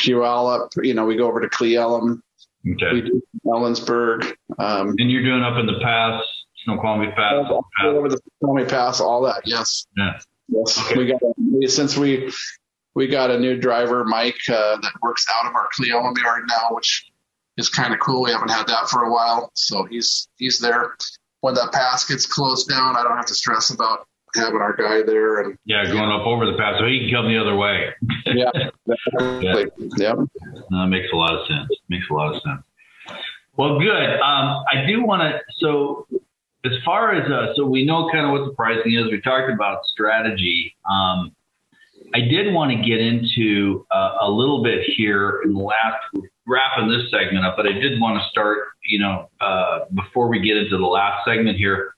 Puyallup. 0.00 0.70
You 0.84 0.94
know, 0.94 1.04
we 1.04 1.16
go 1.16 1.26
over 1.26 1.40
to 1.40 1.48
Cle 1.48 1.68
Elum. 1.68 2.22
Okay. 2.68 2.92
We 2.92 3.00
do 3.02 3.22
Ellensburg. 3.46 4.32
Um, 4.58 4.94
and 4.98 5.10
you're 5.10 5.24
doing 5.24 5.42
up 5.42 5.58
in 5.58 5.66
the 5.66 5.80
pass 5.82 6.22
Snoqualmie 6.64 7.12
Pass. 7.12 7.46
All, 7.50 7.64
over 7.84 8.08
the 8.08 8.20
Snoqualmie 8.38 8.66
Pass, 8.66 9.00
all 9.00 9.22
that. 9.22 9.42
Yes. 9.44 9.86
Yeah. 9.96 10.18
Yes. 10.48 10.78
Okay. 10.78 10.98
We 10.98 11.06
got 11.06 11.70
since 11.70 11.96
we 11.96 12.32
we 12.94 13.06
got 13.06 13.30
a 13.30 13.38
new 13.38 13.56
driver, 13.56 14.04
Mike, 14.04 14.40
uh, 14.48 14.76
that 14.76 14.92
works 15.02 15.26
out 15.34 15.48
of 15.48 15.54
our 15.54 15.68
Cle 15.74 15.86
Elum 15.86 16.16
yard 16.22 16.44
now, 16.48 16.74
which 16.74 17.10
is 17.56 17.68
kind 17.68 17.94
of 17.94 18.00
cool. 18.00 18.22
We 18.22 18.32
haven't 18.32 18.50
had 18.50 18.66
that 18.66 18.88
for 18.88 19.04
a 19.04 19.12
while, 19.12 19.50
so 19.54 19.84
he's 19.84 20.28
he's 20.36 20.58
there. 20.58 20.96
When 21.40 21.54
that 21.54 21.72
pass 21.72 22.04
gets 22.04 22.26
closed 22.26 22.68
down, 22.68 22.96
I 22.96 23.02
don't 23.02 23.16
have 23.16 23.26
to 23.26 23.34
stress 23.34 23.70
about 23.70 24.06
having 24.34 24.60
our 24.60 24.74
guy 24.74 25.02
there. 25.02 25.40
And 25.40 25.58
yeah, 25.64 25.84
going 25.84 26.10
up 26.10 26.26
over 26.26 26.46
the 26.46 26.56
pass, 26.56 26.78
so 26.78 26.86
he 26.86 27.00
can 27.00 27.10
come 27.10 27.28
the 27.28 27.38
other 27.38 27.56
way. 27.56 27.90
yeah. 28.26 28.50
yeah. 29.40 29.64
Yep. 29.96 30.16
that 30.70 30.86
makes 30.88 31.08
a 31.12 31.16
lot 31.16 31.34
of 31.34 31.46
sense. 31.46 31.68
Makes 31.88 32.06
a 32.10 32.14
lot 32.14 32.34
of 32.34 32.42
sense. 32.42 32.62
Well, 33.56 33.78
good. 33.78 34.20
Um, 34.20 34.64
I 34.72 34.84
do 34.86 35.04
want 35.04 35.22
to. 35.22 35.40
So 35.58 36.06
as 36.64 36.72
far 36.84 37.12
as 37.12 37.30
uh, 37.30 37.52
so 37.56 37.66
we 37.66 37.84
know 37.84 38.08
kind 38.12 38.26
of 38.26 38.32
what 38.32 38.46
the 38.46 38.54
pricing 38.54 38.94
is. 38.94 39.10
We 39.10 39.20
talked 39.20 39.50
about 39.50 39.84
strategy. 39.86 40.74
Um, 40.88 41.34
I 42.14 42.20
did 42.20 42.52
want 42.52 42.70
to 42.70 42.88
get 42.88 43.00
into 43.00 43.86
uh, 43.90 44.18
a 44.20 44.30
little 44.30 44.62
bit 44.62 44.80
here 44.96 45.40
in 45.44 45.54
the 45.54 45.60
last 45.60 45.96
wrapping 46.46 46.88
this 46.88 47.10
segment 47.10 47.44
up, 47.44 47.56
but 47.56 47.66
I 47.66 47.72
did 47.72 48.00
want 48.00 48.20
to 48.20 48.28
start, 48.28 48.58
you 48.84 48.98
know, 48.98 49.30
uh, 49.40 49.80
before 49.94 50.28
we 50.28 50.40
get 50.40 50.56
into 50.56 50.76
the 50.76 50.86
last 50.86 51.24
segment 51.24 51.56
here. 51.56 51.94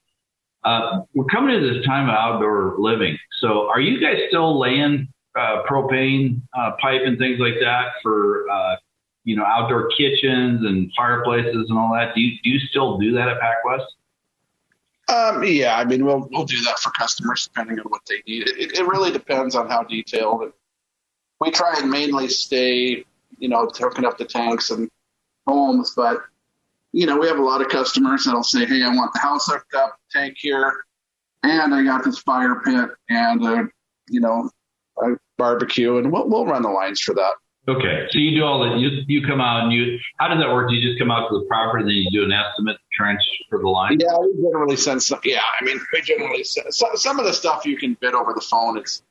Uh, 0.62 1.02
we're 1.14 1.26
coming 1.26 1.60
to 1.60 1.74
this 1.74 1.84
time 1.84 2.08
of 2.08 2.14
outdoor 2.14 2.76
living. 2.78 3.18
So, 3.40 3.68
are 3.68 3.80
you 3.80 4.00
guys 4.00 4.16
still 4.28 4.58
laying 4.58 5.08
uh, 5.36 5.62
propane 5.68 6.40
uh, 6.56 6.72
pipe 6.80 7.02
and 7.04 7.18
things 7.18 7.38
like 7.38 7.54
that 7.60 7.88
for, 8.02 8.46
you 9.24 9.36
know, 9.36 9.44
outdoor 9.44 9.88
kitchens 9.88 10.64
and 10.64 10.90
fireplaces 10.96 11.66
and 11.68 11.78
all 11.78 11.92
that? 11.94 12.14
Do 12.14 12.20
you, 12.22 12.38
do 12.42 12.50
you 12.50 12.60
still 12.70 12.98
do 12.98 13.12
that 13.12 13.28
at 13.28 13.38
PacWest? 13.40 13.84
Um, 15.08 15.44
yeah, 15.44 15.76
I 15.76 15.84
mean, 15.84 16.04
we'll 16.04 16.28
we'll 16.30 16.46
do 16.46 16.60
that 16.64 16.78
for 16.78 16.90
customers 16.90 17.46
depending 17.46 17.78
on 17.78 17.86
what 17.86 18.02
they 18.08 18.22
need. 18.26 18.48
It, 18.48 18.78
it 18.78 18.86
really 18.86 19.10
depends 19.10 19.54
on 19.54 19.68
how 19.68 19.82
detailed. 19.82 20.52
We 21.40 21.50
try 21.50 21.74
and 21.78 21.90
mainly 21.90 22.28
stay, 22.28 23.04
you 23.38 23.48
know, 23.48 23.68
hooking 23.74 24.04
up 24.04 24.16
the 24.16 24.24
tanks 24.24 24.70
and 24.70 24.88
homes, 25.46 25.92
but 25.94 26.22
you 26.92 27.06
know, 27.06 27.18
we 27.18 27.26
have 27.26 27.38
a 27.38 27.42
lot 27.42 27.60
of 27.60 27.68
customers 27.68 28.24
that'll 28.24 28.44
say, 28.44 28.64
"Hey, 28.64 28.82
I 28.82 28.94
want 28.94 29.12
the 29.12 29.18
house 29.18 29.46
hooked 29.46 29.74
up, 29.74 29.98
tank 30.10 30.36
here, 30.38 30.84
and 31.42 31.74
I 31.74 31.82
got 31.82 32.04
this 32.04 32.20
fire 32.20 32.62
pit 32.64 32.90
and 33.10 33.44
a, 33.44 33.68
you 34.08 34.20
know, 34.20 34.48
a 35.02 35.16
barbecue," 35.36 35.98
and 35.98 36.10
we'll 36.10 36.28
we'll 36.28 36.46
run 36.46 36.62
the 36.62 36.68
lines 36.68 37.00
for 37.00 37.14
that. 37.14 37.34
Okay, 37.66 38.06
so 38.10 38.18
you 38.18 38.36
do 38.36 38.44
all 38.44 38.62
that. 38.62 38.78
You 38.78 38.90
you 39.06 39.26
come 39.26 39.40
out 39.40 39.64
and 39.64 39.72
you. 39.72 39.98
How 40.18 40.28
does 40.28 40.38
that 40.38 40.52
work? 40.52 40.68
Do 40.68 40.74
you 40.74 40.86
just 40.86 40.98
come 40.98 41.10
out 41.10 41.28
to 41.30 41.38
the 41.38 41.46
property 41.46 41.82
and 41.82 41.88
then 41.88 41.96
you 41.96 42.10
do 42.10 42.24
an 42.24 42.32
estimate 42.32 42.76
trench 42.92 43.22
for 43.48 43.58
the 43.58 43.68
line? 43.68 43.98
Yeah, 44.00 44.18
we 44.18 44.34
generally 44.34 44.76
send 44.76 45.02
some. 45.02 45.20
Yeah, 45.24 45.40
I 45.60 45.64
mean, 45.64 45.80
we 45.92 46.02
generally 46.02 46.44
send 46.44 46.74
some, 46.74 46.90
some 46.96 47.18
of 47.18 47.24
the 47.24 47.32
stuff 47.32 47.64
you 47.64 47.78
can 47.78 47.96
bid 48.00 48.12
over 48.12 48.34
the 48.34 48.42
phone. 48.42 48.76
It's 48.76 49.02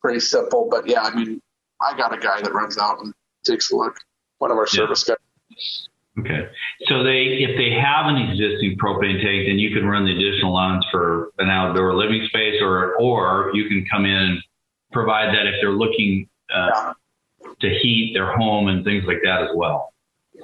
pretty 0.00 0.20
simple, 0.20 0.68
but 0.70 0.86
yeah, 0.86 1.02
I 1.02 1.12
mean, 1.12 1.42
I 1.80 1.96
got 1.96 2.14
a 2.14 2.18
guy 2.18 2.40
that 2.40 2.52
runs 2.52 2.78
out 2.78 3.00
and 3.00 3.12
takes 3.44 3.72
a 3.72 3.76
look. 3.76 3.98
One 4.38 4.52
of 4.52 4.56
our 4.58 4.66
yeah. 4.66 4.76
service 4.76 5.02
guys. 5.02 5.88
Okay. 6.20 6.48
So 6.86 7.02
they, 7.02 7.42
if 7.42 7.56
they 7.56 7.70
have 7.70 8.06
an 8.06 8.16
existing 8.16 8.76
propane 8.78 9.22
tank, 9.22 9.46
then 9.46 9.58
you 9.58 9.74
can 9.74 9.86
run 9.86 10.04
the 10.04 10.12
additional 10.12 10.52
lines 10.52 10.84
for 10.90 11.32
an 11.38 11.48
outdoor 11.48 11.94
living 11.94 12.24
space, 12.28 12.62
or 12.62 12.94
or 13.00 13.50
you 13.54 13.68
can 13.68 13.84
come 13.90 14.04
in 14.04 14.12
and 14.12 14.38
provide 14.92 15.34
that 15.34 15.46
if 15.46 15.54
they're 15.60 15.72
looking 15.72 16.28
uh, 16.54 16.92
to 17.60 17.68
heat 17.68 18.12
their 18.14 18.36
home 18.36 18.68
and 18.68 18.84
things 18.84 19.04
like 19.06 19.20
that 19.24 19.42
as 19.42 19.50
well. 19.54 19.92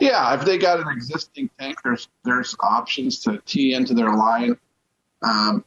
Yeah, 0.00 0.34
if 0.34 0.44
they 0.44 0.58
got 0.58 0.80
an 0.80 0.88
existing 0.88 1.48
tank, 1.58 1.78
there's 1.84 2.08
there's 2.24 2.56
options 2.60 3.20
to 3.20 3.38
tee 3.46 3.74
into 3.74 3.94
their 3.94 4.12
line. 4.14 4.58
Um, 5.22 5.64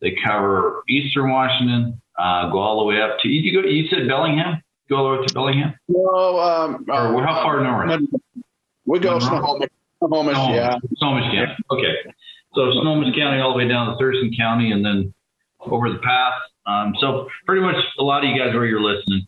They 0.00 0.16
cover 0.24 0.82
Eastern 0.88 1.30
Washington, 1.30 2.00
uh, 2.18 2.50
go 2.50 2.58
all 2.58 2.80
the 2.80 2.84
way 2.84 3.00
up 3.00 3.18
to 3.20 3.28
you. 3.28 3.62
Go, 3.62 3.68
you 3.68 3.88
said 3.88 4.06
Bellingham. 4.08 4.62
Go 4.88 4.96
all 4.96 5.12
the 5.12 5.20
way 5.20 5.26
to 5.26 5.34
Bellingham. 5.34 5.74
no, 5.88 6.38
um, 6.38 6.84
Or 6.88 7.22
how 7.24 7.42
far 7.42 7.62
north? 7.62 8.00
We 8.84 8.98
go? 8.98 9.18
Snohomish, 9.18 9.70
Snohomish, 9.98 10.36
yeah. 10.54 10.76
Snohomish 10.96 11.32
County. 11.32 11.52
Okay. 11.70 11.94
So 12.54 12.70
Snohomish 12.72 13.14
County 13.16 13.40
all 13.40 13.52
the 13.52 13.58
way 13.58 13.68
down 13.68 13.86
to 13.92 13.96
Thurston 13.96 14.34
County 14.36 14.72
and 14.72 14.84
then 14.84 15.14
over 15.66 15.90
the 15.90 15.98
path. 15.98 16.34
Um, 16.66 16.94
so 17.00 17.28
pretty 17.46 17.62
much 17.62 17.76
a 17.98 18.02
lot 18.02 18.24
of 18.24 18.30
you 18.30 18.38
guys 18.38 18.54
where 18.54 18.66
you're 18.66 18.80
listening. 18.80 19.26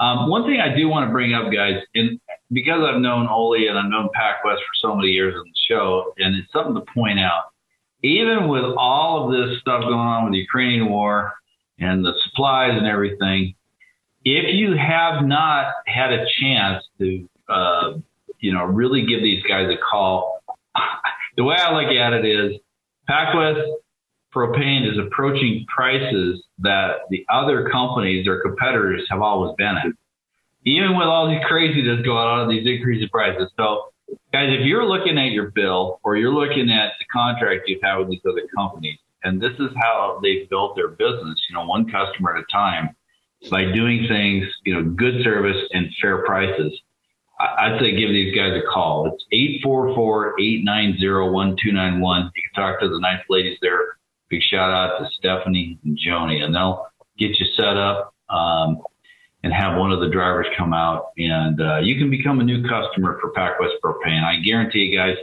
Um, 0.00 0.28
one 0.28 0.44
thing 0.44 0.60
I 0.60 0.74
do 0.74 0.88
want 0.88 1.08
to 1.08 1.12
bring 1.12 1.34
up, 1.34 1.52
guys, 1.52 1.80
and 1.94 2.20
because 2.52 2.82
I've 2.82 3.00
known 3.00 3.28
Oli 3.28 3.68
and 3.68 3.78
I've 3.78 3.90
known 3.90 4.08
PacWest 4.08 4.58
for 4.58 4.74
so 4.80 4.94
many 4.94 5.08
years 5.08 5.34
on 5.36 5.44
the 5.44 5.54
show, 5.68 6.12
and 6.18 6.34
it's 6.36 6.52
something 6.52 6.74
to 6.74 6.92
point 6.92 7.20
out. 7.20 7.44
Even 8.02 8.48
with 8.48 8.64
all 8.76 9.24
of 9.24 9.32
this 9.32 9.60
stuff 9.60 9.82
going 9.82 9.94
on 9.94 10.24
with 10.24 10.32
the 10.32 10.38
Ukrainian 10.38 10.90
war 10.90 11.32
and 11.78 12.04
the 12.04 12.12
supplies 12.24 12.72
and 12.74 12.86
everything, 12.86 13.54
if 14.24 14.54
you 14.54 14.76
have 14.76 15.24
not 15.24 15.72
had 15.86 16.12
a 16.12 16.26
chance 16.40 16.84
to, 16.98 17.28
uh, 17.48 17.92
you 18.40 18.52
know, 18.52 18.64
really 18.64 19.06
give 19.06 19.22
these 19.22 19.42
guys 19.44 19.70
a 19.70 19.78
call, 19.78 20.42
the 21.36 21.44
way 21.44 21.56
I 21.56 21.72
look 21.72 21.90
at 21.90 22.12
it 22.12 22.26
is 22.26 22.60
PacWest 23.08 23.64
propane 24.34 24.90
is 24.90 24.98
approaching 24.98 25.64
prices 25.74 26.42
that 26.58 27.08
the 27.10 27.24
other 27.30 27.68
companies 27.70 28.26
or 28.26 28.42
competitors 28.42 29.06
have 29.10 29.22
always 29.22 29.54
been 29.56 29.76
at. 29.76 29.86
Even 30.66 30.96
with 30.96 31.06
all 31.06 31.28
these 31.28 31.44
craziness 31.46 32.00
going 32.04 32.26
on, 32.26 32.48
these 32.48 32.66
increasing 32.66 33.08
prices. 33.10 33.50
So, 33.56 33.92
guys, 34.32 34.48
if 34.50 34.64
you're 34.66 34.86
looking 34.86 35.18
at 35.18 35.32
your 35.32 35.50
bill 35.50 36.00
or 36.04 36.16
you're 36.16 36.32
looking 36.32 36.70
at 36.70 36.92
the 36.98 37.04
contract 37.12 37.68
you've 37.68 37.82
with 37.98 38.08
these 38.08 38.24
other 38.28 38.46
companies, 38.56 38.98
and 39.22 39.40
this 39.40 39.52
is 39.58 39.70
how 39.76 40.18
they've 40.22 40.48
built 40.50 40.74
their 40.76 40.88
business, 40.88 41.40
you 41.48 41.54
know, 41.54 41.64
one 41.66 41.90
customer 41.90 42.36
at 42.36 42.42
a 42.42 42.46
time, 42.52 42.94
by 43.50 43.70
doing 43.72 44.06
things, 44.08 44.46
you 44.64 44.74
know, 44.74 44.82
good 44.82 45.22
service 45.22 45.62
and 45.72 45.88
fair 46.00 46.24
prices. 46.24 46.72
I'd 47.40 47.78
say 47.80 47.96
give 47.96 48.10
these 48.10 48.34
guys 48.34 48.56
a 48.56 48.62
call. 48.72 49.12
It's 49.12 49.24
844-890-1291. 49.66 52.34
You 52.34 52.40
can 52.42 52.54
talk 52.54 52.80
to 52.80 52.88
the 52.88 52.98
nice 53.00 53.20
ladies 53.28 53.58
there. 53.60 53.98
Big 54.34 54.42
shout 54.50 54.72
out 54.72 54.98
to 54.98 55.08
Stephanie 55.12 55.78
and 55.84 55.96
Joni, 55.96 56.42
and 56.42 56.52
they'll 56.52 56.86
get 57.18 57.38
you 57.38 57.46
set 57.56 57.76
up 57.76 58.12
um, 58.28 58.82
and 59.44 59.52
have 59.52 59.78
one 59.78 59.92
of 59.92 60.00
the 60.00 60.08
drivers 60.08 60.46
come 60.58 60.72
out, 60.72 61.12
and 61.16 61.60
uh, 61.60 61.78
you 61.78 61.96
can 61.96 62.10
become 62.10 62.40
a 62.40 62.44
new 62.44 62.66
customer 62.66 63.18
for 63.20 63.32
PacWest 63.32 63.78
Propane. 63.84 64.24
I 64.24 64.40
guarantee 64.44 64.80
you 64.80 64.98
guys, 64.98 65.14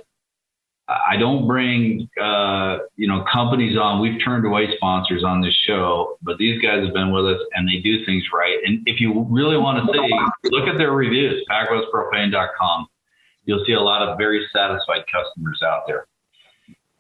I 0.88 1.18
don't 1.18 1.46
bring 1.46 2.08
uh, 2.22 2.78
you 2.96 3.08
know 3.08 3.26
companies 3.32 3.78
on. 3.78 4.00
We've 4.00 4.18
turned 4.24 4.46
away 4.46 4.70
sponsors 4.78 5.26
on 5.26 5.42
this 5.42 5.58
show, 5.68 6.18
but 6.22 6.38
these 6.38 6.62
guys 6.62 6.86
have 6.86 6.94
been 6.94 7.12
with 7.12 7.26
us 7.26 7.42
and 7.54 7.68
they 7.68 7.82
do 7.82 8.06
things 8.06 8.24
right. 8.34 8.60
And 8.66 8.82
if 8.86 9.02
you 9.02 9.26
really 9.30 9.58
want 9.58 9.86
to 9.86 9.92
see, 9.92 10.50
look 10.52 10.70
at 10.70 10.78
their 10.78 10.92
reviews, 10.92 11.46
PacWestPropane.com. 11.52 12.88
You'll 13.44 13.66
see 13.66 13.74
a 13.74 13.82
lot 13.82 14.08
of 14.08 14.18
very 14.18 14.48
satisfied 14.54 15.04
customers 15.12 15.60
out 15.66 15.82
there. 15.88 16.08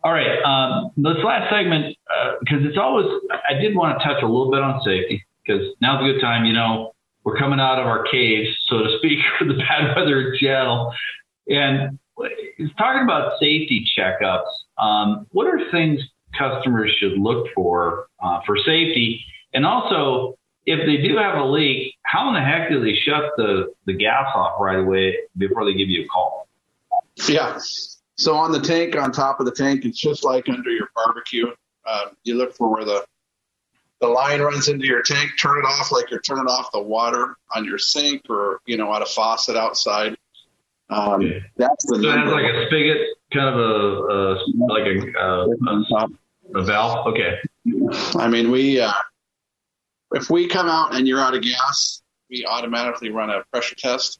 All 0.04 0.12
right, 0.12 0.42
um, 0.42 0.92
this 0.98 1.24
last 1.24 1.52
segment 1.52 1.96
because 2.40 2.66
it's 2.66 2.78
always 2.78 3.06
I 3.48 3.54
did 3.54 3.76
want 3.76 4.00
to 4.00 4.04
touch 4.04 4.24
a 4.24 4.28
little 4.28 4.52
bit 4.52 4.62
on 4.62 4.82
safety 4.84 5.24
because 5.46 5.68
now's 5.80 6.02
a 6.02 6.12
good 6.12 6.22
time. 6.22 6.46
You 6.46 6.54
know, 6.54 6.94
we're 7.24 7.38
coming 7.38 7.60
out 7.60 7.80
of 7.80 7.86
our 7.86 8.04
caves, 8.12 8.50
so 8.68 8.80
to 8.80 8.98
speak, 8.98 9.20
for 9.40 9.46
the 9.46 9.54
bad 9.54 9.96
weather 9.96 10.22
in 10.22 10.38
Seattle, 10.40 10.94
and 11.48 12.00
talking 12.78 13.04
about 13.04 13.34
safety 13.40 13.86
checkups. 13.98 14.50
Um, 14.78 15.28
what 15.32 15.48
are 15.48 15.60
things 15.72 16.02
customers 16.38 16.92
should 17.00 17.18
look 17.20 17.48
for 17.54 18.08
uh, 18.24 18.40
for 18.46 18.58
safety? 18.58 19.24
And 19.54 19.66
also, 19.66 20.38
if 20.66 20.86
they 20.86 21.08
do 21.08 21.18
have 21.18 21.38
a 21.38 21.44
leak, 21.44 21.96
how 22.04 22.28
in 22.30 22.36
the 22.36 22.42
heck 22.42 22.70
do 22.70 22.84
they 22.84 22.96
shut 22.96 23.32
the, 23.38 23.74
the 23.86 23.94
gas 23.94 24.28
off 24.34 24.60
right 24.60 24.80
away 24.80 25.18
before 25.38 25.66
they 25.66 25.74
give 25.74 25.90
you 25.90 26.06
a 26.06 26.08
call? 26.08 26.48
Yeah. 27.28 27.60
So 28.22 28.36
on 28.36 28.52
the 28.52 28.60
tank, 28.60 28.96
on 28.96 29.12
top 29.12 29.40
of 29.40 29.48
the 29.48 29.52
tank, 29.52 29.84
it's 29.84 30.00
just 30.00 30.24
like 30.24 30.48
under 30.48 30.70
your 30.70 30.90
barbecue. 30.96 31.48
Um, 31.92 32.16
you 32.24 32.36
look 32.36 32.54
for 32.54 32.72
where 32.72 32.86
the 32.86 33.04
the 34.00 34.08
line 34.08 34.42
runs 34.42 34.68
into 34.68 34.86
your 34.86 35.02
tank. 35.02 35.32
Turn 35.42 35.58
it 35.58 35.66
off 35.66 35.92
like 35.92 36.12
you're 36.12 36.22
turning 36.22 36.46
off 36.46 36.72
the 36.72 36.82
water 36.82 37.36
on 37.56 37.66
your 37.66 37.80
sink 37.80 38.22
or 38.30 38.60
you 38.68 38.78
know 38.78 38.94
at 38.94 39.02
a 39.02 39.08
faucet 39.08 39.56
outside. 39.56 40.18
Um, 40.92 41.34
That's 41.58 41.86
the 41.88 41.96
So 41.96 42.10
it 42.10 42.18
has 42.20 42.32
like 42.32 42.46
a 42.46 42.68
spigot, 42.68 42.98
kind 43.34 43.50
of 43.50 43.56
a, 43.56 43.64
a 43.64 44.46
like 44.68 44.86
a, 44.86 45.20
a, 45.20 46.60
a 46.60 46.64
valve. 46.64 47.08
Okay. 47.08 47.38
I 48.20 48.28
mean, 48.28 48.52
we 48.52 48.80
uh, 48.82 48.92
if 50.12 50.30
we 50.30 50.48
come 50.48 50.68
out 50.68 50.94
and 50.94 51.08
you're 51.08 51.20
out 51.20 51.34
of 51.34 51.42
gas, 51.42 52.04
we 52.30 52.46
automatically 52.46 53.10
run 53.10 53.32
a 53.32 53.44
pressure 53.52 53.76
test 53.76 54.20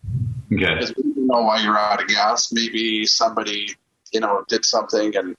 Okay. 0.52 0.74
because 0.74 0.92
we 0.98 1.04
don't 1.04 1.28
know 1.28 1.44
why 1.44 1.62
you're 1.62 1.78
out 1.78 2.02
of 2.02 2.08
gas. 2.08 2.52
Maybe 2.52 3.06
somebody 3.06 3.76
you 4.12 4.20
know 4.20 4.44
did 4.48 4.66
something 4.66 5.16
and 5.16 5.36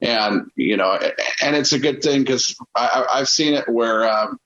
and 0.00 0.50
you 0.56 0.76
know 0.76 0.98
and 1.42 1.56
it's 1.56 1.72
a 1.72 1.78
good 1.78 2.02
thing 2.02 2.20
because 2.22 2.54
I, 2.74 3.04
I've 3.10 3.28
seen 3.28 3.54
it 3.54 3.68
where 3.68 4.08
um, 4.08 4.38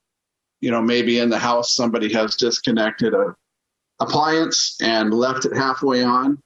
you 0.61 0.70
know 0.70 0.80
maybe 0.82 1.18
in 1.18 1.28
the 1.30 1.38
house 1.38 1.74
somebody 1.74 2.12
has 2.12 2.36
disconnected 2.36 3.14
a 3.14 3.34
appliance 4.00 4.76
and 4.80 5.12
left 5.12 5.44
it 5.44 5.54
halfway 5.56 6.02
on. 6.02 6.38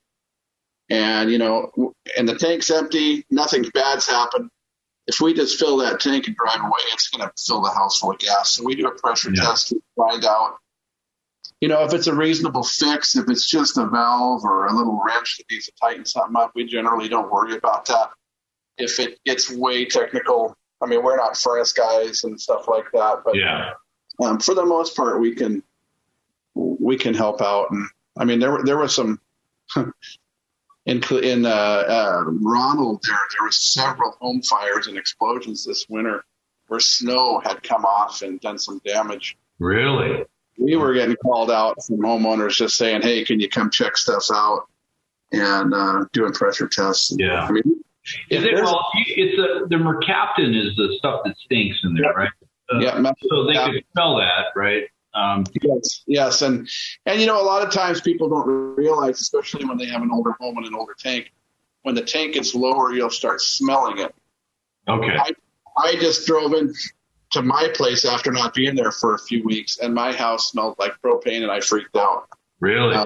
And 0.91 1.31
you 1.31 1.39
know 1.39 1.71
and 2.17 2.29
the 2.29 2.35
tank's 2.37 2.71
empty 2.71 3.25
nothing 3.31 3.65
bad's 3.73 4.07
happened. 4.07 4.51
If 5.07 5.21
we 5.21 5.35
just 5.35 5.59
fill 5.59 5.79
that 5.79 6.01
tank 6.01 6.27
and 6.27 6.37
drive 6.37 6.61
away 6.61 6.81
it's 6.93 7.09
going 7.09 7.27
to 7.29 7.33
fill 7.39 7.61
the 7.63 7.71
house 7.71 7.99
full 7.99 8.11
of 8.13 8.19
gas. 8.19 8.53
So 8.53 8.65
we 8.65 8.75
do 8.75 8.87
a 8.87 8.91
pressure 8.99 9.31
Yeah. 9.33 9.45
test 9.45 9.69
to 9.69 9.81
find 9.97 10.25
out 10.25 10.57
you 11.65 11.69
know 11.69 11.83
if 11.85 11.95
it's 11.95 12.07
a 12.07 12.15
reasonable 12.15 12.63
fix 12.63 13.17
if 13.17 13.29
it's 13.29 13.49
just 13.49 13.79
a 13.79 13.87
valve 13.87 14.45
or 14.45 14.67
a 14.67 14.73
little 14.77 15.01
wrench 15.05 15.39
that 15.39 15.45
needs 15.51 15.67
to 15.67 15.73
tighten 15.81 16.05
something 16.05 16.37
up 16.37 16.53
we 16.55 16.65
generally 16.67 17.09
don't 17.09 17.31
worry 17.33 17.57
about 17.57 17.87
that 17.87 18.11
if 18.77 19.01
it 19.01 19.19
gets 19.25 19.51
way 19.51 19.85
technical 19.85 20.57
I 20.85 20.87
mean, 20.87 21.03
we're 21.03 21.17
not 21.17 21.37
furnace 21.37 21.73
guys 21.73 22.25
and 22.25 22.39
stuff 22.39 22.69
like 22.69 22.85
that, 22.93 23.23
but 23.25 23.35
Yeah. 23.35 23.71
um, 24.23 24.39
for 24.39 24.55
the 24.55 24.67
most 24.67 24.95
part, 24.97 25.21
we 25.21 25.35
can 25.35 25.63
we 26.55 26.97
can 26.97 27.15
help 27.15 27.41
out. 27.41 27.71
And 27.71 27.89
I 28.19 28.25
mean, 28.25 28.39
there 28.39 28.53
were 28.53 28.63
there 28.65 28.77
was 28.77 28.95
some 28.95 29.19
in 29.77 31.03
in 31.11 31.47
uh, 31.47 31.49
uh, 31.49 32.25
Ronald. 32.27 33.03
There 33.09 33.17
there 33.39 33.47
was 33.47 33.57
several 33.73 34.13
home 34.21 34.43
fires 34.43 34.87
and 34.87 34.99
explosions 34.99 35.65
this 35.65 35.87
winter 35.89 36.25
where 36.69 36.81
snow 36.81 37.41
had 37.41 37.63
come 37.63 37.85
off 37.87 38.23
and 38.23 38.41
done 38.41 38.59
some 38.59 38.81
damage. 38.85 39.37
Really? 39.59 40.25
We 40.59 40.77
were 40.77 40.95
getting 40.95 41.17
called 41.17 41.51
out 41.51 41.77
from 41.85 41.99
homeowners 41.99 42.53
just 42.53 42.77
saying, 42.77 43.03
"Hey, 43.03 43.25
can 43.25 43.41
you 43.41 43.49
come 43.49 43.71
check 43.71 43.97
stuff 43.97 44.25
out?" 44.33 44.69
and 45.33 45.75
uh, 45.75 46.05
doing 46.13 46.33
pressure 46.33 46.69
tests. 46.69 47.15
Yeah. 47.19 47.45
I 47.45 47.51
mean, 47.51 47.83
Is 48.31 48.45
it, 48.45 48.55
well, 48.55 48.87
it's 48.95 49.39
a, 49.39 49.67
the 49.67 49.77
mercaptan 49.77 50.55
is 50.57 50.77
the 50.77 50.95
stuff 50.99 51.23
that 51.25 51.37
stinks 51.39 51.79
in 51.83 51.95
there, 51.95 52.13
right? 52.13 52.31
Uh, 52.73 52.79
Yeah, 52.79 53.13
So 53.29 53.45
they 53.47 53.55
yeah. 53.55 53.67
could 53.73 53.85
smell 53.93 54.17
that, 54.19 54.47
right? 54.55 54.85
Um, 55.15 55.45
Yes, 55.63 56.03
yes, 56.07 56.43
and 56.43 56.69
and 57.07 57.21
you 57.21 57.27
know 57.27 57.41
a 57.41 57.47
lot 57.47 57.67
of 57.67 57.73
times 57.73 58.01
people 58.01 58.29
don't 58.29 58.47
realize, 58.77 59.21
especially 59.21 59.65
when 59.65 59.79
they 59.79 59.87
have 59.87 60.03
an 60.03 60.11
older 60.13 60.33
home 60.41 60.57
and 60.59 60.67
an 60.67 60.75
older 60.75 60.95
tank, 60.99 61.33
when 61.83 61.95
the 61.95 62.03
tank 62.03 62.35
gets 62.35 62.55
lower, 62.55 62.93
you'll 62.93 63.11
start 63.11 63.41
smelling 63.41 63.99
it. 63.99 64.15
okay. 64.89 65.17
I 65.17 65.31
I 65.77 65.97
just 65.97 66.27
drove 66.27 66.53
in 66.55 66.73
to 67.35 67.43
my 67.43 67.69
place 67.75 68.05
after 68.05 68.33
not 68.33 68.55
being 68.55 68.75
there 68.75 68.91
for 68.93 69.15
a 69.15 69.19
few 69.19 69.45
weeks, 69.45 69.79
and 69.79 69.93
my 69.95 70.13
house 70.13 70.51
smelled 70.51 70.77
like 70.79 70.93
propane, 71.05 71.43
and 71.43 71.51
I 71.51 71.61
freaked 71.61 71.97
out. 71.97 72.29
Really? 72.61 72.95
Uh, 72.95 73.05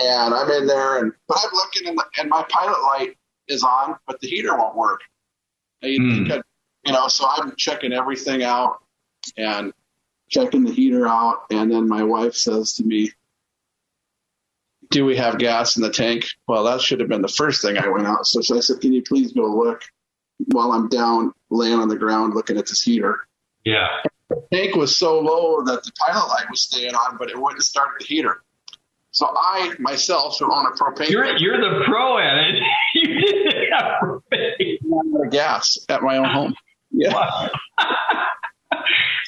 and 0.00 0.34
I'm 0.34 0.50
in 0.50 0.66
there, 0.66 0.98
and 0.98 1.12
but 1.28 1.38
I'm 1.44 1.52
looking, 1.52 1.88
and, 1.88 2.00
and 2.18 2.28
my 2.30 2.44
pilot 2.48 2.80
light 2.82 3.16
is 3.48 3.62
on, 3.62 3.96
but 4.06 4.20
the 4.20 4.28
heater 4.28 4.56
won't 4.56 4.76
work. 4.76 5.00
You, 5.82 5.98
think 6.14 6.32
I'd- 6.32 6.42
you 6.86 6.92
know, 6.92 7.08
so 7.08 7.26
I'm 7.28 7.54
checking 7.56 7.92
everything 7.92 8.42
out 8.42 8.82
and 9.36 9.72
checking 10.28 10.64
the 10.64 10.72
heater 10.72 11.06
out, 11.06 11.44
and 11.50 11.70
then 11.70 11.88
my 11.88 12.02
wife 12.02 12.34
says 12.34 12.74
to 12.74 12.84
me, 12.84 13.10
"Do 14.90 15.04
we 15.04 15.16
have 15.16 15.38
gas 15.38 15.76
in 15.76 15.82
the 15.82 15.90
tank?" 15.90 16.26
Well, 16.46 16.64
that 16.64 16.80
should 16.80 17.00
have 17.00 17.08
been 17.08 17.22
the 17.22 17.28
first 17.28 17.62
thing 17.62 17.78
I 17.78 17.88
went 17.88 18.06
out. 18.06 18.26
So 18.26 18.40
I 18.56 18.60
said, 18.60 18.80
"Can 18.80 18.92
you 18.92 19.02
please 19.02 19.32
go 19.32 19.46
look?" 19.46 19.82
While 20.52 20.72
I'm 20.72 20.88
down, 20.88 21.32
laying 21.50 21.78
on 21.78 21.88
the 21.88 21.96
ground, 21.96 22.34
looking 22.34 22.58
at 22.58 22.66
this 22.66 22.82
heater. 22.82 23.26
Yeah. 23.64 23.88
The 24.30 24.42
tank 24.52 24.74
was 24.76 24.96
so 24.96 25.20
low 25.20 25.62
that 25.64 25.84
the 25.84 25.92
pilot 25.98 26.28
light 26.28 26.46
was 26.50 26.62
staying 26.62 26.94
on, 26.94 27.16
but 27.18 27.30
it 27.30 27.40
wouldn't 27.40 27.62
start 27.62 27.90
the 27.98 28.04
heater. 28.04 28.42
So 29.10 29.26
I 29.32 29.74
myself, 29.78 30.38
who 30.40 30.52
own 30.52 30.66
a 30.66 30.70
propane, 30.70 31.08
You're 31.08 31.36
you're 31.36 31.60
the 31.60 31.84
pro 31.86 32.18
at 32.18 32.36
it. 32.36 32.62
you 32.94 33.20
didn't 33.20 33.72
have 33.72 33.92
propane. 34.02 34.78
of 35.24 35.30
gas 35.30 35.78
at 35.88 36.02
my 36.02 36.16
own 36.16 36.28
home. 36.28 36.54
Yeah. 36.90 37.12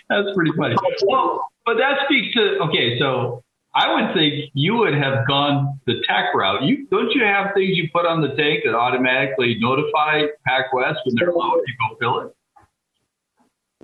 That's 0.08 0.28
pretty 0.34 0.52
funny. 0.56 0.76
Well, 1.06 1.48
but 1.64 1.76
that 1.76 1.98
speaks 2.06 2.34
to 2.34 2.58
okay. 2.68 2.98
So 2.98 3.44
I 3.74 3.92
would 3.94 4.14
think 4.14 4.50
you 4.54 4.76
would 4.76 4.94
have 4.94 5.26
gone 5.26 5.80
the 5.86 6.02
tech 6.08 6.34
route. 6.34 6.62
You 6.64 6.86
don't 6.88 7.12
you 7.12 7.22
have 7.24 7.54
things 7.54 7.76
you 7.76 7.88
put 7.92 8.06
on 8.06 8.22
the 8.22 8.34
tank 8.34 8.62
that 8.64 8.74
automatically 8.74 9.56
notify 9.60 10.22
PacWest 10.48 10.96
when 11.04 11.14
they're 11.14 11.32
low? 11.32 11.54
You 11.54 11.74
go 11.90 11.96
fill 12.00 12.20
it. 12.26 12.35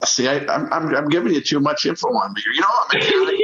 See, 0.04 0.28
I, 0.28 0.38
I'm, 0.46 0.72
I'm 0.72 0.94
I'm 0.94 1.08
giving 1.08 1.32
you 1.32 1.40
too 1.40 1.60
much 1.60 1.86
info 1.86 2.08
on 2.08 2.32
me. 2.32 2.42
You 2.54 2.60
know, 2.60 2.66
I'm 2.70 2.86
a 2.90 3.04
mechanic, 3.04 3.40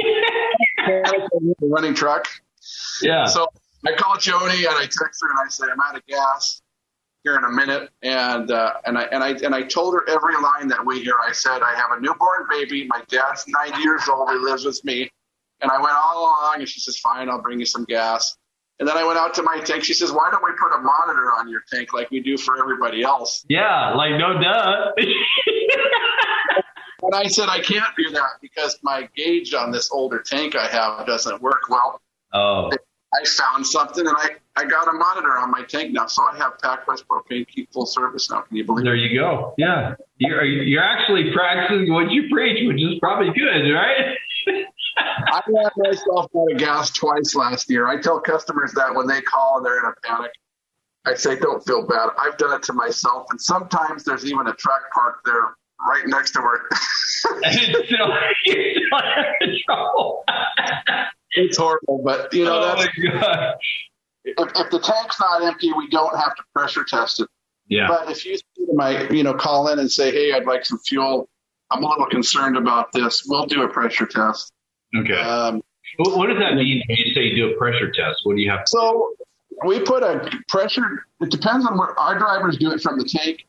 mechanic 0.77 1.29
and 1.31 1.55
a 1.61 1.65
running 1.67 1.93
truck. 1.93 2.27
Yeah. 3.01 3.25
So 3.25 3.47
I 3.87 3.93
call 3.93 4.17
Joni 4.17 4.67
and 4.67 4.75
I 4.75 4.83
text 4.83 5.21
her 5.21 5.29
and 5.29 5.39
I 5.45 5.49
say 5.49 5.65
I'm 5.71 5.79
out 5.79 5.95
of 5.95 6.05
gas 6.05 6.61
here 7.23 7.35
in 7.37 7.43
a 7.43 7.49
minute, 7.49 7.89
and 8.01 8.49
uh, 8.51 8.73
and 8.85 8.97
I 8.97 9.03
and 9.03 9.23
I 9.23 9.29
and 9.29 9.53
I 9.55 9.63
told 9.63 9.93
her 9.93 10.07
every 10.09 10.35
line 10.35 10.67
that 10.69 10.85
we 10.85 11.01
hear. 11.01 11.15
I 11.25 11.31
said 11.31 11.61
I 11.61 11.75
have 11.75 11.91
a 11.91 11.99
newborn 11.99 12.45
baby. 12.49 12.87
My 12.87 13.01
dad's 13.09 13.45
90 13.47 13.81
years 13.81 14.07
old. 14.09 14.29
He 14.29 14.37
lives 14.37 14.65
with 14.65 14.83
me, 14.83 15.09
and 15.61 15.71
I 15.71 15.81
went 15.81 15.95
all 15.95 16.19
along. 16.21 16.55
And 16.59 16.69
she 16.69 16.79
says, 16.79 16.97
"Fine, 16.97 17.29
I'll 17.29 17.41
bring 17.41 17.59
you 17.59 17.65
some 17.65 17.85
gas." 17.85 18.37
And 18.79 18.87
then 18.87 18.95
I 18.95 19.03
went 19.03 19.19
out 19.19 19.33
to 19.33 19.43
my 19.43 19.59
tank. 19.59 19.83
She 19.83 19.93
says, 19.93 20.11
"Why 20.11 20.29
don't 20.31 20.43
we 20.43 20.51
put 20.51 20.73
a 20.73 20.81
monitor 20.81 21.31
on 21.37 21.49
your 21.49 21.61
tank 21.71 21.91
like 21.93 22.09
we 22.11 22.21
do 22.21 22.37
for 22.37 22.57
everybody 22.57 23.03
else?" 23.03 23.45
Yeah, 23.49 23.93
like 23.93 24.11
no 24.17 24.39
duh. 24.39 24.91
And 27.11 27.15
I 27.15 27.27
said, 27.27 27.49
I 27.49 27.59
can't 27.59 27.95
do 27.97 28.11
that 28.11 28.33
because 28.39 28.77
my 28.83 29.09
gauge 29.15 29.55
on 29.55 29.71
this 29.71 29.89
older 29.91 30.19
tank 30.19 30.55
I 30.55 30.67
have 30.67 31.07
doesn't 31.07 31.41
work 31.41 31.67
well. 31.67 31.99
oh, 32.33 32.69
I 33.11 33.25
found 33.25 33.65
something 33.65 34.05
and 34.05 34.15
I, 34.15 34.35
I 34.55 34.65
got 34.65 34.87
a 34.87 34.91
monitor 34.91 35.35
on 35.35 35.49
my 35.49 35.63
tank 35.63 35.91
now. 35.91 36.05
So 36.05 36.21
I 36.21 36.37
have 36.37 36.59
PacWest 36.59 37.05
Propane 37.07 37.47
keep 37.47 37.73
full 37.73 37.87
service 37.87 38.29
now. 38.29 38.41
Can 38.41 38.57
you 38.57 38.63
believe 38.63 38.85
there 38.85 38.93
it? 38.93 39.11
you 39.11 39.19
go. 39.19 39.55
Yeah, 39.57 39.95
you're 40.17 40.45
you're 40.45 40.83
actually 40.83 41.33
practicing 41.33 41.91
what 41.91 42.11
you 42.11 42.29
preach, 42.31 42.67
which 42.67 42.79
is 42.79 42.99
probably 42.99 43.33
good, 43.33 43.73
right? 43.73 44.15
I 44.99 45.41
ran 45.47 45.71
myself 45.77 46.29
out 46.37 46.51
of 46.51 46.57
gas 46.59 46.91
twice 46.91 47.33
last 47.33 47.71
year. 47.71 47.87
I 47.87 47.99
tell 47.99 48.19
customers 48.19 48.73
that 48.73 48.93
when 48.93 49.07
they 49.07 49.21
call 49.21 49.57
and 49.57 49.65
they're 49.65 49.79
in 49.79 49.85
a 49.85 50.07
panic, 50.07 50.31
I 51.05 51.15
say, 51.15 51.39
don't 51.39 51.65
feel 51.65 51.87
bad. 51.87 52.09
I've 52.19 52.37
done 52.37 52.53
it 52.53 52.63
to 52.63 52.73
myself. 52.73 53.25
And 53.31 53.41
sometimes 53.41 54.03
there's 54.03 54.25
even 54.25 54.45
a 54.45 54.53
truck 54.53 54.81
parked 54.93 55.25
there 55.25 55.55
right 55.87 56.03
next 56.05 56.31
to 56.31 56.39
and 56.39 57.43
it's 57.43 57.87
still, 57.87 58.07
you're 58.45 58.73
still 58.73 59.01
in 59.41 59.57
trouble. 59.65 60.23
it's 61.31 61.57
horrible. 61.57 62.01
But, 62.03 62.33
you 62.33 62.45
know, 62.45 62.59
oh 62.59 62.75
that's, 62.75 62.87
god. 62.97 63.55
if, 64.25 64.51
if 64.55 64.71
the 64.71 64.79
tank's 64.79 65.19
not 65.19 65.43
empty, 65.43 65.71
we 65.73 65.89
don't 65.89 66.17
have 66.17 66.35
to 66.35 66.43
pressure 66.53 66.85
test 66.87 67.21
it. 67.21 67.27
Yeah. 67.67 67.87
But 67.87 68.09
if 68.09 68.25
you 68.25 68.37
might, 68.73 69.11
you 69.11 69.23
know, 69.23 69.33
call 69.35 69.67
in 69.69 69.77
and 69.77 69.91
say, 69.91 70.11
"Hey, 70.11 70.33
I'd 70.33 70.45
like 70.45 70.65
some 70.65 70.79
fuel. 70.79 71.29
I'm 71.69 71.83
a 71.83 71.87
little 71.87 72.07
concerned 72.07 72.57
about 72.57 72.91
this." 72.91 73.23
We'll 73.27 73.45
do 73.45 73.61
a 73.61 73.67
pressure 73.67 74.07
test. 74.07 74.51
Okay. 74.95 75.13
Um, 75.13 75.61
what, 75.97 76.17
what 76.17 76.27
does 76.27 76.39
that 76.39 76.55
mean 76.55 76.81
when 76.87 76.97
you 76.97 77.13
say 77.13 77.25
you 77.25 77.35
do 77.35 77.53
a 77.53 77.57
pressure 77.57 77.91
test? 77.91 78.21
What 78.23 78.37
do 78.37 78.41
you 78.41 78.49
have? 78.49 78.65
To 78.65 78.71
so 78.71 79.13
we 79.65 79.79
put 79.81 80.01
a 80.01 80.31
pressure. 80.47 81.05
It 81.21 81.29
depends 81.29 81.65
on 81.67 81.77
where 81.77 81.97
our 81.99 82.17
drivers 82.17 82.57
do 82.57 82.71
it 82.71 82.81
from 82.81 82.97
the 82.97 83.05
tank, 83.05 83.45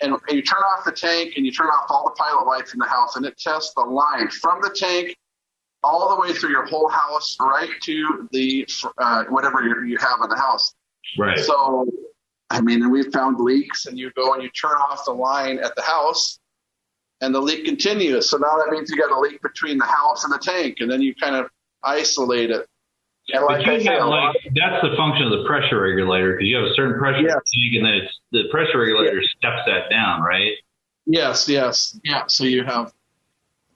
and, 0.00 0.16
you 0.28 0.42
turn 0.42 0.60
off 0.60 0.84
the 0.84 0.92
tank 0.92 1.34
and 1.36 1.46
you 1.46 1.52
turn 1.52 1.68
off 1.68 1.86
all 1.88 2.04
the 2.04 2.10
pilot 2.10 2.46
lights 2.46 2.72
in 2.72 2.78
the 2.78 2.86
house, 2.86 3.16
and 3.16 3.24
it 3.24 3.38
tests 3.38 3.72
the 3.74 3.82
line 3.82 4.28
from 4.28 4.60
the 4.60 4.70
tank 4.70 5.16
all 5.82 6.14
the 6.14 6.20
way 6.20 6.32
through 6.32 6.50
your 6.50 6.66
whole 6.66 6.88
house, 6.88 7.36
right 7.40 7.70
to 7.82 8.28
the 8.32 8.66
uh, 8.98 9.24
whatever 9.28 9.62
you 9.62 9.84
you 9.84 9.98
have 9.98 10.18
in 10.22 10.30
the 10.30 10.36
house. 10.36 10.74
right. 11.18 11.38
So, 11.38 11.86
I 12.50 12.60
mean, 12.60 12.82
and 12.82 12.90
we've 12.90 13.12
found 13.12 13.38
leaks, 13.38 13.86
and 13.86 13.98
you 13.98 14.10
go 14.16 14.34
and 14.34 14.42
you 14.42 14.50
turn 14.50 14.72
off 14.72 15.04
the 15.04 15.12
line 15.12 15.58
at 15.58 15.76
the 15.76 15.82
house, 15.82 16.38
and 17.20 17.34
the 17.34 17.40
leak 17.40 17.64
continues. 17.64 18.28
So 18.30 18.36
now 18.38 18.56
that 18.58 18.70
means 18.70 18.90
you 18.90 18.96
got 18.96 19.10
a 19.10 19.18
leak 19.18 19.40
between 19.42 19.78
the 19.78 19.86
house 19.86 20.24
and 20.24 20.32
the 20.32 20.38
tank, 20.38 20.78
and 20.80 20.90
then 20.90 21.02
you 21.02 21.14
kind 21.14 21.36
of 21.36 21.48
isolate 21.82 22.50
it. 22.50 22.66
And 23.32 23.44
like 23.46 23.66
you 23.66 23.90
have 23.90 24.08
like 24.08 24.36
that's 24.54 24.82
the 24.82 24.94
function 24.96 25.24
of 25.26 25.30
the 25.30 25.44
pressure 25.46 25.80
regulator 25.80 26.32
because 26.32 26.46
you 26.46 26.56
have 26.56 26.66
a 26.66 26.74
certain 26.74 26.98
pressure 26.98 27.22
Yes. 27.22 27.32
tank 27.34 27.74
and 27.76 27.84
then 27.86 27.94
it's, 28.04 28.12
the 28.32 28.42
pressure 28.50 28.78
regulator 28.78 29.22
steps 29.22 29.62
that 29.66 29.88
down, 29.90 30.20
right? 30.22 30.52
yes, 31.06 31.48
yes, 31.48 31.98
yeah. 32.04 32.24
So 32.28 32.44
you 32.44 32.64
have 32.64 32.92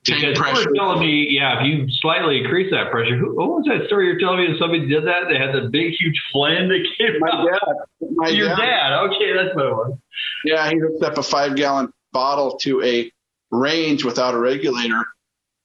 Because 0.05 0.21
you 0.23 0.33
pressure. 0.33 0.69
were 0.69 0.75
telling 0.75 0.99
me, 0.99 1.27
yeah, 1.31 1.59
if 1.61 1.65
you 1.67 1.87
slightly 2.01 2.39
increase 2.41 2.69
that 2.71 2.91
pressure, 2.91 3.17
who, 3.17 3.35
what 3.35 3.49
was 3.49 3.65
that 3.67 3.87
story 3.87 4.07
you're 4.07 4.19
telling 4.19 4.39
me 4.41 4.47
that 4.53 4.59
somebody 4.59 4.87
did 4.87 5.05
that? 5.05 5.23
They 5.29 5.37
had 5.37 5.53
the 5.53 5.67
big, 5.69 5.93
huge 5.99 6.19
flame 6.31 6.67
that 6.69 6.85
came 6.97 7.19
My 7.19 7.29
out. 7.31 7.47
dad, 7.47 8.09
my 8.15 8.27
Your 8.29 8.49
dad, 8.49 8.55
dad. 8.57 8.93
Okay, 9.05 9.33
that's 9.33 9.55
what 9.55 9.65
it 9.65 9.71
was. 9.73 9.97
yeah, 10.45 10.69
he 10.69 10.77
hooked 10.77 11.03
up 11.03 11.17
a 11.17 11.23
five 11.23 11.55
gallon 11.55 11.91
bottle 12.13 12.57
to 12.59 12.81
a 12.83 13.11
range 13.51 14.03
without 14.03 14.33
a 14.35 14.39
regulator, 14.39 15.05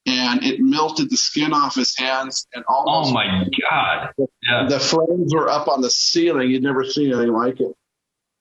and 0.07 0.43
it 0.45 0.61
melted 0.61 1.11
the 1.11 1.17
skin 1.17 1.53
off 1.53 1.75
his 1.75 1.97
hands 1.97 2.47
and 2.55 2.65
almost 2.69 3.11
Oh 3.11 3.15
my 3.15 3.49
god. 3.71 4.11
Yeah. 4.43 4.67
the 4.69 4.79
flames 4.81 5.35
were 5.35 5.49
up 5.49 5.69
on 5.69 5.81
the 5.81 5.91
ceiling. 5.91 6.51
You'd 6.51 6.63
never 6.63 6.85
seen 6.85 7.13
anything 7.13 7.33
like 7.33 7.61
it. 7.61 7.73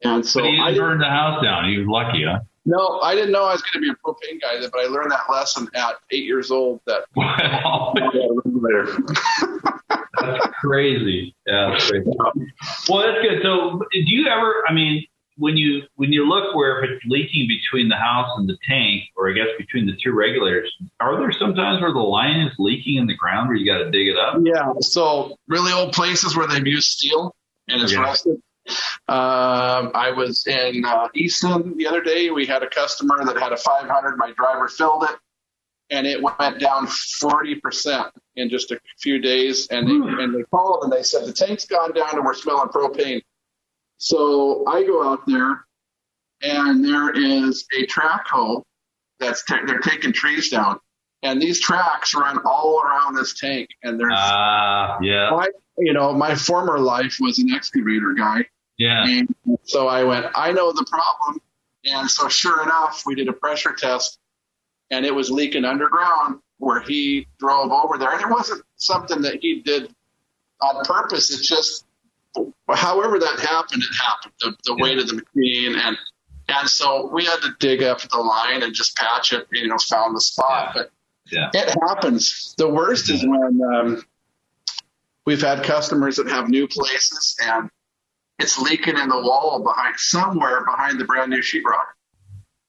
And 0.04 0.26
so 0.26 0.42
but 0.42 0.50
he 0.50 0.52
didn't 0.58 0.66
didn't, 0.74 0.80
burn 0.82 1.00
the 1.00 1.06
house 1.10 1.42
down. 1.44 1.70
He 1.70 1.78
was 1.78 1.88
lucky, 1.88 2.26
huh? 2.26 2.40
no, 2.66 3.00
I 3.02 3.16
didn't 3.16 3.32
know 3.32 3.46
I 3.46 3.54
was 3.54 3.62
going 3.62 3.74
to 3.74 3.80
be 3.80 3.90
a 3.90 3.96
propane 4.06 4.42
guy, 4.42 4.68
but 4.70 4.80
I 4.80 4.88
learned 4.88 5.12
that 5.12 5.30
lesson 5.30 5.68
at 5.76 5.96
eight 6.12 6.26
years 6.26 6.52
old. 6.52 6.82
That 6.88 7.04
Wow. 7.16 7.94
That's 10.22 10.48
crazy. 10.62 11.36
Yeah, 11.46 11.70
that's 11.72 11.90
crazy. 11.90 12.06
Well, 12.88 13.00
that's 13.06 13.22
good. 13.22 13.42
So, 13.42 13.82
do 13.92 14.00
you 14.06 14.28
ever? 14.28 14.64
I 14.68 14.74
mean, 14.74 15.06
when 15.38 15.58
you 15.58 15.84
when 15.96 16.12
you 16.12 16.28
look 16.28 16.56
where 16.56 16.84
if 16.84 16.90
it's 16.92 17.06
leaking 17.08 17.48
between 17.48 17.90
the 17.90 17.96
house 17.96 18.30
and 18.38 18.48
the 18.48 18.58
tank, 18.68 19.04
or 19.16 19.30
I 19.30 19.34
guess 19.34 19.48
between 19.58 19.86
the 19.86 19.98
two 20.04 20.12
regulators, 20.14 20.72
are 21.00 21.18
there 21.20 21.32
sometimes 21.32 21.82
where 21.82 21.92
the 21.92 22.00
line 22.00 22.40
is 22.42 22.54
leaking 22.60 22.96
in 22.98 23.08
the 23.08 23.16
ground 23.16 23.48
where 23.48 23.58
you 23.58 23.66
got 23.66 23.80
to 23.80 23.92
dig 23.92 24.08
it 24.08 24.18
up? 24.18 24.38
yeah. 24.44 24.74
So 24.82 25.36
really 25.48 25.72
old 25.72 25.94
places 25.94 26.36
where 26.38 26.48
they've 26.48 26.66
used 26.66 26.90
steel 26.90 27.36
and 27.68 27.82
it's 27.82 27.92
Yeah. 27.94 28.02
rusted. 28.02 28.42
Um, 29.10 29.92
I 29.94 30.14
was 30.16 30.46
in 30.48 30.86
uh, 30.86 31.10
Easton 31.16 31.76
the 31.78 31.86
other 31.88 32.02
day. 32.02 32.30
We 32.30 32.46
had 32.46 32.64
a 32.64 32.70
customer 32.70 33.24
that 33.26 33.38
had 33.38 33.52
a 33.52 33.58
500. 33.58 34.16
My 34.18 34.32
driver 34.32 34.70
filled 34.70 35.04
it, 35.04 35.18
and 35.90 36.08
it 36.08 36.22
went 36.22 36.60
down 36.60 36.88
40 36.88 37.56
percent 37.56 38.08
in 38.38 38.50
just 38.50 38.72
a 38.72 38.80
few 39.00 39.20
days. 39.20 39.68
And 39.68 39.88
they, 39.88 40.24
and 40.24 40.34
they 40.34 40.44
called 40.44 40.84
and 40.84 40.94
they 40.94 41.04
said 41.04 41.26
the 41.26 41.34
tank's 41.34 41.66
gone 41.66 41.94
down 41.94 42.10
and 42.14 42.24
we're 42.24 42.34
smelling 42.34 42.70
propane. 42.70 43.22
So 44.04 44.66
I 44.68 44.84
go 44.84 45.02
out 45.10 45.26
there 45.26 45.64
and 46.42 46.84
there 46.84 47.12
is 47.12 47.66
a 47.80 47.86
track 47.86 48.28
hoe 48.28 48.66
that's 49.18 49.46
ta- 49.46 49.62
they're 49.66 49.80
taking 49.80 50.12
trees 50.12 50.50
down, 50.50 50.78
and 51.22 51.42
these 51.42 51.62
tracks 51.62 52.14
run 52.14 52.38
all 52.44 52.82
around 52.84 53.16
this 53.16 53.34
tank, 53.40 53.70
and 53.82 53.98
there's 53.98 54.12
Ah, 54.14 54.98
yeah, 55.02 55.30
my, 55.32 55.48
you 55.78 55.94
know, 55.94 56.12
my 56.12 56.36
former 56.36 56.80
life 56.80 57.16
was 57.22 57.40
an 57.40 57.50
excavator 57.54 58.14
guy. 58.18 58.46
yeah. 58.78 59.06
And 59.08 59.30
so 59.64 59.88
I 59.88 60.04
went, 60.04 60.26
I 60.36 60.52
know 60.52 60.74
the 60.74 60.86
problem. 60.90 61.40
And 61.86 62.10
so 62.12 62.28
sure 62.28 62.62
enough, 62.62 63.04
we 63.06 63.16
did 63.16 63.30
a 63.30 63.34
pressure 63.34 63.72
test 63.74 64.20
and 64.92 65.06
it 65.06 65.16
was 65.16 65.32
leaking 65.32 65.64
underground 65.64 66.40
where 66.58 66.82
he 66.82 67.26
drove 67.40 67.72
over 67.72 67.98
there. 67.98 68.12
And 68.12 68.22
it 68.22 68.30
wasn't 68.30 68.64
something 68.76 69.22
that 69.22 69.36
he 69.42 69.62
did 69.62 69.94
on 70.62 70.84
purpose. 70.84 71.32
It's 71.32 71.48
just, 71.48 71.86
however 72.70 73.20
that 73.20 73.40
happened, 73.40 73.84
it 73.84 73.96
happened. 73.96 74.34
The, 74.42 74.56
the 74.66 74.76
weight 74.82 74.98
of 74.98 75.08
the 75.08 75.16
machine 75.16 75.76
and, 75.76 75.98
and 76.50 76.70
so 76.70 77.10
we 77.14 77.26
had 77.26 77.38
to 77.42 77.56
dig 77.60 77.84
up 77.84 78.02
the 78.02 78.18
line 78.18 78.64
and 78.64 78.74
just 78.74 78.96
patch 78.98 79.32
it, 79.34 79.48
you 79.52 79.68
know, 79.68 79.78
found 79.78 80.16
the 80.16 80.22
spot. 80.22 80.72
But 80.74 80.92
Yeah. 81.32 81.50
it 81.54 81.76
happens. 81.88 82.54
The 82.58 82.68
worst 82.68 83.10
is 83.10 83.26
when 83.26 83.62
um, 83.74 84.04
we've 85.26 85.42
had 85.42 85.64
customers 85.64 86.18
that 86.18 86.28
have 86.28 86.50
new 86.50 86.68
places 86.68 87.38
and 87.42 87.70
it's 88.40 88.60
leaking 88.60 88.98
in 88.98 89.08
the 89.08 89.22
wall 89.22 89.62
behind 89.64 89.96
somewhere 89.98 90.66
behind 90.66 91.00
the 91.00 91.06
brand 91.06 91.30
new 91.32 91.42
sheetrock. 91.42 91.86